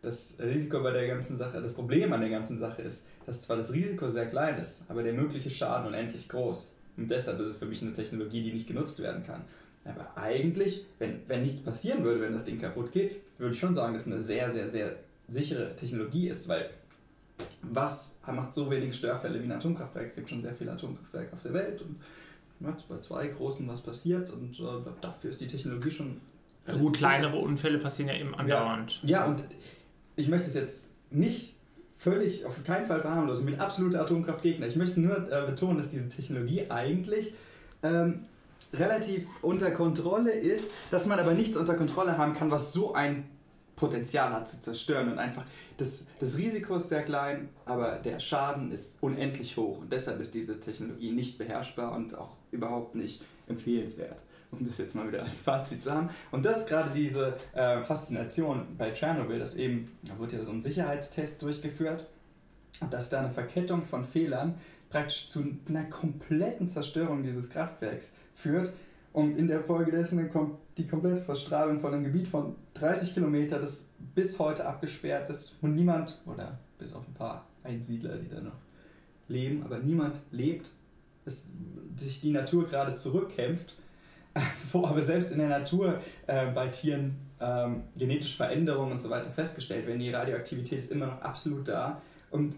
Das 0.03 0.37
Risiko 0.39 0.83
bei 0.83 0.91
der 0.91 1.07
ganzen 1.07 1.39
Sache, 1.39 1.63
das 1.63 1.73
Problem 1.73 2.13
an 2.13 2.21
der 2.21 2.31
ganzen 2.31 2.59
Sache 2.59 2.83
ist, 2.83 3.03
dass 3.25 3.41
zwar 3.41 3.57
das 3.57 3.73
Risiko 3.73 4.11
sehr 4.11 4.27
klein 4.27 4.61
ist, 4.61 4.85
aber 4.89 5.03
der 5.03 5.15
mögliche 5.15 5.51
Schaden 5.51 5.87
unendlich 5.87 6.29
groß. 6.29 6.75
Und 6.97 7.11
deshalb 7.11 7.41
ist 7.41 7.47
es 7.47 7.57
für 7.57 7.67
mich 7.67 7.81
eine 7.83 7.93
Technologie, 7.93 8.43
die 8.43 8.53
nicht 8.53 8.67
genutzt 8.67 9.01
werden 9.01 9.25
kann. 9.25 9.45
Aber 9.85 10.17
eigentlich, 10.17 10.87
wenn, 10.99 11.21
wenn 11.27 11.43
nichts 11.43 11.61
passieren 11.63 12.05
würde, 12.05 12.21
wenn 12.21 12.33
das 12.33 12.45
Ding 12.45 12.61
kaputt 12.61 12.93
geht, 12.93 13.21
würde 13.39 13.55
ich 13.55 13.61
schon 13.61 13.75
sagen, 13.75 13.95
dass 13.95 14.07
es 14.07 14.13
eine 14.13 14.23
sehr, 14.23 14.51
sehr, 14.53 14.71
sehr 14.71 14.97
sichere 15.29 15.75
Technologie 15.77 16.29
ist, 16.29 16.49
weil 16.49 16.71
was 17.63 18.19
macht 18.27 18.55
so 18.55 18.71
wenig 18.71 18.95
Störfälle 18.95 19.41
wie 19.41 19.45
ein 19.45 19.53
Atomkraftwerk? 19.53 20.09
Es 20.09 20.15
gibt 20.15 20.31
schon 20.31 20.43
sehr 20.43 20.55
viele 20.55 20.73
Atomkraftwerke 20.73 21.33
auf 21.33 21.43
der 21.43 21.53
Welt 21.53 21.81
und 21.83 21.97
ja, 22.65 22.77
bei 22.89 22.99
zwei 22.99 23.29
großen 23.29 23.67
was 23.69 23.83
passiert 23.83 24.31
und 24.31 24.59
äh, 24.61 24.63
dafür 25.01 25.31
ist 25.31 25.41
die 25.41 25.47
Technologie 25.47 25.91
schon. 25.91 26.21
Ja, 26.67 26.77
gut, 26.77 26.97
kleinere 26.97 27.37
Unfälle 27.37 27.79
passieren 27.79 28.09
ja 28.09 28.19
eben 28.19 28.35
andauernd. 28.35 29.01
Ja, 29.03 29.21
ja, 29.21 29.27
und 29.27 29.45
ich 30.17 30.29
möchte 30.29 30.49
es 30.49 30.55
jetzt 30.55 30.89
nicht 31.11 31.57
völlig, 31.99 32.45
auf 32.45 32.63
keinen 32.65 32.87
Fall 32.87 33.01
verharmlosen. 33.01 33.47
Ich 33.47 33.55
bin 33.55 33.61
absoluter 33.61 34.01
Atomkraftgegner. 34.01 34.67
Ich 34.67 34.77
möchte 34.77 35.01
nur 35.01 35.31
äh, 35.31 35.47
betonen, 35.47 35.79
dass 35.79 35.89
diese 35.89 36.09
Technologie 36.09 36.71
eigentlich 36.71 37.35
ähm, 37.83 38.27
relativ 38.73 39.27
unter 39.43 39.71
Kontrolle 39.71 40.33
ist, 40.33 40.71
dass 40.91 41.07
man 41.07 41.19
aber 41.19 41.33
nichts 41.33 41.57
unter 41.57 41.75
Kontrolle 41.75 42.19
haben 42.19 42.35
kann, 42.35 42.51
was 42.51 42.73
so 42.73 42.95
ein 42.95 43.25
Potenzial 43.77 44.33
hat 44.33 44.49
zu 44.49 44.61
zerstören 44.61 45.13
und 45.13 45.19
einfach 45.19 45.45
das, 45.77 46.07
das 46.21 46.39
Risiko 46.39 46.77
ist 46.77 46.89
sehr 46.89 47.03
klein, 47.03 47.49
aber 47.65 47.99
der 47.99 48.21
Schaden 48.21 48.71
ist 48.71 48.99
unendlich 49.01 49.57
hoch 49.57 49.79
und 49.79 49.93
deshalb 49.93 50.21
ist 50.21 50.35
diese 50.35 50.61
Technologie 50.61 51.13
nicht 51.13 51.39
beherrschbar 51.39 51.95
und 51.95 52.17
auch 52.17 52.37
überhaupt 52.53 52.95
nicht 52.95 53.23
empfehlenswert, 53.49 54.23
um 54.53 54.65
das 54.65 54.79
jetzt 54.79 54.95
mal 54.95 55.09
wieder 55.09 55.23
als 55.23 55.41
Fazit 55.41 55.83
zu 55.83 55.93
haben. 55.93 56.11
Und 56.31 56.45
das 56.45 56.59
ist 56.59 56.69
gerade 56.69 56.91
diese 56.95 57.35
äh, 57.55 57.83
Faszination 57.83 58.77
bei 58.79 58.91
Tschernobyl, 58.93 59.39
dass 59.39 59.57
eben, 59.57 59.97
da 60.03 60.19
wurde 60.19 60.37
ja 60.37 60.45
so 60.45 60.53
ein 60.53 60.63
Sicherheitstest 60.63 61.43
durchgeführt 61.43 62.07
dass 62.91 63.09
da 63.09 63.21
eine 63.21 63.31
Verkettung 63.31 63.85
von 63.85 64.05
Fehlern 64.05 64.55
praktisch 64.91 65.29
zu 65.29 65.45
einer 65.69 65.85
kompletten 65.85 66.69
Zerstörung 66.69 67.23
dieses 67.23 67.51
Kraftwerks 67.51 68.13
führt 68.35 68.73
und 69.13 69.37
in 69.37 69.49
der 69.49 69.63
Folge 69.63 69.91
dessen 69.91 70.31
kommt 70.31 70.59
die 70.77 70.87
komplette 70.87 71.23
Verstrahlung 71.23 71.81
von 71.81 71.95
einem 71.95 72.05
Gebiet 72.05 72.29
von 72.29 72.57
30 72.75 73.15
Kilometer, 73.15 73.59
das 73.59 73.85
bis 74.15 74.39
heute 74.39 74.67
abgesperrt 74.67 75.31
ist 75.31 75.57
und 75.63 75.75
niemand, 75.75 76.19
oder 76.27 76.59
bis 76.79 76.93
auf 76.93 77.07
ein 77.07 77.15
paar 77.15 77.47
Einsiedler, 77.63 78.17
die 78.17 78.29
da 78.29 78.41
noch 78.41 78.57
leben, 79.29 79.63
aber 79.65 79.79
niemand 79.79 80.21
lebt, 80.31 80.69
dass 81.25 81.45
sich 81.97 82.21
die 82.21 82.31
Natur 82.31 82.67
gerade 82.67 82.97
zurückkämpft, 82.97 83.77
wo 84.73 84.85
aber 84.85 85.01
selbst 85.01 85.31
in 85.33 85.39
der 85.39 85.49
Natur 85.49 86.01
äh, 86.27 86.47
bei 86.47 86.69
Tieren 86.69 87.17
ähm, 87.41 87.85
genetische 87.97 88.37
Veränderungen 88.37 88.93
und 88.93 89.01
so 89.01 89.11
weiter 89.11 89.31
festgestellt 89.31 89.87
werden. 89.87 90.01
Die 90.01 90.11
Radioaktivität 90.11 90.79
ist 90.79 90.91
immer 90.91 91.07
noch 91.07 91.23
absolut 91.23 91.69
da 91.69 92.03
und 92.31 92.57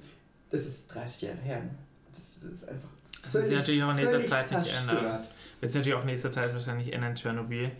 das 0.50 0.62
ist 0.62 0.88
30 0.88 1.22
Jahre 1.22 1.36
her. 1.38 1.60
Ne? 1.60 1.70
Das, 2.14 2.40
das 2.40 2.50
ist 2.50 2.68
einfach. 2.68 2.88
Das 3.22 3.34
ist 3.34 3.52
natürlich 3.52 3.82
auch 3.82 3.90
in 3.90 3.96
nächster 3.96 4.26
Zeit 4.26 4.58
nicht 4.58 4.80
ändern. 4.80 5.20
Wird 5.60 5.72
sich 5.72 5.80
natürlich 5.80 5.98
auch 5.98 6.04
nächster 6.04 6.30
Zeit 6.30 6.54
wahrscheinlich 6.54 6.92
ändern, 6.92 7.14
Tschernobyl. 7.14 7.72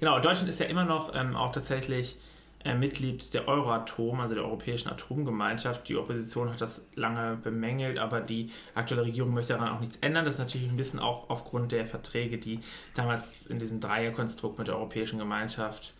Genau, 0.00 0.18
Deutschland 0.20 0.48
ist 0.48 0.60
ja 0.60 0.66
immer 0.66 0.84
noch 0.84 1.14
ähm, 1.14 1.36
auch 1.36 1.52
tatsächlich 1.52 2.16
äh, 2.64 2.74
Mitglied 2.74 3.32
der 3.34 3.48
Euratom, 3.48 4.20
also 4.20 4.34
der 4.34 4.44
Europäischen 4.44 4.88
Atomgemeinschaft. 4.88 5.88
Die 5.88 5.96
Opposition 5.96 6.50
hat 6.50 6.60
das 6.60 6.88
lange 6.94 7.36
bemängelt, 7.36 7.98
aber 7.98 8.20
die 8.20 8.50
aktuelle 8.74 9.04
Regierung 9.04 9.32
möchte 9.32 9.52
daran 9.54 9.74
auch 9.74 9.80
nichts 9.80 9.98
ändern. 10.00 10.24
Das 10.24 10.34
ist 10.34 10.40
natürlich 10.40 10.68
ein 10.68 10.76
bisschen 10.76 10.98
auch 10.98 11.30
aufgrund 11.30 11.72
der 11.72 11.86
Verträge, 11.86 12.38
die 12.38 12.60
damals 12.94 13.46
in 13.46 13.58
diesem 13.58 13.80
Dreierkonstrukt 13.80 14.58
mit 14.58 14.68
der 14.68 14.76
Europäischen 14.76 15.18
Gemeinschaft 15.18 15.94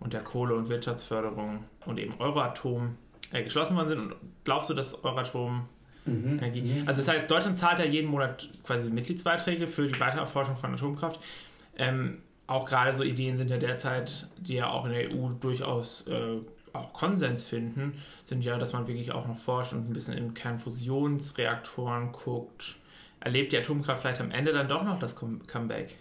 und 0.00 0.12
der 0.12 0.22
Kohle- 0.22 0.54
und 0.54 0.68
Wirtschaftsförderung 0.68 1.64
und 1.86 1.98
eben 1.98 2.14
Euratom 2.18 2.96
äh, 3.32 3.42
geschlossen 3.42 3.76
worden 3.76 3.88
sind. 3.88 3.98
Und 4.00 4.14
glaubst 4.44 4.70
du, 4.70 4.74
dass 4.74 5.04
Euratom 5.04 5.68
Mhm. 6.06 6.38
Energie. 6.38 6.60
Mhm. 6.60 6.86
Also 6.86 7.00
das 7.00 7.08
heißt, 7.08 7.30
Deutschland 7.30 7.58
zahlt 7.58 7.78
ja 7.78 7.84
jeden 7.86 8.10
Monat 8.10 8.48
quasi 8.64 8.90
Mitgliedsbeiträge 8.90 9.66
für 9.66 9.86
die 9.88 9.98
Weitererforschung 9.98 10.56
von 10.56 10.74
Atomkraft. 10.74 11.18
Ähm, 11.78 12.18
auch 12.46 12.66
gerade 12.66 12.94
so 12.94 13.04
Ideen 13.04 13.36
sind 13.36 13.50
ja 13.50 13.56
derzeit, 13.56 14.28
die 14.38 14.54
ja 14.54 14.70
auch 14.70 14.84
in 14.84 14.92
der 14.92 15.10
EU 15.10 15.30
durchaus 15.40 16.06
äh, 16.06 16.38
auch 16.72 16.92
Konsens 16.92 17.44
finden, 17.44 17.94
sind 18.26 18.44
ja, 18.44 18.58
dass 18.58 18.72
man 18.72 18.86
wirklich 18.86 19.12
auch 19.12 19.26
noch 19.26 19.38
forscht 19.38 19.72
und 19.72 19.88
ein 19.88 19.92
bisschen 19.92 20.16
in 20.18 20.34
Kernfusionsreaktoren 20.34 22.12
guckt. 22.12 22.76
Erlebt 23.20 23.52
die 23.52 23.58
Atomkraft 23.58 24.02
vielleicht 24.02 24.20
am 24.20 24.30
Ende 24.30 24.52
dann 24.52 24.68
doch 24.68 24.82
noch 24.82 24.98
das 24.98 25.16
Comeback? 25.16 25.96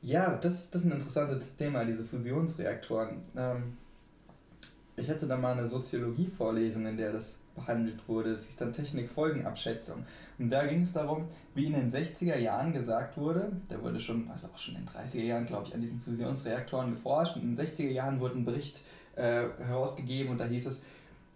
Ja, 0.00 0.36
das, 0.36 0.70
das 0.70 0.82
ist 0.82 0.86
ein 0.86 0.92
interessantes 0.92 1.56
Thema, 1.56 1.84
diese 1.84 2.04
Fusionsreaktoren. 2.04 3.22
Ähm, 3.36 3.76
ich 4.96 5.08
hatte 5.10 5.26
da 5.26 5.36
mal 5.36 5.52
eine 5.52 5.66
Soziologie-Vorlesung, 5.66 6.86
in 6.86 6.96
der 6.96 7.12
das 7.12 7.38
behandelt 7.54 8.06
wurde. 8.08 8.34
Das 8.34 8.44
hieß 8.46 8.56
dann 8.56 8.72
Technikfolgenabschätzung. 8.72 10.06
Und 10.38 10.50
da 10.50 10.66
ging 10.66 10.82
es 10.82 10.92
darum, 10.92 11.28
wie 11.54 11.66
in 11.66 11.74
den 11.74 11.92
60er 11.92 12.36
Jahren 12.38 12.72
gesagt 12.72 13.16
wurde, 13.16 13.52
da 13.68 13.80
wurde 13.80 14.00
schon, 14.00 14.28
also 14.30 14.48
auch 14.48 14.58
schon 14.58 14.74
in 14.74 14.84
den 14.84 14.88
30er 14.88 15.22
Jahren, 15.22 15.46
glaube 15.46 15.68
ich, 15.68 15.74
an 15.74 15.80
diesen 15.80 16.00
Fusionsreaktoren 16.00 16.90
geforscht. 16.90 17.36
Und 17.36 17.42
in 17.42 17.54
den 17.54 17.66
60er 17.66 17.90
Jahren 17.90 18.18
wurde 18.18 18.38
ein 18.38 18.44
Bericht 18.44 18.80
äh, 19.16 19.44
herausgegeben 19.58 20.32
und 20.32 20.38
da 20.38 20.46
hieß 20.46 20.66
es, 20.66 20.86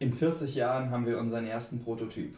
in 0.01 0.13
40 0.13 0.55
Jahren 0.55 0.91
haben 0.91 1.07
wir 1.07 1.19
unseren 1.19 1.47
ersten 1.47 1.81
Prototyp. 1.83 2.37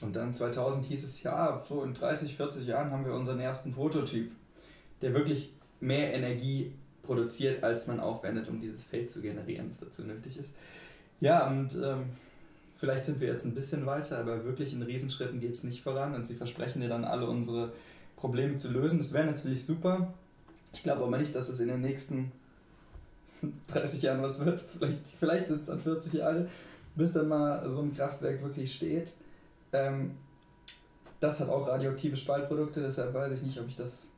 Und 0.00 0.16
dann 0.16 0.32
2000 0.32 0.86
hieß 0.86 1.04
es, 1.04 1.22
ja, 1.22 1.62
so 1.66 1.82
in 1.82 1.94
30, 1.94 2.36
40 2.36 2.66
Jahren 2.66 2.90
haben 2.90 3.04
wir 3.04 3.12
unseren 3.12 3.40
ersten 3.40 3.72
Prototyp, 3.72 4.32
der 5.02 5.12
wirklich 5.12 5.52
mehr 5.80 6.14
Energie 6.14 6.72
produziert, 7.02 7.62
als 7.62 7.86
man 7.86 8.00
aufwendet, 8.00 8.48
um 8.48 8.60
dieses 8.60 8.82
Feld 8.82 9.10
zu 9.10 9.20
generieren, 9.20 9.68
das 9.68 9.80
dazu 9.80 10.04
nötig 10.04 10.38
ist. 10.38 10.50
Ja, 11.20 11.46
und 11.48 11.74
ähm, 11.74 12.10
vielleicht 12.84 13.06
sind 13.06 13.18
wir 13.18 13.28
jetzt 13.28 13.46
ein 13.46 13.54
bisschen 13.54 13.86
weiter, 13.86 14.18
aber 14.18 14.44
wirklich 14.44 14.74
in 14.74 14.82
Riesenschritten 14.82 15.40
geht 15.40 15.54
es 15.54 15.64
nicht 15.64 15.82
voran 15.82 16.14
und 16.14 16.26
sie 16.26 16.34
versprechen 16.34 16.82
dir 16.82 16.88
dann 16.90 17.04
alle 17.04 17.26
unsere 17.26 17.72
Probleme 18.14 18.58
zu 18.58 18.70
lösen. 18.70 18.98
Das 18.98 19.14
wäre 19.14 19.24
natürlich 19.24 19.64
super. 19.64 20.12
Ich 20.74 20.82
glaube 20.82 21.02
aber 21.02 21.16
nicht, 21.16 21.34
dass 21.34 21.48
es 21.48 21.60
in 21.60 21.68
den 21.68 21.80
nächsten 21.80 22.30
30 23.68 24.02
Jahren 24.02 24.20
was 24.20 24.38
wird. 24.44 24.62
Vielleicht, 24.76 25.00
vielleicht 25.18 25.48
sind 25.48 25.62
es 25.62 25.68
dann 25.68 25.80
40 25.80 26.12
Jahre, 26.12 26.46
bis 26.94 27.12
dann 27.12 27.28
mal 27.28 27.66
so 27.70 27.80
ein 27.80 27.96
Kraftwerk 27.96 28.42
wirklich 28.42 28.74
steht. 28.74 29.14
Ähm, 29.72 30.10
das 31.20 31.40
hat 31.40 31.48
auch 31.48 31.66
radioaktive 31.66 32.18
Spaltprodukte, 32.18 32.82
deshalb 32.82 33.14
weiß 33.14 33.32
ich 33.32 33.42
nicht, 33.42 33.58
ob 33.58 33.66
ich 33.66 33.76
das 33.76 34.08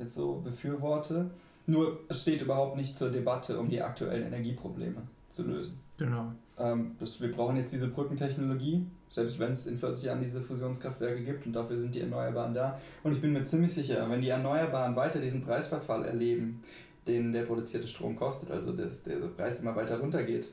jetzt 0.00 0.14
so 0.14 0.40
befürworte. 0.42 1.30
Nur 1.68 2.00
es 2.08 2.22
steht 2.22 2.42
überhaupt 2.42 2.76
nicht 2.76 2.98
zur 2.98 3.10
Debatte, 3.10 3.60
um 3.60 3.68
die 3.68 3.80
aktuellen 3.80 4.26
Energieprobleme 4.26 5.02
zu 5.30 5.44
lösen. 5.44 5.87
Genau. 5.98 6.32
Ähm, 6.58 6.96
das, 6.98 7.20
wir 7.20 7.30
brauchen 7.32 7.56
jetzt 7.56 7.72
diese 7.72 7.88
Brückentechnologie, 7.88 8.86
selbst 9.10 9.38
wenn 9.38 9.52
es 9.52 9.66
in 9.66 9.78
40 9.78 10.04
Jahren 10.04 10.20
diese 10.20 10.40
Fusionskraftwerke 10.40 11.22
gibt 11.22 11.44
und 11.46 11.52
dafür 11.52 11.76
sind 11.76 11.94
die 11.94 12.00
Erneuerbaren 12.00 12.54
da. 12.54 12.80
Und 13.02 13.12
ich 13.12 13.20
bin 13.20 13.32
mir 13.32 13.44
ziemlich 13.44 13.74
sicher, 13.74 14.08
wenn 14.08 14.22
die 14.22 14.28
Erneuerbaren 14.28 14.96
weiter 14.96 15.20
diesen 15.20 15.44
Preisverfall 15.44 16.04
erleben, 16.04 16.62
den 17.06 17.32
der 17.32 17.42
produzierte 17.42 17.88
Strom 17.88 18.16
kostet, 18.16 18.50
also 18.50 18.72
dass 18.72 19.02
der 19.02 19.16
Preis 19.16 19.60
immer 19.60 19.74
weiter 19.74 19.98
runtergeht, 19.98 20.48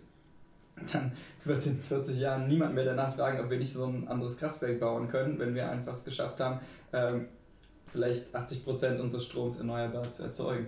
dann 0.92 1.12
wird 1.44 1.66
in 1.68 1.80
40 1.80 2.20
Jahren 2.20 2.48
niemand 2.48 2.74
mehr 2.74 2.86
danach 2.86 3.14
fragen, 3.14 3.40
ob 3.40 3.50
wir 3.50 3.58
nicht 3.58 3.74
so 3.74 3.86
ein 3.86 4.08
anderes 4.08 4.38
Kraftwerk 4.38 4.80
bauen 4.80 5.08
können, 5.08 5.38
wenn 5.40 5.54
wir 5.54 5.70
einfach 5.70 5.96
es 5.96 6.04
geschafft 6.04 6.40
haben, 6.40 6.60
ähm, 6.92 7.28
vielleicht 7.86 8.36
80% 8.36 9.00
unseres 9.00 9.26
Stroms 9.26 9.58
erneuerbar 9.58 10.12
zu 10.12 10.24
erzeugen. 10.24 10.68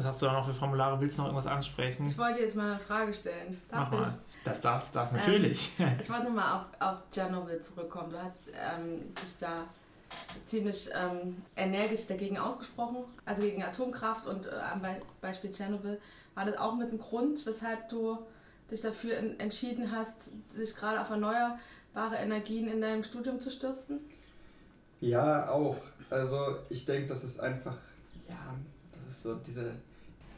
Was 0.00 0.06
hast 0.06 0.22
du 0.22 0.26
da 0.26 0.32
noch 0.32 0.46
für 0.46 0.54
Formulare? 0.54 0.98
Willst 0.98 1.18
du 1.18 1.22
noch 1.22 1.28
irgendwas 1.28 1.52
ansprechen? 1.52 2.06
Ich 2.06 2.16
wollte 2.16 2.40
jetzt 2.40 2.56
mal 2.56 2.70
eine 2.70 2.80
Frage 2.80 3.12
stellen. 3.12 3.60
Darf 3.70 3.90
Mach 3.90 4.00
mal. 4.00 4.18
Das 4.44 4.58
darf, 4.62 4.90
darf 4.92 5.12
natürlich. 5.12 5.72
Ähm, 5.78 5.92
ich 6.00 6.08
wollte 6.08 6.24
nochmal 6.24 6.58
auf, 6.58 6.64
auf 6.80 6.98
Tschernobyl 7.12 7.60
zurückkommen. 7.60 8.08
Du 8.08 8.16
hast 8.18 8.38
ähm, 8.48 9.12
dich 9.14 9.36
da 9.38 9.66
ziemlich 10.46 10.88
ähm, 10.94 11.42
energisch 11.54 12.06
dagegen 12.06 12.38
ausgesprochen, 12.38 13.04
also 13.26 13.42
gegen 13.42 13.62
Atomkraft 13.62 14.26
und 14.26 14.46
äh, 14.46 14.50
am 14.72 14.80
Be 14.80 15.02
Beispiel 15.20 15.52
Tschernobyl. 15.52 16.00
War 16.34 16.46
das 16.46 16.56
auch 16.56 16.76
mit 16.76 16.90
dem 16.90 16.98
Grund, 16.98 17.44
weshalb 17.44 17.90
du 17.90 18.20
dich 18.70 18.80
dafür 18.80 19.18
in, 19.18 19.38
entschieden 19.38 19.92
hast, 19.92 20.30
dich 20.56 20.74
gerade 20.74 20.98
auf 20.98 21.10
erneuerbare 21.10 22.16
Energien 22.16 22.68
in 22.68 22.80
deinem 22.80 23.02
Studium 23.02 23.38
zu 23.38 23.50
stürzen? 23.50 24.00
Ja, 25.02 25.50
auch. 25.50 25.76
Also 26.08 26.56
ich 26.70 26.86
denke, 26.86 27.06
das 27.06 27.22
ist 27.22 27.38
einfach, 27.38 27.76
ja, 28.26 28.56
das 28.94 29.10
ist 29.10 29.22
so 29.24 29.34
diese, 29.34 29.72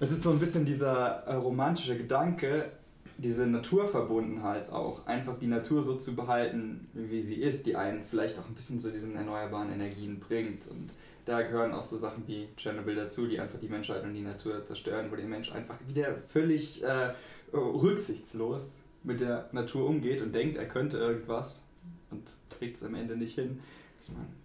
es 0.03 0.11
ist 0.11 0.24
so 0.24 0.30
ein 0.32 0.40
bisschen 0.40 0.64
dieser 0.64 1.22
äh, 1.26 1.34
romantische 1.34 1.96
Gedanke, 1.96 2.72
diese 3.18 3.46
Naturverbundenheit 3.46 4.68
auch, 4.68 5.07
einfach 5.07 5.38
die 5.38 5.46
Natur 5.46 5.84
so 5.84 5.94
zu 5.94 6.16
behalten, 6.16 6.88
wie 6.92 7.22
sie 7.22 7.36
ist, 7.36 7.66
die 7.66 7.76
einen 7.76 8.03
vielleicht 8.03 8.36
auch 8.40 8.48
ein 8.48 8.55
bisschen 8.55 8.80
zu 8.80 8.90
diesen 8.90 9.14
erneuerbaren 9.14 9.70
Energien 9.70 10.18
bringt. 10.18 10.66
Und 10.66 10.92
da 11.24 11.42
gehören 11.42 11.72
auch 11.72 11.84
so 11.84 11.98
Sachen 11.98 12.26
wie 12.26 12.48
Chernobyl 12.57 12.96
dazu, 12.96 13.28
die 13.28 13.38
einfach 13.38 13.61
die 13.61 13.68
Menschheit 13.68 14.03
und 14.03 14.12
die 14.12 14.22
Natur 14.22 14.64
zerstören, 14.64 15.07
wo 15.09 15.14
der 15.14 15.26
Mensch 15.26 15.53
einfach 15.53 15.76
wieder 15.86 16.16
völlig 16.16 16.82
äh, 16.82 17.12
rücksichtslos 17.57 18.62
mit 19.05 19.20
der 19.20 19.50
Natur 19.53 19.88
umgeht 19.88 20.20
und 20.20 20.34
denkt, 20.34 20.57
er 20.57 20.66
könnte 20.66 20.98
irgendwas 20.98 21.62
und 22.11 22.24
kriegt 22.50 22.76
es 22.76 22.82
am 22.82 22.96
Ende 22.96 23.16
nicht 23.16 23.36
hin. 23.36 23.61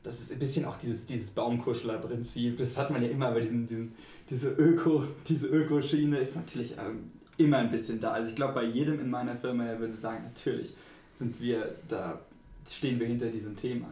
Das 0.04 0.20
ist 0.20 0.32
ein 0.32 0.38
bisschen 0.38 0.66
auch 0.66 0.78
dieses, 0.78 1.08
dieses 1.08 1.32
Baumkuschler-Prinzip. 1.32 2.60
Das 2.60 2.78
hat 2.78 2.92
man 2.92 3.02
ja 3.02 3.10
immer 3.10 3.32
bei 3.32 3.40
diesen, 3.40 3.66
diesen 3.66 3.96
diese 4.30 4.50
Öko, 4.50 5.04
diese 5.28 5.48
Ökoschiene 5.48 6.18
ist 6.18 6.36
natürlich 6.36 6.74
ähm, 6.78 7.12
immer 7.38 7.58
ein 7.58 7.72
bisschen 7.72 8.00
da. 8.00 8.12
Also 8.12 8.30
ich 8.30 8.36
glaube, 8.36 8.54
bei 8.54 8.66
jedem 8.66 9.00
in 9.00 9.10
meiner 9.10 9.36
Firma 9.36 9.66
er 9.66 9.80
würde 9.80 9.96
sagen, 9.96 10.24
natürlich 10.24 10.74
sind 11.16 11.40
wir 11.42 11.76
da, 11.88 12.20
stehen 12.68 13.00
wir 13.00 13.08
hinter 13.08 13.28
diesem 13.28 13.56
Thema. 13.56 13.88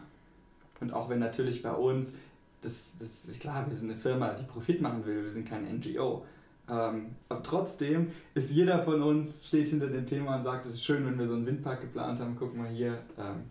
Und 0.82 0.92
auch 0.94 1.10
wenn 1.10 1.20
natürlich 1.20 1.62
bei 1.62 1.74
uns, 1.74 2.14
das, 2.62 2.94
das 3.00 3.26
ist 3.26 3.40
klar, 3.40 3.66
wir 3.70 3.78
sind 3.78 3.90
eine 3.92 4.00
Firma, 4.00 4.34
die 4.34 4.44
Profit 4.44 4.82
machen 4.82 5.06
will, 5.06 5.24
wir 5.24 5.32
sind 5.32 5.48
keine 5.48 5.72
NGO. 5.72 6.26
Ähm, 6.68 7.12
aber 7.30 7.44
trotzdem 7.44 8.12
ist 8.34 8.52
jeder 8.52 8.84
von 8.84 9.02
uns, 9.02 9.48
steht 9.48 9.68
hinter 9.70 9.88
dem 9.88 10.06
Thema 10.06 10.38
und 10.38 10.44
sagt, 10.44 10.66
es 10.66 10.74
ist 10.74 10.84
schön, 10.84 11.06
wenn 11.06 11.18
wir 11.18 11.28
so 11.28 11.36
einen 11.36 11.46
Windpark 11.46 11.82
geplant 11.82 12.20
haben. 12.20 12.36
Guck 12.38 12.58
mal 12.58 12.68
hier, 12.68 13.00
ähm, 13.18 13.44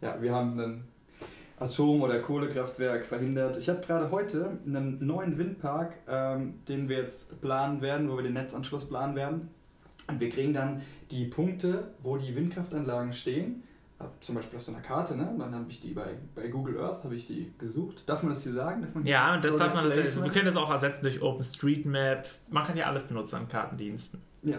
ja, 0.00 0.20
wir 0.20 0.34
haben 0.34 0.60
einen 0.60 0.84
Atom- 1.60 2.02
oder 2.02 2.18
Kohlekraftwerk 2.20 3.06
verhindert. 3.06 3.56
Ich 3.58 3.68
habe 3.68 3.80
gerade 3.86 4.10
heute 4.10 4.58
einen 4.66 5.04
neuen 5.04 5.38
Windpark, 5.38 5.94
ähm, 6.08 6.54
den 6.66 6.88
wir 6.88 6.98
jetzt 6.98 7.40
planen 7.40 7.82
werden, 7.82 8.10
wo 8.10 8.16
wir 8.16 8.22
den 8.22 8.32
Netzanschluss 8.32 8.88
planen 8.88 9.14
werden. 9.14 9.50
Und 10.08 10.20
wir 10.20 10.30
kriegen 10.30 10.54
dann 10.54 10.82
die 11.10 11.26
Punkte, 11.26 11.92
wo 12.02 12.16
die 12.16 12.34
Windkraftanlagen 12.34 13.12
stehen, 13.12 13.62
zum 14.20 14.34
Beispiel 14.34 14.56
auf 14.56 14.64
so 14.64 14.72
einer 14.72 14.80
Karte, 14.80 15.14
ne? 15.16 15.34
dann 15.38 15.54
habe 15.54 15.66
ich 15.68 15.80
die 15.82 15.92
bei, 15.92 16.16
bei 16.34 16.48
Google 16.48 16.80
Earth 16.80 17.04
habe 17.04 17.14
ich 17.14 17.26
die 17.26 17.52
gesucht. 17.58 18.02
Darf 18.06 18.22
man 18.22 18.32
das 18.32 18.42
hier 18.42 18.52
sagen? 18.52 18.86
ja, 19.04 19.36
das 19.36 19.56
darf 19.58 19.74
man. 19.74 19.90
Das, 19.90 20.22
wir 20.22 20.30
können 20.30 20.46
das 20.46 20.56
auch 20.56 20.70
ersetzen 20.70 21.02
durch 21.02 21.20
OpenStreetMap. 21.20 22.26
Man 22.48 22.64
kann 22.64 22.76
ja 22.78 22.86
alles 22.86 23.04
benutzen 23.04 23.36
an 23.36 23.48
Kartendiensten. 23.48 24.22
Ja, 24.42 24.56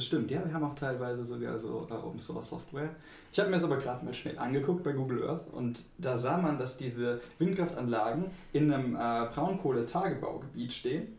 das 0.00 0.06
stimmt. 0.06 0.30
Ja, 0.30 0.42
wir 0.42 0.54
haben 0.54 0.64
auch 0.64 0.74
teilweise 0.74 1.26
sogar 1.26 1.58
so 1.58 1.86
uh, 1.90 1.94
Open 1.94 2.18
Source 2.18 2.48
Software. 2.48 2.88
Ich 3.30 3.38
habe 3.38 3.50
mir 3.50 3.56
das 3.56 3.64
aber 3.64 3.76
gerade 3.76 4.02
mal 4.02 4.14
schnell 4.14 4.38
angeguckt 4.38 4.82
bei 4.82 4.92
Google 4.92 5.28
Earth 5.28 5.52
und 5.52 5.78
da 5.98 6.16
sah 6.16 6.38
man, 6.38 6.58
dass 6.58 6.78
diese 6.78 7.20
Windkraftanlagen 7.38 8.24
in 8.54 8.72
einem 8.72 8.94
äh, 8.94 9.26
Braunkohle-Tagebaugebiet 9.26 10.72
stehen. 10.72 11.18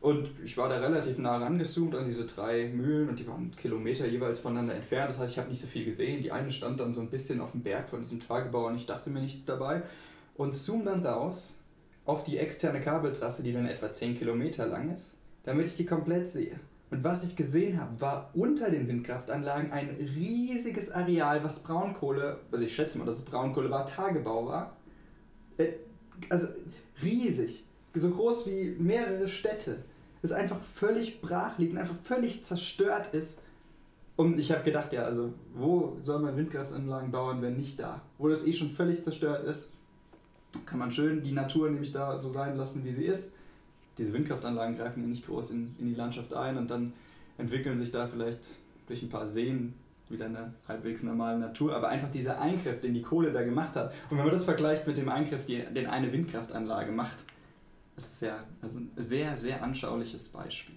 Und 0.00 0.30
ich 0.44 0.56
war 0.56 0.68
da 0.68 0.76
relativ 0.76 1.18
nah 1.18 1.36
rangezoomt 1.38 1.96
an 1.96 2.04
diese 2.04 2.26
drei 2.26 2.68
Mühlen 2.68 3.08
und 3.08 3.18
die 3.18 3.26
waren 3.26 3.50
Kilometer 3.56 4.06
jeweils 4.06 4.38
voneinander 4.38 4.76
entfernt. 4.76 5.10
Das 5.10 5.18
heißt, 5.18 5.32
ich 5.32 5.38
habe 5.40 5.50
nicht 5.50 5.60
so 5.60 5.66
viel 5.66 5.84
gesehen. 5.84 6.22
Die 6.22 6.30
eine 6.30 6.52
stand 6.52 6.78
dann 6.78 6.94
so 6.94 7.00
ein 7.00 7.10
bisschen 7.10 7.40
auf 7.40 7.50
dem 7.50 7.62
Berg 7.62 7.88
von 7.88 8.02
diesem 8.02 8.20
Tagebau 8.20 8.68
und 8.68 8.76
ich 8.76 8.86
dachte 8.86 9.10
mir 9.10 9.20
nichts 9.20 9.44
dabei. 9.44 9.82
Und 10.36 10.54
zoom 10.54 10.84
dann 10.84 11.04
raus 11.04 11.56
auf 12.04 12.22
die 12.22 12.38
externe 12.38 12.80
Kabeltrasse, 12.80 13.42
die 13.42 13.52
dann 13.52 13.66
etwa 13.66 13.92
10 13.92 14.16
Kilometer 14.16 14.66
lang 14.66 14.94
ist, 14.94 15.12
damit 15.42 15.66
ich 15.66 15.76
die 15.76 15.86
komplett 15.86 16.28
sehe. 16.28 16.60
Und 16.92 17.02
was 17.04 17.24
ich 17.24 17.36
gesehen 17.36 17.80
habe, 17.80 17.98
war 18.02 18.30
unter 18.34 18.70
den 18.70 18.86
Windkraftanlagen 18.86 19.72
ein 19.72 19.96
riesiges 20.14 20.90
Areal, 20.90 21.42
was 21.42 21.60
Braunkohle, 21.60 22.40
also 22.52 22.62
ich 22.62 22.74
schätze 22.74 22.98
mal, 22.98 23.06
dass 23.06 23.16
es 23.16 23.24
Braunkohle 23.24 23.70
war, 23.70 23.86
Tagebau 23.86 24.46
war. 24.46 24.76
Äh, 25.56 25.68
also 26.28 26.48
riesig, 27.02 27.64
so 27.94 28.10
groß 28.10 28.46
wie 28.46 28.76
mehrere 28.78 29.26
Städte. 29.26 29.78
Das 30.20 30.32
einfach 30.32 30.60
völlig 30.60 31.22
brach 31.22 31.56
liegt 31.56 31.72
und 31.72 31.78
einfach 31.78 31.96
völlig 32.04 32.44
zerstört 32.44 33.14
ist. 33.14 33.40
Und 34.16 34.38
ich 34.38 34.52
habe 34.52 34.62
gedacht, 34.62 34.92
ja, 34.92 35.04
also 35.04 35.32
wo 35.54 35.96
soll 36.02 36.20
man 36.20 36.36
Windkraftanlagen 36.36 37.10
bauen, 37.10 37.40
wenn 37.40 37.56
nicht 37.56 37.80
da? 37.80 38.02
Wo 38.18 38.28
das 38.28 38.44
eh 38.44 38.52
schon 38.52 38.70
völlig 38.70 39.02
zerstört 39.02 39.44
ist, 39.44 39.72
kann 40.66 40.78
man 40.78 40.92
schön 40.92 41.22
die 41.22 41.32
Natur 41.32 41.70
nämlich 41.70 41.92
da 41.92 42.18
so 42.20 42.30
sein 42.30 42.54
lassen, 42.58 42.84
wie 42.84 42.92
sie 42.92 43.06
ist 43.06 43.32
diese 43.98 44.12
Windkraftanlagen 44.12 44.76
greifen 44.76 45.02
ja 45.02 45.08
nicht 45.08 45.26
groß 45.26 45.50
in, 45.50 45.74
in 45.78 45.86
die 45.86 45.94
Landschaft 45.94 46.32
ein 46.34 46.56
und 46.56 46.70
dann 46.70 46.92
entwickeln 47.38 47.78
sich 47.78 47.90
da 47.90 48.06
vielleicht 48.06 48.40
durch 48.86 49.02
ein 49.02 49.08
paar 49.08 49.26
Seen 49.26 49.74
wieder 50.08 50.26
eine 50.26 50.52
halbwegs 50.68 51.02
normale 51.02 51.38
Natur, 51.38 51.74
aber 51.74 51.88
einfach 51.88 52.10
dieser 52.10 52.40
Eingriff, 52.40 52.80
den 52.80 52.94
die 52.94 53.02
Kohle 53.02 53.32
da 53.32 53.42
gemacht 53.42 53.74
hat. 53.74 53.92
Und 54.10 54.18
wenn 54.18 54.24
man 54.24 54.34
das 54.34 54.44
vergleicht 54.44 54.86
mit 54.86 54.98
dem 54.98 55.08
Eingriff, 55.08 55.46
den 55.46 55.86
eine 55.86 56.12
Windkraftanlage 56.12 56.92
macht, 56.92 57.16
das 57.96 58.12
ist 58.12 58.22
ja 58.22 58.44
also 58.60 58.80
ein 58.80 58.90
sehr, 58.96 59.36
sehr 59.36 59.62
anschauliches 59.62 60.28
Beispiel. 60.28 60.76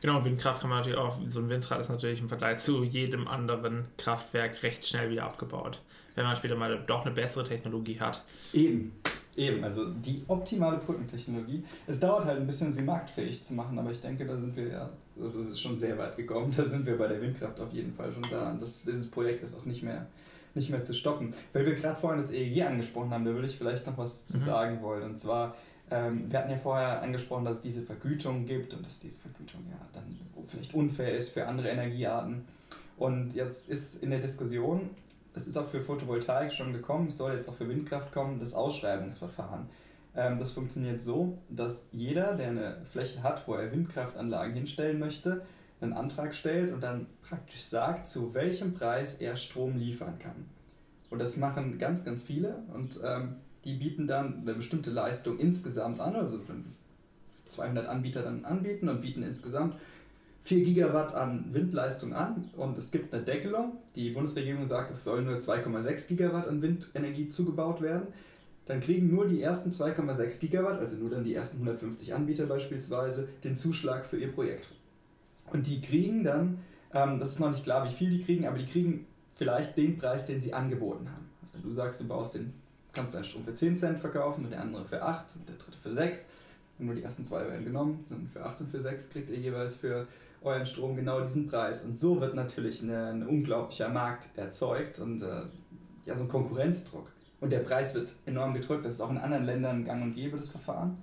Genau, 0.00 0.24
Windkraft 0.24 0.60
kann 0.60 0.70
man 0.70 0.80
natürlich 0.80 0.98
auch, 0.98 1.18
so 1.28 1.38
ein 1.38 1.48
Windrad 1.48 1.80
ist 1.80 1.88
natürlich 1.88 2.20
im 2.20 2.28
Vergleich 2.28 2.58
zu 2.58 2.82
jedem 2.82 3.28
anderen 3.28 3.84
Kraftwerk 3.98 4.62
recht 4.64 4.84
schnell 4.86 5.10
wieder 5.10 5.24
abgebaut, 5.24 5.80
wenn 6.16 6.24
man 6.24 6.34
später 6.34 6.56
mal 6.56 6.82
doch 6.86 7.06
eine 7.06 7.14
bessere 7.14 7.44
Technologie 7.44 8.00
hat. 8.00 8.24
Eben. 8.52 8.92
Eben, 9.34 9.64
also 9.64 9.88
die 9.90 10.22
optimale 10.28 10.76
Brückentechnologie. 10.78 11.64
Es 11.86 11.98
dauert 11.98 12.26
halt 12.26 12.40
ein 12.40 12.46
bisschen, 12.46 12.72
sie 12.72 12.82
marktfähig 12.82 13.42
zu 13.42 13.54
machen, 13.54 13.78
aber 13.78 13.90
ich 13.90 14.00
denke, 14.00 14.26
da 14.26 14.36
sind 14.36 14.54
wir 14.54 14.68
ja, 14.68 14.90
es 15.22 15.34
ist 15.34 15.60
schon 15.60 15.78
sehr 15.78 15.96
weit 15.96 16.16
gekommen. 16.16 16.52
Da 16.56 16.64
sind 16.64 16.84
wir 16.84 16.98
bei 16.98 17.08
der 17.08 17.20
Windkraft 17.20 17.58
auf 17.60 17.72
jeden 17.72 17.94
Fall 17.94 18.12
schon 18.12 18.24
da. 18.30 18.50
Und 18.50 18.60
das, 18.60 18.84
dieses 18.84 19.10
Projekt 19.10 19.42
ist 19.42 19.56
auch 19.56 19.64
nicht 19.64 19.82
mehr, 19.82 20.06
nicht 20.54 20.68
mehr 20.68 20.84
zu 20.84 20.92
stoppen. 20.92 21.32
Weil 21.54 21.64
wir 21.64 21.74
gerade 21.74 21.98
vorhin 21.98 22.20
das 22.20 22.30
EEG 22.30 22.62
angesprochen 22.62 23.10
haben, 23.10 23.24
da 23.24 23.32
würde 23.32 23.46
ich 23.46 23.56
vielleicht 23.56 23.86
noch 23.86 23.96
was 23.96 24.26
zu 24.26 24.38
mhm. 24.38 24.44
sagen 24.44 24.82
wollen. 24.82 25.02
Und 25.04 25.18
zwar, 25.18 25.56
ähm, 25.90 26.30
wir 26.30 26.38
hatten 26.38 26.50
ja 26.50 26.58
vorher 26.58 27.00
angesprochen, 27.00 27.46
dass 27.46 27.56
es 27.56 27.62
diese 27.62 27.82
Vergütung 27.82 28.44
gibt 28.44 28.74
und 28.74 28.84
dass 28.84 29.00
diese 29.00 29.18
Vergütung 29.18 29.62
ja 29.70 29.78
dann 29.94 30.04
vielleicht 30.46 30.74
unfair 30.74 31.16
ist 31.16 31.30
für 31.30 31.46
andere 31.46 31.70
Energiearten. 31.70 32.44
Und 32.98 33.34
jetzt 33.34 33.70
ist 33.70 34.02
in 34.02 34.10
der 34.10 34.20
Diskussion, 34.20 34.90
das 35.34 35.46
ist 35.46 35.56
auch 35.56 35.68
für 35.68 35.80
Photovoltaik 35.80 36.52
schon 36.52 36.72
gekommen, 36.72 37.08
es 37.08 37.18
soll 37.18 37.34
jetzt 37.34 37.48
auch 37.48 37.54
für 37.54 37.68
Windkraft 37.68 38.12
kommen, 38.12 38.38
das 38.38 38.54
Ausschreibungsverfahren. 38.54 39.66
Ähm, 40.14 40.38
das 40.38 40.52
funktioniert 40.52 41.00
so, 41.00 41.38
dass 41.48 41.86
jeder, 41.92 42.34
der 42.34 42.48
eine 42.48 42.76
Fläche 42.90 43.22
hat, 43.22 43.46
wo 43.48 43.54
er 43.54 43.72
Windkraftanlagen 43.72 44.54
hinstellen 44.54 44.98
möchte, 44.98 45.42
einen 45.80 45.92
Antrag 45.92 46.34
stellt 46.34 46.72
und 46.72 46.82
dann 46.82 47.06
praktisch 47.22 47.62
sagt, 47.62 48.06
zu 48.06 48.34
welchem 48.34 48.74
Preis 48.74 49.16
er 49.16 49.36
Strom 49.36 49.76
liefern 49.76 50.18
kann. 50.18 50.46
Und 51.10 51.18
das 51.18 51.36
machen 51.36 51.78
ganz, 51.78 52.04
ganz 52.04 52.22
viele 52.22 52.56
und 52.72 53.00
ähm, 53.04 53.36
die 53.64 53.74
bieten 53.74 54.06
dann 54.06 54.40
eine 54.42 54.54
bestimmte 54.54 54.90
Leistung 54.90 55.38
insgesamt 55.38 56.00
an, 56.00 56.16
also 56.16 56.40
200 57.48 57.86
Anbieter 57.86 58.22
dann 58.22 58.44
anbieten 58.44 58.88
und 58.88 59.02
bieten 59.02 59.22
insgesamt 59.22 59.76
4 60.44 60.64
Gigawatt 60.64 61.14
an 61.14 61.46
Windleistung 61.52 62.12
an 62.14 62.44
und 62.56 62.76
es 62.76 62.90
gibt 62.90 63.14
eine 63.14 63.22
Deckelung. 63.22 63.78
Die 63.94 64.10
Bundesregierung 64.10 64.66
sagt, 64.66 64.92
es 64.92 65.04
soll 65.04 65.22
nur 65.22 65.36
2,6 65.36 66.08
Gigawatt 66.08 66.48
an 66.48 66.62
Windenergie 66.62 67.28
zugebaut 67.28 67.80
werden. 67.80 68.08
Dann 68.66 68.80
kriegen 68.80 69.12
nur 69.12 69.28
die 69.28 69.42
ersten 69.42 69.70
2,6 69.70 70.40
Gigawatt, 70.40 70.78
also 70.78 70.96
nur 70.96 71.10
dann 71.10 71.24
die 71.24 71.34
ersten 71.34 71.56
150 71.56 72.14
Anbieter 72.14 72.46
beispielsweise, 72.46 73.28
den 73.44 73.56
Zuschlag 73.56 74.06
für 74.06 74.18
ihr 74.18 74.32
Projekt. 74.32 74.68
Und 75.52 75.66
die 75.66 75.80
kriegen 75.80 76.24
dann, 76.24 76.58
ähm, 76.94 77.18
das 77.18 77.32
ist 77.32 77.40
noch 77.40 77.50
nicht 77.50 77.64
klar, 77.64 77.88
wie 77.88 77.94
viel 77.94 78.10
die 78.10 78.22
kriegen, 78.22 78.46
aber 78.46 78.58
die 78.58 78.66
kriegen 78.66 79.06
vielleicht 79.34 79.76
den 79.76 79.98
Preis, 79.98 80.26
den 80.26 80.40
sie 80.40 80.54
angeboten 80.54 81.08
haben. 81.08 81.28
Also 81.42 81.54
wenn 81.54 81.62
du 81.62 81.74
sagst, 81.74 82.00
du 82.00 82.06
baust 82.06 82.34
den 82.34 82.52
kannst 82.92 83.14
deinen 83.14 83.24
Strom 83.24 83.44
für 83.44 83.54
10 83.54 83.76
Cent 83.76 83.98
verkaufen 83.98 84.44
und 84.44 84.50
der 84.50 84.60
andere 84.60 84.84
für 84.84 85.02
8 85.02 85.36
und 85.36 85.48
der 85.48 85.56
dritte 85.56 85.78
für 85.78 85.92
6. 85.92 86.26
Und 86.78 86.86
nur 86.86 86.94
die 86.94 87.02
ersten 87.02 87.24
zwei 87.24 87.46
werden 87.46 87.64
genommen, 87.64 88.04
sind 88.08 88.30
für 88.30 88.44
8 88.44 88.62
und 88.62 88.70
für 88.70 88.82
6 88.82 89.10
kriegt 89.10 89.30
ihr 89.30 89.38
jeweils 89.38 89.76
für 89.76 90.06
euren 90.44 90.66
Strom 90.66 90.96
genau 90.96 91.20
diesen 91.20 91.46
Preis. 91.46 91.82
Und 91.84 91.98
so 91.98 92.20
wird 92.20 92.34
natürlich 92.34 92.82
ein 92.82 93.26
unglaublicher 93.26 93.88
Markt 93.88 94.28
erzeugt 94.36 94.98
und 94.98 95.22
äh, 95.22 95.42
ja, 96.06 96.16
so 96.16 96.24
ein 96.24 96.28
Konkurrenzdruck. 96.28 97.10
Und 97.40 97.50
der 97.50 97.60
Preis 97.60 97.94
wird 97.94 98.14
enorm 98.24 98.54
gedrückt. 98.54 98.84
Das 98.84 98.94
ist 98.94 99.00
auch 99.00 99.10
in 99.10 99.18
anderen 99.18 99.44
Ländern 99.44 99.84
gang 99.84 100.02
und 100.02 100.14
gäbe, 100.14 100.36
das 100.36 100.48
Verfahren. 100.48 100.98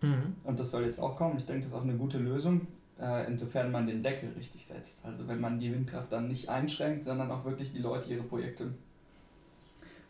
Mhm. 0.00 0.36
Und 0.44 0.60
das 0.60 0.70
soll 0.70 0.84
jetzt 0.84 1.00
auch 1.00 1.16
kommen. 1.16 1.38
Ich 1.38 1.46
denke, 1.46 1.62
das 1.62 1.70
ist 1.70 1.76
auch 1.76 1.82
eine 1.82 1.96
gute 1.96 2.18
Lösung, 2.18 2.66
äh, 3.00 3.26
insofern 3.26 3.72
man 3.72 3.86
den 3.86 4.02
Deckel 4.02 4.30
richtig 4.36 4.66
setzt. 4.66 5.04
Also 5.04 5.26
wenn 5.26 5.40
man 5.40 5.58
die 5.58 5.72
Windkraft 5.72 6.12
dann 6.12 6.28
nicht 6.28 6.48
einschränkt, 6.48 7.04
sondern 7.04 7.30
auch 7.30 7.44
wirklich 7.44 7.72
die 7.72 7.78
Leute 7.78 8.10
ihre 8.12 8.22
Projekte 8.22 8.72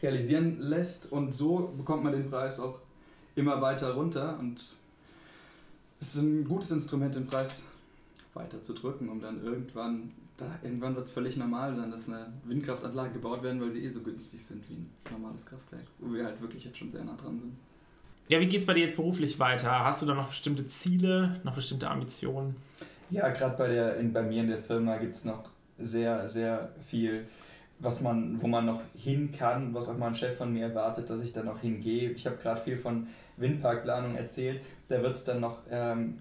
realisieren 0.03 0.59
lässt. 0.61 1.11
Und 1.11 1.33
so 1.33 1.73
bekommt 1.77 2.05
man 2.05 2.13
den 2.13 2.31
Preis 2.31 2.59
auch 2.59 2.81
immer 3.35 3.61
weiter 3.63 3.95
runter. 3.95 4.39
Und 4.39 4.75
es 6.01 6.15
ist 6.15 6.23
ein 6.23 6.45
gutes 6.45 6.71
Instrument, 6.71 7.15
den 7.15 7.27
Preis 7.27 7.63
weiter 8.39 8.63
zu 8.63 8.73
drücken, 8.73 9.09
um 9.09 9.21
dann 9.21 9.43
irgendwann, 9.43 10.13
da 10.37 10.47
irgendwann 10.63 10.97
wird 10.97 11.07
es 11.07 11.13
völlig 11.13 11.37
normal 11.37 11.77
sein, 11.77 11.91
dass 11.91 12.09
eine 12.09 12.33
Windkraftanlage 12.45 13.15
gebaut 13.15 13.43
werden, 13.43 13.61
weil 13.61 13.73
sie 13.73 13.85
eh 13.85 13.91
so 13.91 14.01
günstig 14.01 14.43
sind 14.43 14.67
wie 14.71 14.75
ein 14.75 14.91
normales 15.11 15.45
Kraftwerk, 15.45 15.85
wo 15.99 16.13
wir 16.15 16.25
halt 16.25 16.41
wirklich 16.41 16.65
jetzt 16.65 16.79
schon 16.79 16.91
sehr 16.91 17.05
nah 17.05 17.17
dran 17.17 17.39
sind. 17.39 17.53
Ja, 18.29 18.41
wie 18.41 18.47
geht 18.47 18.61
es 18.61 18.67
bei 18.67 18.75
dir 18.75 18.85
jetzt 18.85 18.97
beruflich 18.97 19.39
weiter? 19.39 19.71
Hast 19.71 20.03
du 20.03 20.07
da 20.07 20.15
noch 20.15 20.29
bestimmte 20.29 20.69
Ziele, 20.69 21.41
noch 21.45 21.55
bestimmte 21.55 21.89
Ambitionen? 21.89 22.57
Ja, 23.11 23.31
gerade 23.31 23.57
bei, 23.57 23.69
der, 23.69 23.97
in, 23.97 24.13
bei 24.13 24.23
mir 24.23 24.43
in 24.43 24.49
der 24.49 24.59
Firma 24.59 24.99
gibt 24.99 25.17
es 25.17 25.25
noch 25.25 25.49
sehr, 25.79 26.29
sehr 26.29 26.71
viel, 26.87 27.27
was 27.79 28.03
man, 28.03 28.41
wo 28.43 28.47
man 28.47 28.67
noch 28.67 28.83
hin 28.95 29.31
kann, 29.33 29.73
was 29.73 29.89
auch 29.89 29.97
mein 29.97 30.15
Chef 30.15 30.37
von 30.37 30.53
mir 30.53 30.67
erwartet, 30.67 31.09
dass 31.09 31.23
ich 31.23 31.33
da 31.33 31.43
noch 31.43 31.61
hingehe. 31.61 32.11
Ich 32.11 32.27
habe 32.27 32.37
gerade 32.37 32.61
viel 32.61 32.77
von 32.77 33.07
Windparkplanung 33.39 34.15
erzählt. 34.15 34.61
Da 34.89 35.03
wird 35.03 35.17
es 35.17 35.25
dann 35.25 35.41
noch 35.41 35.61
ähm, 35.71 36.19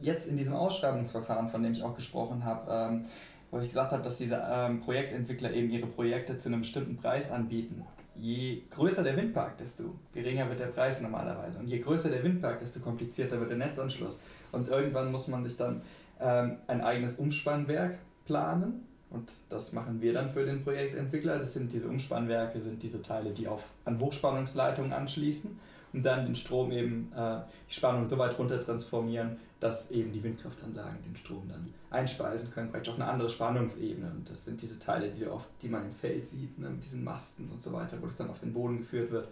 jetzt 0.00 0.28
in 0.28 0.36
diesem 0.36 0.54
Ausschreibungsverfahren, 0.54 1.48
von 1.48 1.62
dem 1.62 1.72
ich 1.72 1.82
auch 1.82 1.94
gesprochen 1.94 2.44
habe, 2.44 2.70
ähm, 2.70 3.04
wo 3.50 3.58
ich 3.58 3.68
gesagt 3.68 3.92
habe, 3.92 4.02
dass 4.02 4.18
diese 4.18 4.42
ähm, 4.50 4.80
Projektentwickler 4.80 5.52
eben 5.52 5.70
ihre 5.70 5.86
Projekte 5.86 6.36
zu 6.38 6.48
einem 6.48 6.60
bestimmten 6.60 6.96
Preis 6.96 7.30
anbieten. 7.30 7.84
Je 8.18 8.62
größer 8.70 9.02
der 9.02 9.16
Windpark, 9.16 9.58
desto 9.58 9.94
geringer 10.12 10.48
wird 10.48 10.60
der 10.60 10.66
Preis 10.66 11.00
normalerweise. 11.00 11.58
Und 11.58 11.68
je 11.68 11.78
größer 11.78 12.08
der 12.08 12.22
Windpark, 12.22 12.60
desto 12.60 12.80
komplizierter 12.80 13.38
wird 13.38 13.50
der 13.50 13.58
Netzanschluss. 13.58 14.20
Und 14.52 14.68
irgendwann 14.68 15.12
muss 15.12 15.28
man 15.28 15.44
sich 15.44 15.56
dann 15.56 15.82
ähm, 16.20 16.56
ein 16.66 16.80
eigenes 16.80 17.16
Umspannwerk 17.16 17.98
planen. 18.24 18.86
Und 19.10 19.30
das 19.48 19.72
machen 19.72 20.00
wir 20.00 20.12
dann 20.12 20.30
für 20.30 20.44
den 20.44 20.64
Projektentwickler. 20.64 21.38
Das 21.38 21.52
sind 21.52 21.72
diese 21.72 21.88
Umspannwerke, 21.88 22.60
sind 22.60 22.82
diese 22.82 23.02
Teile, 23.02 23.30
die 23.30 23.48
auf, 23.48 23.64
an 23.84 24.00
Hochspannungsleitungen 24.00 24.92
anschließen 24.92 25.58
und 25.92 26.04
dann 26.04 26.26
den 26.26 26.36
Strom 26.36 26.70
eben, 26.70 27.12
äh, 27.16 27.38
die 27.68 27.74
Spannung 27.74 28.06
so 28.06 28.18
weit 28.18 28.38
runter 28.38 28.60
transformieren, 28.60 29.36
dass 29.60 29.90
eben 29.90 30.12
die 30.12 30.22
Windkraftanlagen 30.22 31.02
den 31.02 31.16
Strom 31.16 31.48
dann 31.48 31.62
einspeisen 31.90 32.50
können, 32.52 32.70
praktisch 32.70 32.92
auf 32.92 33.00
eine 33.00 33.08
andere 33.10 33.30
Spannungsebene. 33.30 34.10
Und 34.10 34.30
das 34.30 34.44
sind 34.44 34.60
diese 34.60 34.78
Teile, 34.78 35.10
die, 35.10 35.26
oft, 35.26 35.48
die 35.62 35.68
man 35.68 35.84
im 35.84 35.92
Feld 35.92 36.26
sieht, 36.26 36.58
ne, 36.58 36.68
mit 36.68 36.84
diesen 36.84 37.02
Masten 37.02 37.48
und 37.50 37.62
so 37.62 37.72
weiter, 37.72 37.96
wo 38.00 38.06
das 38.06 38.16
dann 38.16 38.30
auf 38.30 38.40
den 38.40 38.52
Boden 38.52 38.78
geführt 38.78 39.10
wird. 39.10 39.28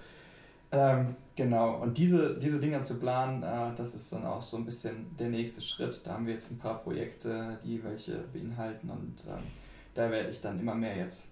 Ähm, 0.72 1.14
genau, 1.36 1.80
und 1.82 1.98
diese, 1.98 2.36
diese 2.36 2.58
Dinger 2.58 2.82
zu 2.82 2.94
planen, 2.94 3.42
äh, 3.42 3.76
das 3.76 3.94
ist 3.94 4.12
dann 4.12 4.24
auch 4.24 4.42
so 4.42 4.56
ein 4.56 4.64
bisschen 4.64 5.14
der 5.18 5.28
nächste 5.28 5.60
Schritt. 5.60 6.00
Da 6.04 6.14
haben 6.14 6.26
wir 6.26 6.34
jetzt 6.34 6.50
ein 6.50 6.58
paar 6.58 6.82
Projekte, 6.82 7.58
die 7.62 7.84
welche 7.84 8.24
beinhalten 8.32 8.90
und 8.90 9.24
ähm, 9.28 9.44
da 9.94 10.10
werde 10.10 10.30
ich 10.30 10.40
dann 10.40 10.58
immer 10.58 10.74
mehr 10.74 10.96
jetzt 10.96 11.28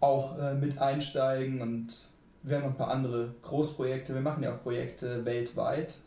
auch 0.00 0.38
äh, 0.38 0.54
mit 0.54 0.78
einsteigen 0.78 1.60
und 1.60 2.08
wir 2.42 2.56
haben 2.56 2.64
noch 2.64 2.70
ein 2.70 2.76
paar 2.76 2.90
andere 2.90 3.34
Großprojekte. 3.42 4.14
Wir 4.14 4.20
machen 4.20 4.42
ja 4.42 4.54
auch 4.54 4.62
Projekte 4.62 5.24
weltweit. 5.24 5.98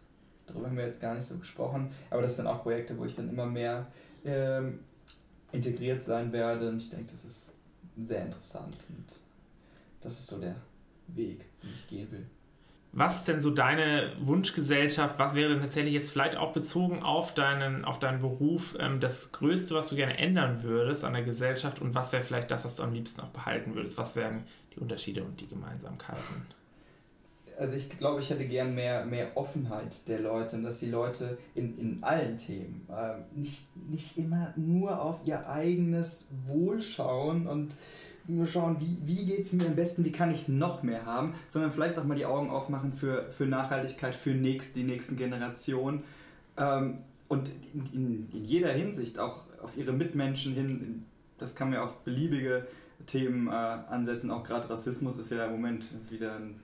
Darüber 0.48 0.68
haben 0.68 0.78
wir 0.78 0.86
jetzt 0.86 1.02
gar 1.02 1.16
nicht 1.16 1.28
so 1.28 1.38
gesprochen. 1.38 1.92
Aber 2.10 2.22
das 2.22 2.36
sind 2.36 2.48
auch 2.48 2.64
Projekte, 2.64 2.98
wo 2.98 3.06
ich 3.06 3.16
dann 3.16 3.30
immer 3.30 3.46
mehr 3.46 3.88
ähm, 4.26 4.80
integriert 5.52 6.04
sein 6.04 6.32
werde. 6.32 6.70
Und 6.70 6.78
ich 6.78 6.90
denke, 6.90 7.12
das 7.12 7.26
ist 7.26 7.54
sehr 7.98 8.26
interessant. 8.26 8.78
Und 8.90 9.18
das 10.02 10.20
ist 10.20 10.28
so 10.28 10.40
der 10.40 10.56
Weg, 11.08 11.46
den 11.62 11.70
ich 11.70 11.88
gehen 11.88 12.12
will. 12.12 12.26
Was 12.92 13.18
ist 13.18 13.28
denn 13.28 13.40
so 13.40 13.52
deine 13.52 14.14
Wunschgesellschaft? 14.20 15.20
Was 15.20 15.36
wäre 15.36 15.50
denn 15.50 15.62
tatsächlich 15.62 15.94
jetzt 15.94 16.12
vielleicht 16.12 16.36
auch 16.36 16.54
bezogen 16.54 17.04
auf 17.04 17.36
deinen, 17.36 17.86
auf 17.86 18.00
deinen 18.00 18.20
Beruf 18.20 18.76
ähm, 18.80 19.00
das 19.00 19.32
Größte, 19.32 19.76
was 19.76 19.90
du 19.90 19.96
gerne 19.96 20.18
ändern 20.18 20.64
würdest 20.64 21.04
an 21.04 21.14
der 21.14 21.24
Gesellschaft? 21.24 21.82
Und 21.82 21.94
was 21.94 22.12
wäre 22.12 22.24
vielleicht 22.24 22.50
das, 22.50 22.66
was 22.66 22.78
du 22.78 22.84
am 22.84 22.94
liebsten 22.94 23.22
auch 23.22 23.30
behalten 23.30 23.76
würdest? 23.76 23.98
Was 24.00 24.16
wären 24.16 24.44
die 24.76 24.80
Unterschiede 24.80 25.24
und 25.24 25.40
die 25.40 25.48
Gemeinsamkeiten? 25.48 26.44
Also 27.60 27.74
ich 27.74 27.90
glaube, 27.90 28.22
ich 28.22 28.30
hätte 28.30 28.46
gern 28.46 28.74
mehr, 28.74 29.06
mehr 29.06 29.36
Offenheit 29.36 30.08
der 30.08 30.22
Leute 30.22 30.56
und 30.56 30.64
dass 30.64 30.80
die 30.80 30.90
Leute 30.90 31.38
in, 31.56 31.78
in 31.78 32.04
allen 32.04 32.38
Themen 32.38 32.88
äh, 32.90 33.16
nicht, 33.38 33.68
nicht 33.90 34.18
immer 34.18 34.54
nur 34.56 35.02
auf 35.02 35.20
ihr 35.26 35.48
eigenes 35.48 36.28
Wohl 36.48 36.82
schauen 36.82 37.48
und 37.48 37.76
nur 38.30 38.48
schauen, 38.48 38.78
wie, 38.80 38.98
wie 39.06 39.26
geht 39.26 39.46
es 39.46 39.54
mir 39.54 39.66
am 39.66 39.76
besten, 39.76 40.06
wie 40.06 40.12
kann 40.12 40.32
ich 40.32 40.48
noch 40.48 40.84
mehr 40.84 41.06
haben, 41.06 41.34
sondern 41.50 41.72
vielleicht 41.72 41.98
auch 41.98 42.04
mal 42.04 42.16
die 42.16 42.26
Augen 42.26 42.50
aufmachen 42.50 42.94
für, 42.94 43.32
für 43.32 43.46
Nachhaltigkeit, 43.46 44.16
für 44.16 44.32
nächst, 44.32 44.76
die 44.76 44.84
nächsten 44.84 45.18
Generationen 45.18 46.04
ähm, 46.58 47.00
und 47.28 47.52
in, 47.74 48.30
in, 48.32 48.46
jeder 48.46 48.72
Hinsicht 48.72 49.20
auch 49.20 49.44
auf 49.62 49.76
ihre 49.78 49.94
Mitmenschen 49.94 50.54
hin, 50.54 51.06
das 51.38 51.56
kann 51.56 51.72
man 51.72 51.80
auf 51.80 51.98
beliebige 52.04 52.68
Themen 53.06 53.48
äh, 53.48 53.52
ansetzen, 53.52 54.32
auch 54.32 54.44
gerade 54.44 54.70
Rassismus 54.70 55.18
ist 55.18 55.32
ja 55.32 55.46
im 55.46 55.52
Moment 55.52 55.86
wieder 56.10 56.36
ein 56.36 56.60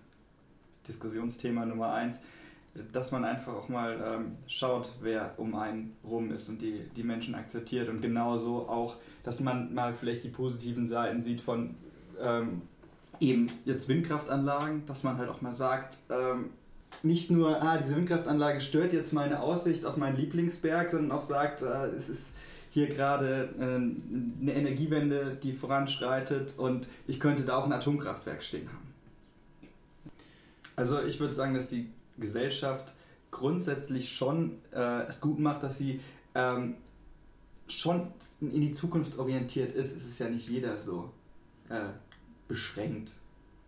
Diskussionsthema 0.87 1.65
Nummer 1.65 1.93
eins, 1.93 2.19
dass 2.91 3.11
man 3.11 3.23
einfach 3.23 3.53
auch 3.53 3.69
mal 3.69 3.97
ähm, 4.05 4.31
schaut, 4.47 4.93
wer 5.01 5.33
um 5.37 5.55
einen 5.55 5.95
rum 6.03 6.31
ist 6.31 6.49
und 6.49 6.61
die, 6.61 6.81
die 6.95 7.03
Menschen 7.03 7.35
akzeptiert 7.35 7.87
und 7.89 8.01
genauso 8.01 8.67
auch, 8.67 8.95
dass 9.23 9.39
man 9.39 9.73
mal 9.73 9.93
vielleicht 9.93 10.23
die 10.23 10.29
positiven 10.29 10.87
Seiten 10.87 11.23
sieht 11.23 11.41
von 11.41 11.75
ähm, 12.21 12.63
eben 13.19 13.49
jetzt 13.63 13.87
Windkraftanlagen, 13.87 14.85
dass 14.85 15.03
man 15.03 15.17
halt 15.17 15.29
auch 15.29 15.41
mal 15.41 15.53
sagt, 15.53 15.99
ähm, 16.09 16.49
nicht 17.03 17.31
nur, 17.31 17.61
ah, 17.61 17.77
diese 17.77 17.95
Windkraftanlage 17.95 18.61
stört 18.61 18.93
jetzt 18.93 19.13
meine 19.13 19.41
Aussicht 19.41 19.85
auf 19.85 19.97
meinen 19.97 20.17
Lieblingsberg, 20.17 20.89
sondern 20.89 21.17
auch 21.17 21.21
sagt, 21.21 21.61
äh, 21.61 21.87
es 21.97 22.09
ist 22.09 22.33
hier 22.71 22.87
gerade 22.87 23.49
äh, 23.57 23.63
eine 23.63 24.53
Energiewende, 24.53 25.37
die 25.41 25.53
voranschreitet 25.53 26.55
und 26.57 26.87
ich 27.07 27.21
könnte 27.21 27.43
da 27.43 27.57
auch 27.57 27.65
ein 27.65 27.71
Atomkraftwerk 27.71 28.43
stehen 28.43 28.67
haben. 28.67 28.85
Also 30.75 31.01
ich 31.01 31.21
würde 31.21 31.33
sagen, 31.33 31.53
dass 31.53 31.69
die 31.69 31.89
Gesellschaft 32.17 32.93
grundsätzlich 33.31 34.15
schon 34.15 34.59
äh, 34.71 35.03
es 35.07 35.19
gut 35.19 35.39
macht, 35.39 35.63
dass 35.63 35.77
sie 35.77 35.99
ähm, 36.33 36.75
schon 37.67 38.07
in 38.39 38.61
die 38.61 38.71
Zukunft 38.71 39.17
orientiert 39.17 39.73
ist. 39.73 39.97
Es 39.97 40.05
ist 40.05 40.19
ja 40.19 40.29
nicht 40.29 40.47
jeder 40.49 40.79
so 40.79 41.11
äh, 41.69 41.89
beschränkt 42.47 43.13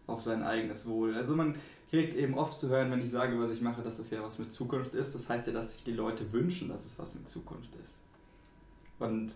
auf 0.06 0.22
sein 0.22 0.44
eigenes 0.44 0.88
Wohl. 0.88 1.16
Also 1.16 1.36
man 1.36 1.56
kriegt 1.90 2.16
eben 2.16 2.38
oft 2.38 2.58
zu 2.58 2.70
hören, 2.70 2.92
wenn 2.92 3.02
ich 3.02 3.10
sage, 3.10 3.40
was 3.40 3.50
ich 3.50 3.62
mache, 3.62 3.82
dass 3.82 4.00
es 4.00 4.10
ja 4.10 4.24
was 4.24 4.40
mit 4.40 4.54
Zukunft 4.54 4.94
ist. 4.94 5.16
Das 5.16 5.30
heißt 5.30 5.48
ja, 5.48 5.54
dass 5.54 5.74
sich 5.74 5.84
die 5.84 5.94
Leute 5.94 6.32
wünschen, 6.32 6.70
dass 6.70 6.86
es 6.86 6.98
was 6.98 7.16
mit 7.16 7.30
Zukunft 7.30 7.74
ist. 7.84 7.96
Und 9.00 9.36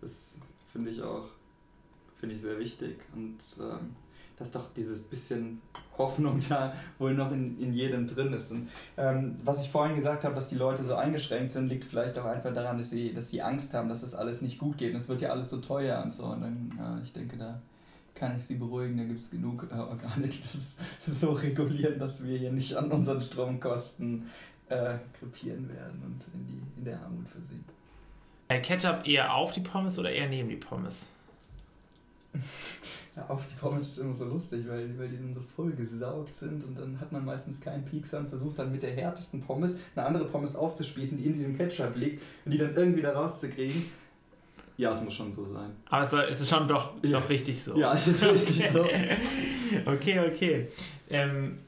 das 0.00 0.38
finde 0.72 0.90
ich 0.90 1.02
auch 1.02 1.28
finde 2.20 2.34
ich 2.34 2.42
sehr 2.42 2.58
wichtig. 2.58 2.98
Und 3.14 3.38
ähm, 3.58 3.96
dass 4.40 4.50
doch 4.50 4.72
dieses 4.74 5.02
bisschen 5.02 5.60
Hoffnung 5.98 6.40
da 6.48 6.72
wohl 6.98 7.14
noch 7.14 7.30
in, 7.30 7.60
in 7.60 7.72
jedem 7.72 8.06
drin 8.06 8.32
ist. 8.32 8.50
Und 8.50 8.68
ähm, 8.96 9.36
was 9.44 9.62
ich 9.62 9.70
vorhin 9.70 9.94
gesagt 9.94 10.24
habe, 10.24 10.34
dass 10.34 10.48
die 10.48 10.56
Leute 10.56 10.82
so 10.82 10.94
eingeschränkt 10.94 11.52
sind, 11.52 11.68
liegt 11.68 11.84
vielleicht 11.84 12.18
auch 12.18 12.24
einfach 12.24 12.52
daran, 12.52 12.78
dass 12.78 12.90
sie, 12.90 13.12
dass 13.12 13.30
sie 13.30 13.42
Angst 13.42 13.74
haben, 13.74 13.88
dass 13.88 14.00
das 14.00 14.14
alles 14.14 14.40
nicht 14.40 14.58
gut 14.58 14.78
geht. 14.78 14.94
Und 14.94 15.00
es 15.00 15.08
wird 15.08 15.20
ja 15.20 15.28
alles 15.28 15.50
so 15.50 15.58
teuer 15.58 16.02
und 16.02 16.12
so. 16.12 16.24
Und 16.24 16.40
dann, 16.40 16.72
ja, 16.76 16.98
ich 17.04 17.12
denke, 17.12 17.36
da 17.36 17.60
kann 18.14 18.36
ich 18.36 18.44
sie 18.44 18.56
beruhigen, 18.56 18.96
da 18.96 19.04
gibt 19.04 19.20
es 19.20 19.30
genug 19.30 19.68
äh, 19.70 19.74
Organe, 19.74 20.26
die 20.26 20.40
das 20.40 20.78
so 21.20 21.32
regulieren, 21.32 21.98
dass 21.98 22.26
wir 22.26 22.38
hier 22.38 22.50
nicht 22.50 22.74
an 22.74 22.90
unseren 22.90 23.22
Stromkosten 23.22 24.26
äh, 24.68 24.94
krepieren 25.18 25.68
werden 25.68 26.02
und 26.04 26.24
in, 26.34 26.46
die, 26.46 26.78
in 26.78 26.84
der 26.84 27.00
Armut 27.00 27.28
versehen. 27.28 27.64
Äh, 28.48 28.60
Ketchup 28.60 29.06
eher 29.06 29.34
auf 29.34 29.52
die 29.52 29.60
Pommes 29.60 29.98
oder 29.98 30.10
eher 30.10 30.28
neben 30.28 30.48
die 30.48 30.56
Pommes? 30.56 31.06
Ja, 33.16 33.26
auf 33.28 33.42
die 33.46 33.58
Pommes 33.58 33.88
ist 33.88 33.98
immer 33.98 34.14
so 34.14 34.24
lustig, 34.26 34.64
weil, 34.68 34.96
weil 34.96 35.08
die 35.08 35.16
dann 35.16 35.34
so 35.34 35.40
voll 35.40 35.72
gesaugt 35.72 36.32
sind 36.34 36.62
und 36.62 36.78
dann 36.78 37.00
hat 37.00 37.10
man 37.10 37.24
meistens 37.24 37.60
keinen 37.60 37.84
Piekser 37.84 38.20
und 38.20 38.28
versucht 38.28 38.58
dann 38.58 38.70
mit 38.70 38.84
der 38.84 38.92
härtesten 38.92 39.42
Pommes 39.42 39.78
eine 39.96 40.06
andere 40.06 40.26
Pommes 40.26 40.54
aufzuspießen, 40.54 41.18
die 41.18 41.26
in 41.26 41.34
diesem 41.34 41.58
Ketchup 41.58 41.96
liegt 41.96 42.22
und 42.44 42.52
die 42.52 42.58
dann 42.58 42.74
irgendwie 42.76 43.02
da 43.02 43.12
rauszukriegen. 43.12 43.84
Ja, 44.76 44.92
es 44.92 45.02
muss 45.02 45.14
schon 45.14 45.32
so 45.32 45.44
sein. 45.44 45.72
Aber 45.90 46.30
es 46.30 46.40
ist 46.40 46.48
schon 46.48 46.66
doch, 46.66 46.94
ja. 47.02 47.20
doch 47.20 47.28
richtig 47.28 47.62
so. 47.62 47.76
Ja, 47.76 47.92
es 47.92 48.06
ist 48.06 48.22
richtig 48.22 48.70
so. 48.72 48.84
okay, 49.86 50.20
okay. 50.20 50.68
Ähm, 51.10 51.58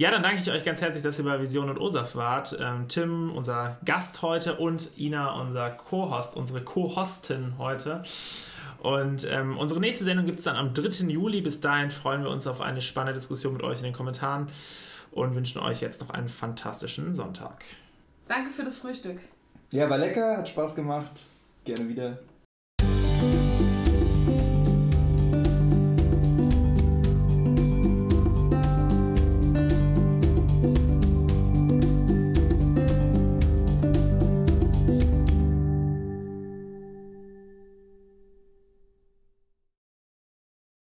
ja, 0.00 0.10
dann 0.10 0.22
danke 0.22 0.40
ich 0.40 0.50
euch 0.50 0.64
ganz 0.64 0.80
herzlich, 0.80 1.02
dass 1.02 1.18
ihr 1.18 1.24
bei 1.24 1.40
Vision 1.40 1.68
und 1.68 1.78
Osaf 1.78 2.14
wart. 2.14 2.56
Ähm, 2.60 2.88
Tim, 2.88 3.32
unser 3.36 3.78
Gast 3.84 4.22
heute 4.22 4.56
und 4.56 4.96
Ina, 4.96 5.38
unser 5.40 5.70
Co-Host, 5.70 6.36
unsere 6.36 6.62
Co-Hostin 6.62 7.58
heute. 7.58 8.02
Und 8.82 9.26
ähm, 9.28 9.58
unsere 9.58 9.80
nächste 9.80 10.04
Sendung 10.04 10.26
gibt 10.26 10.38
es 10.38 10.44
dann 10.44 10.56
am 10.56 10.72
3. 10.74 11.06
Juli. 11.06 11.40
Bis 11.40 11.60
dahin 11.60 11.90
freuen 11.90 12.22
wir 12.22 12.30
uns 12.30 12.46
auf 12.46 12.60
eine 12.60 12.80
spannende 12.82 13.18
Diskussion 13.18 13.52
mit 13.52 13.62
euch 13.62 13.78
in 13.78 13.84
den 13.84 13.92
Kommentaren 13.92 14.48
und 15.12 15.34
wünschen 15.34 15.60
euch 15.60 15.80
jetzt 15.80 16.00
noch 16.00 16.10
einen 16.10 16.28
fantastischen 16.28 17.14
Sonntag. 17.14 17.64
Danke 18.26 18.50
für 18.50 18.64
das 18.64 18.78
Frühstück. 18.78 19.18
Ja, 19.70 19.88
war 19.90 19.98
lecker, 19.98 20.38
hat 20.38 20.48
Spaß 20.48 20.74
gemacht. 20.74 21.22
Gerne 21.64 21.88
wieder. 21.88 22.18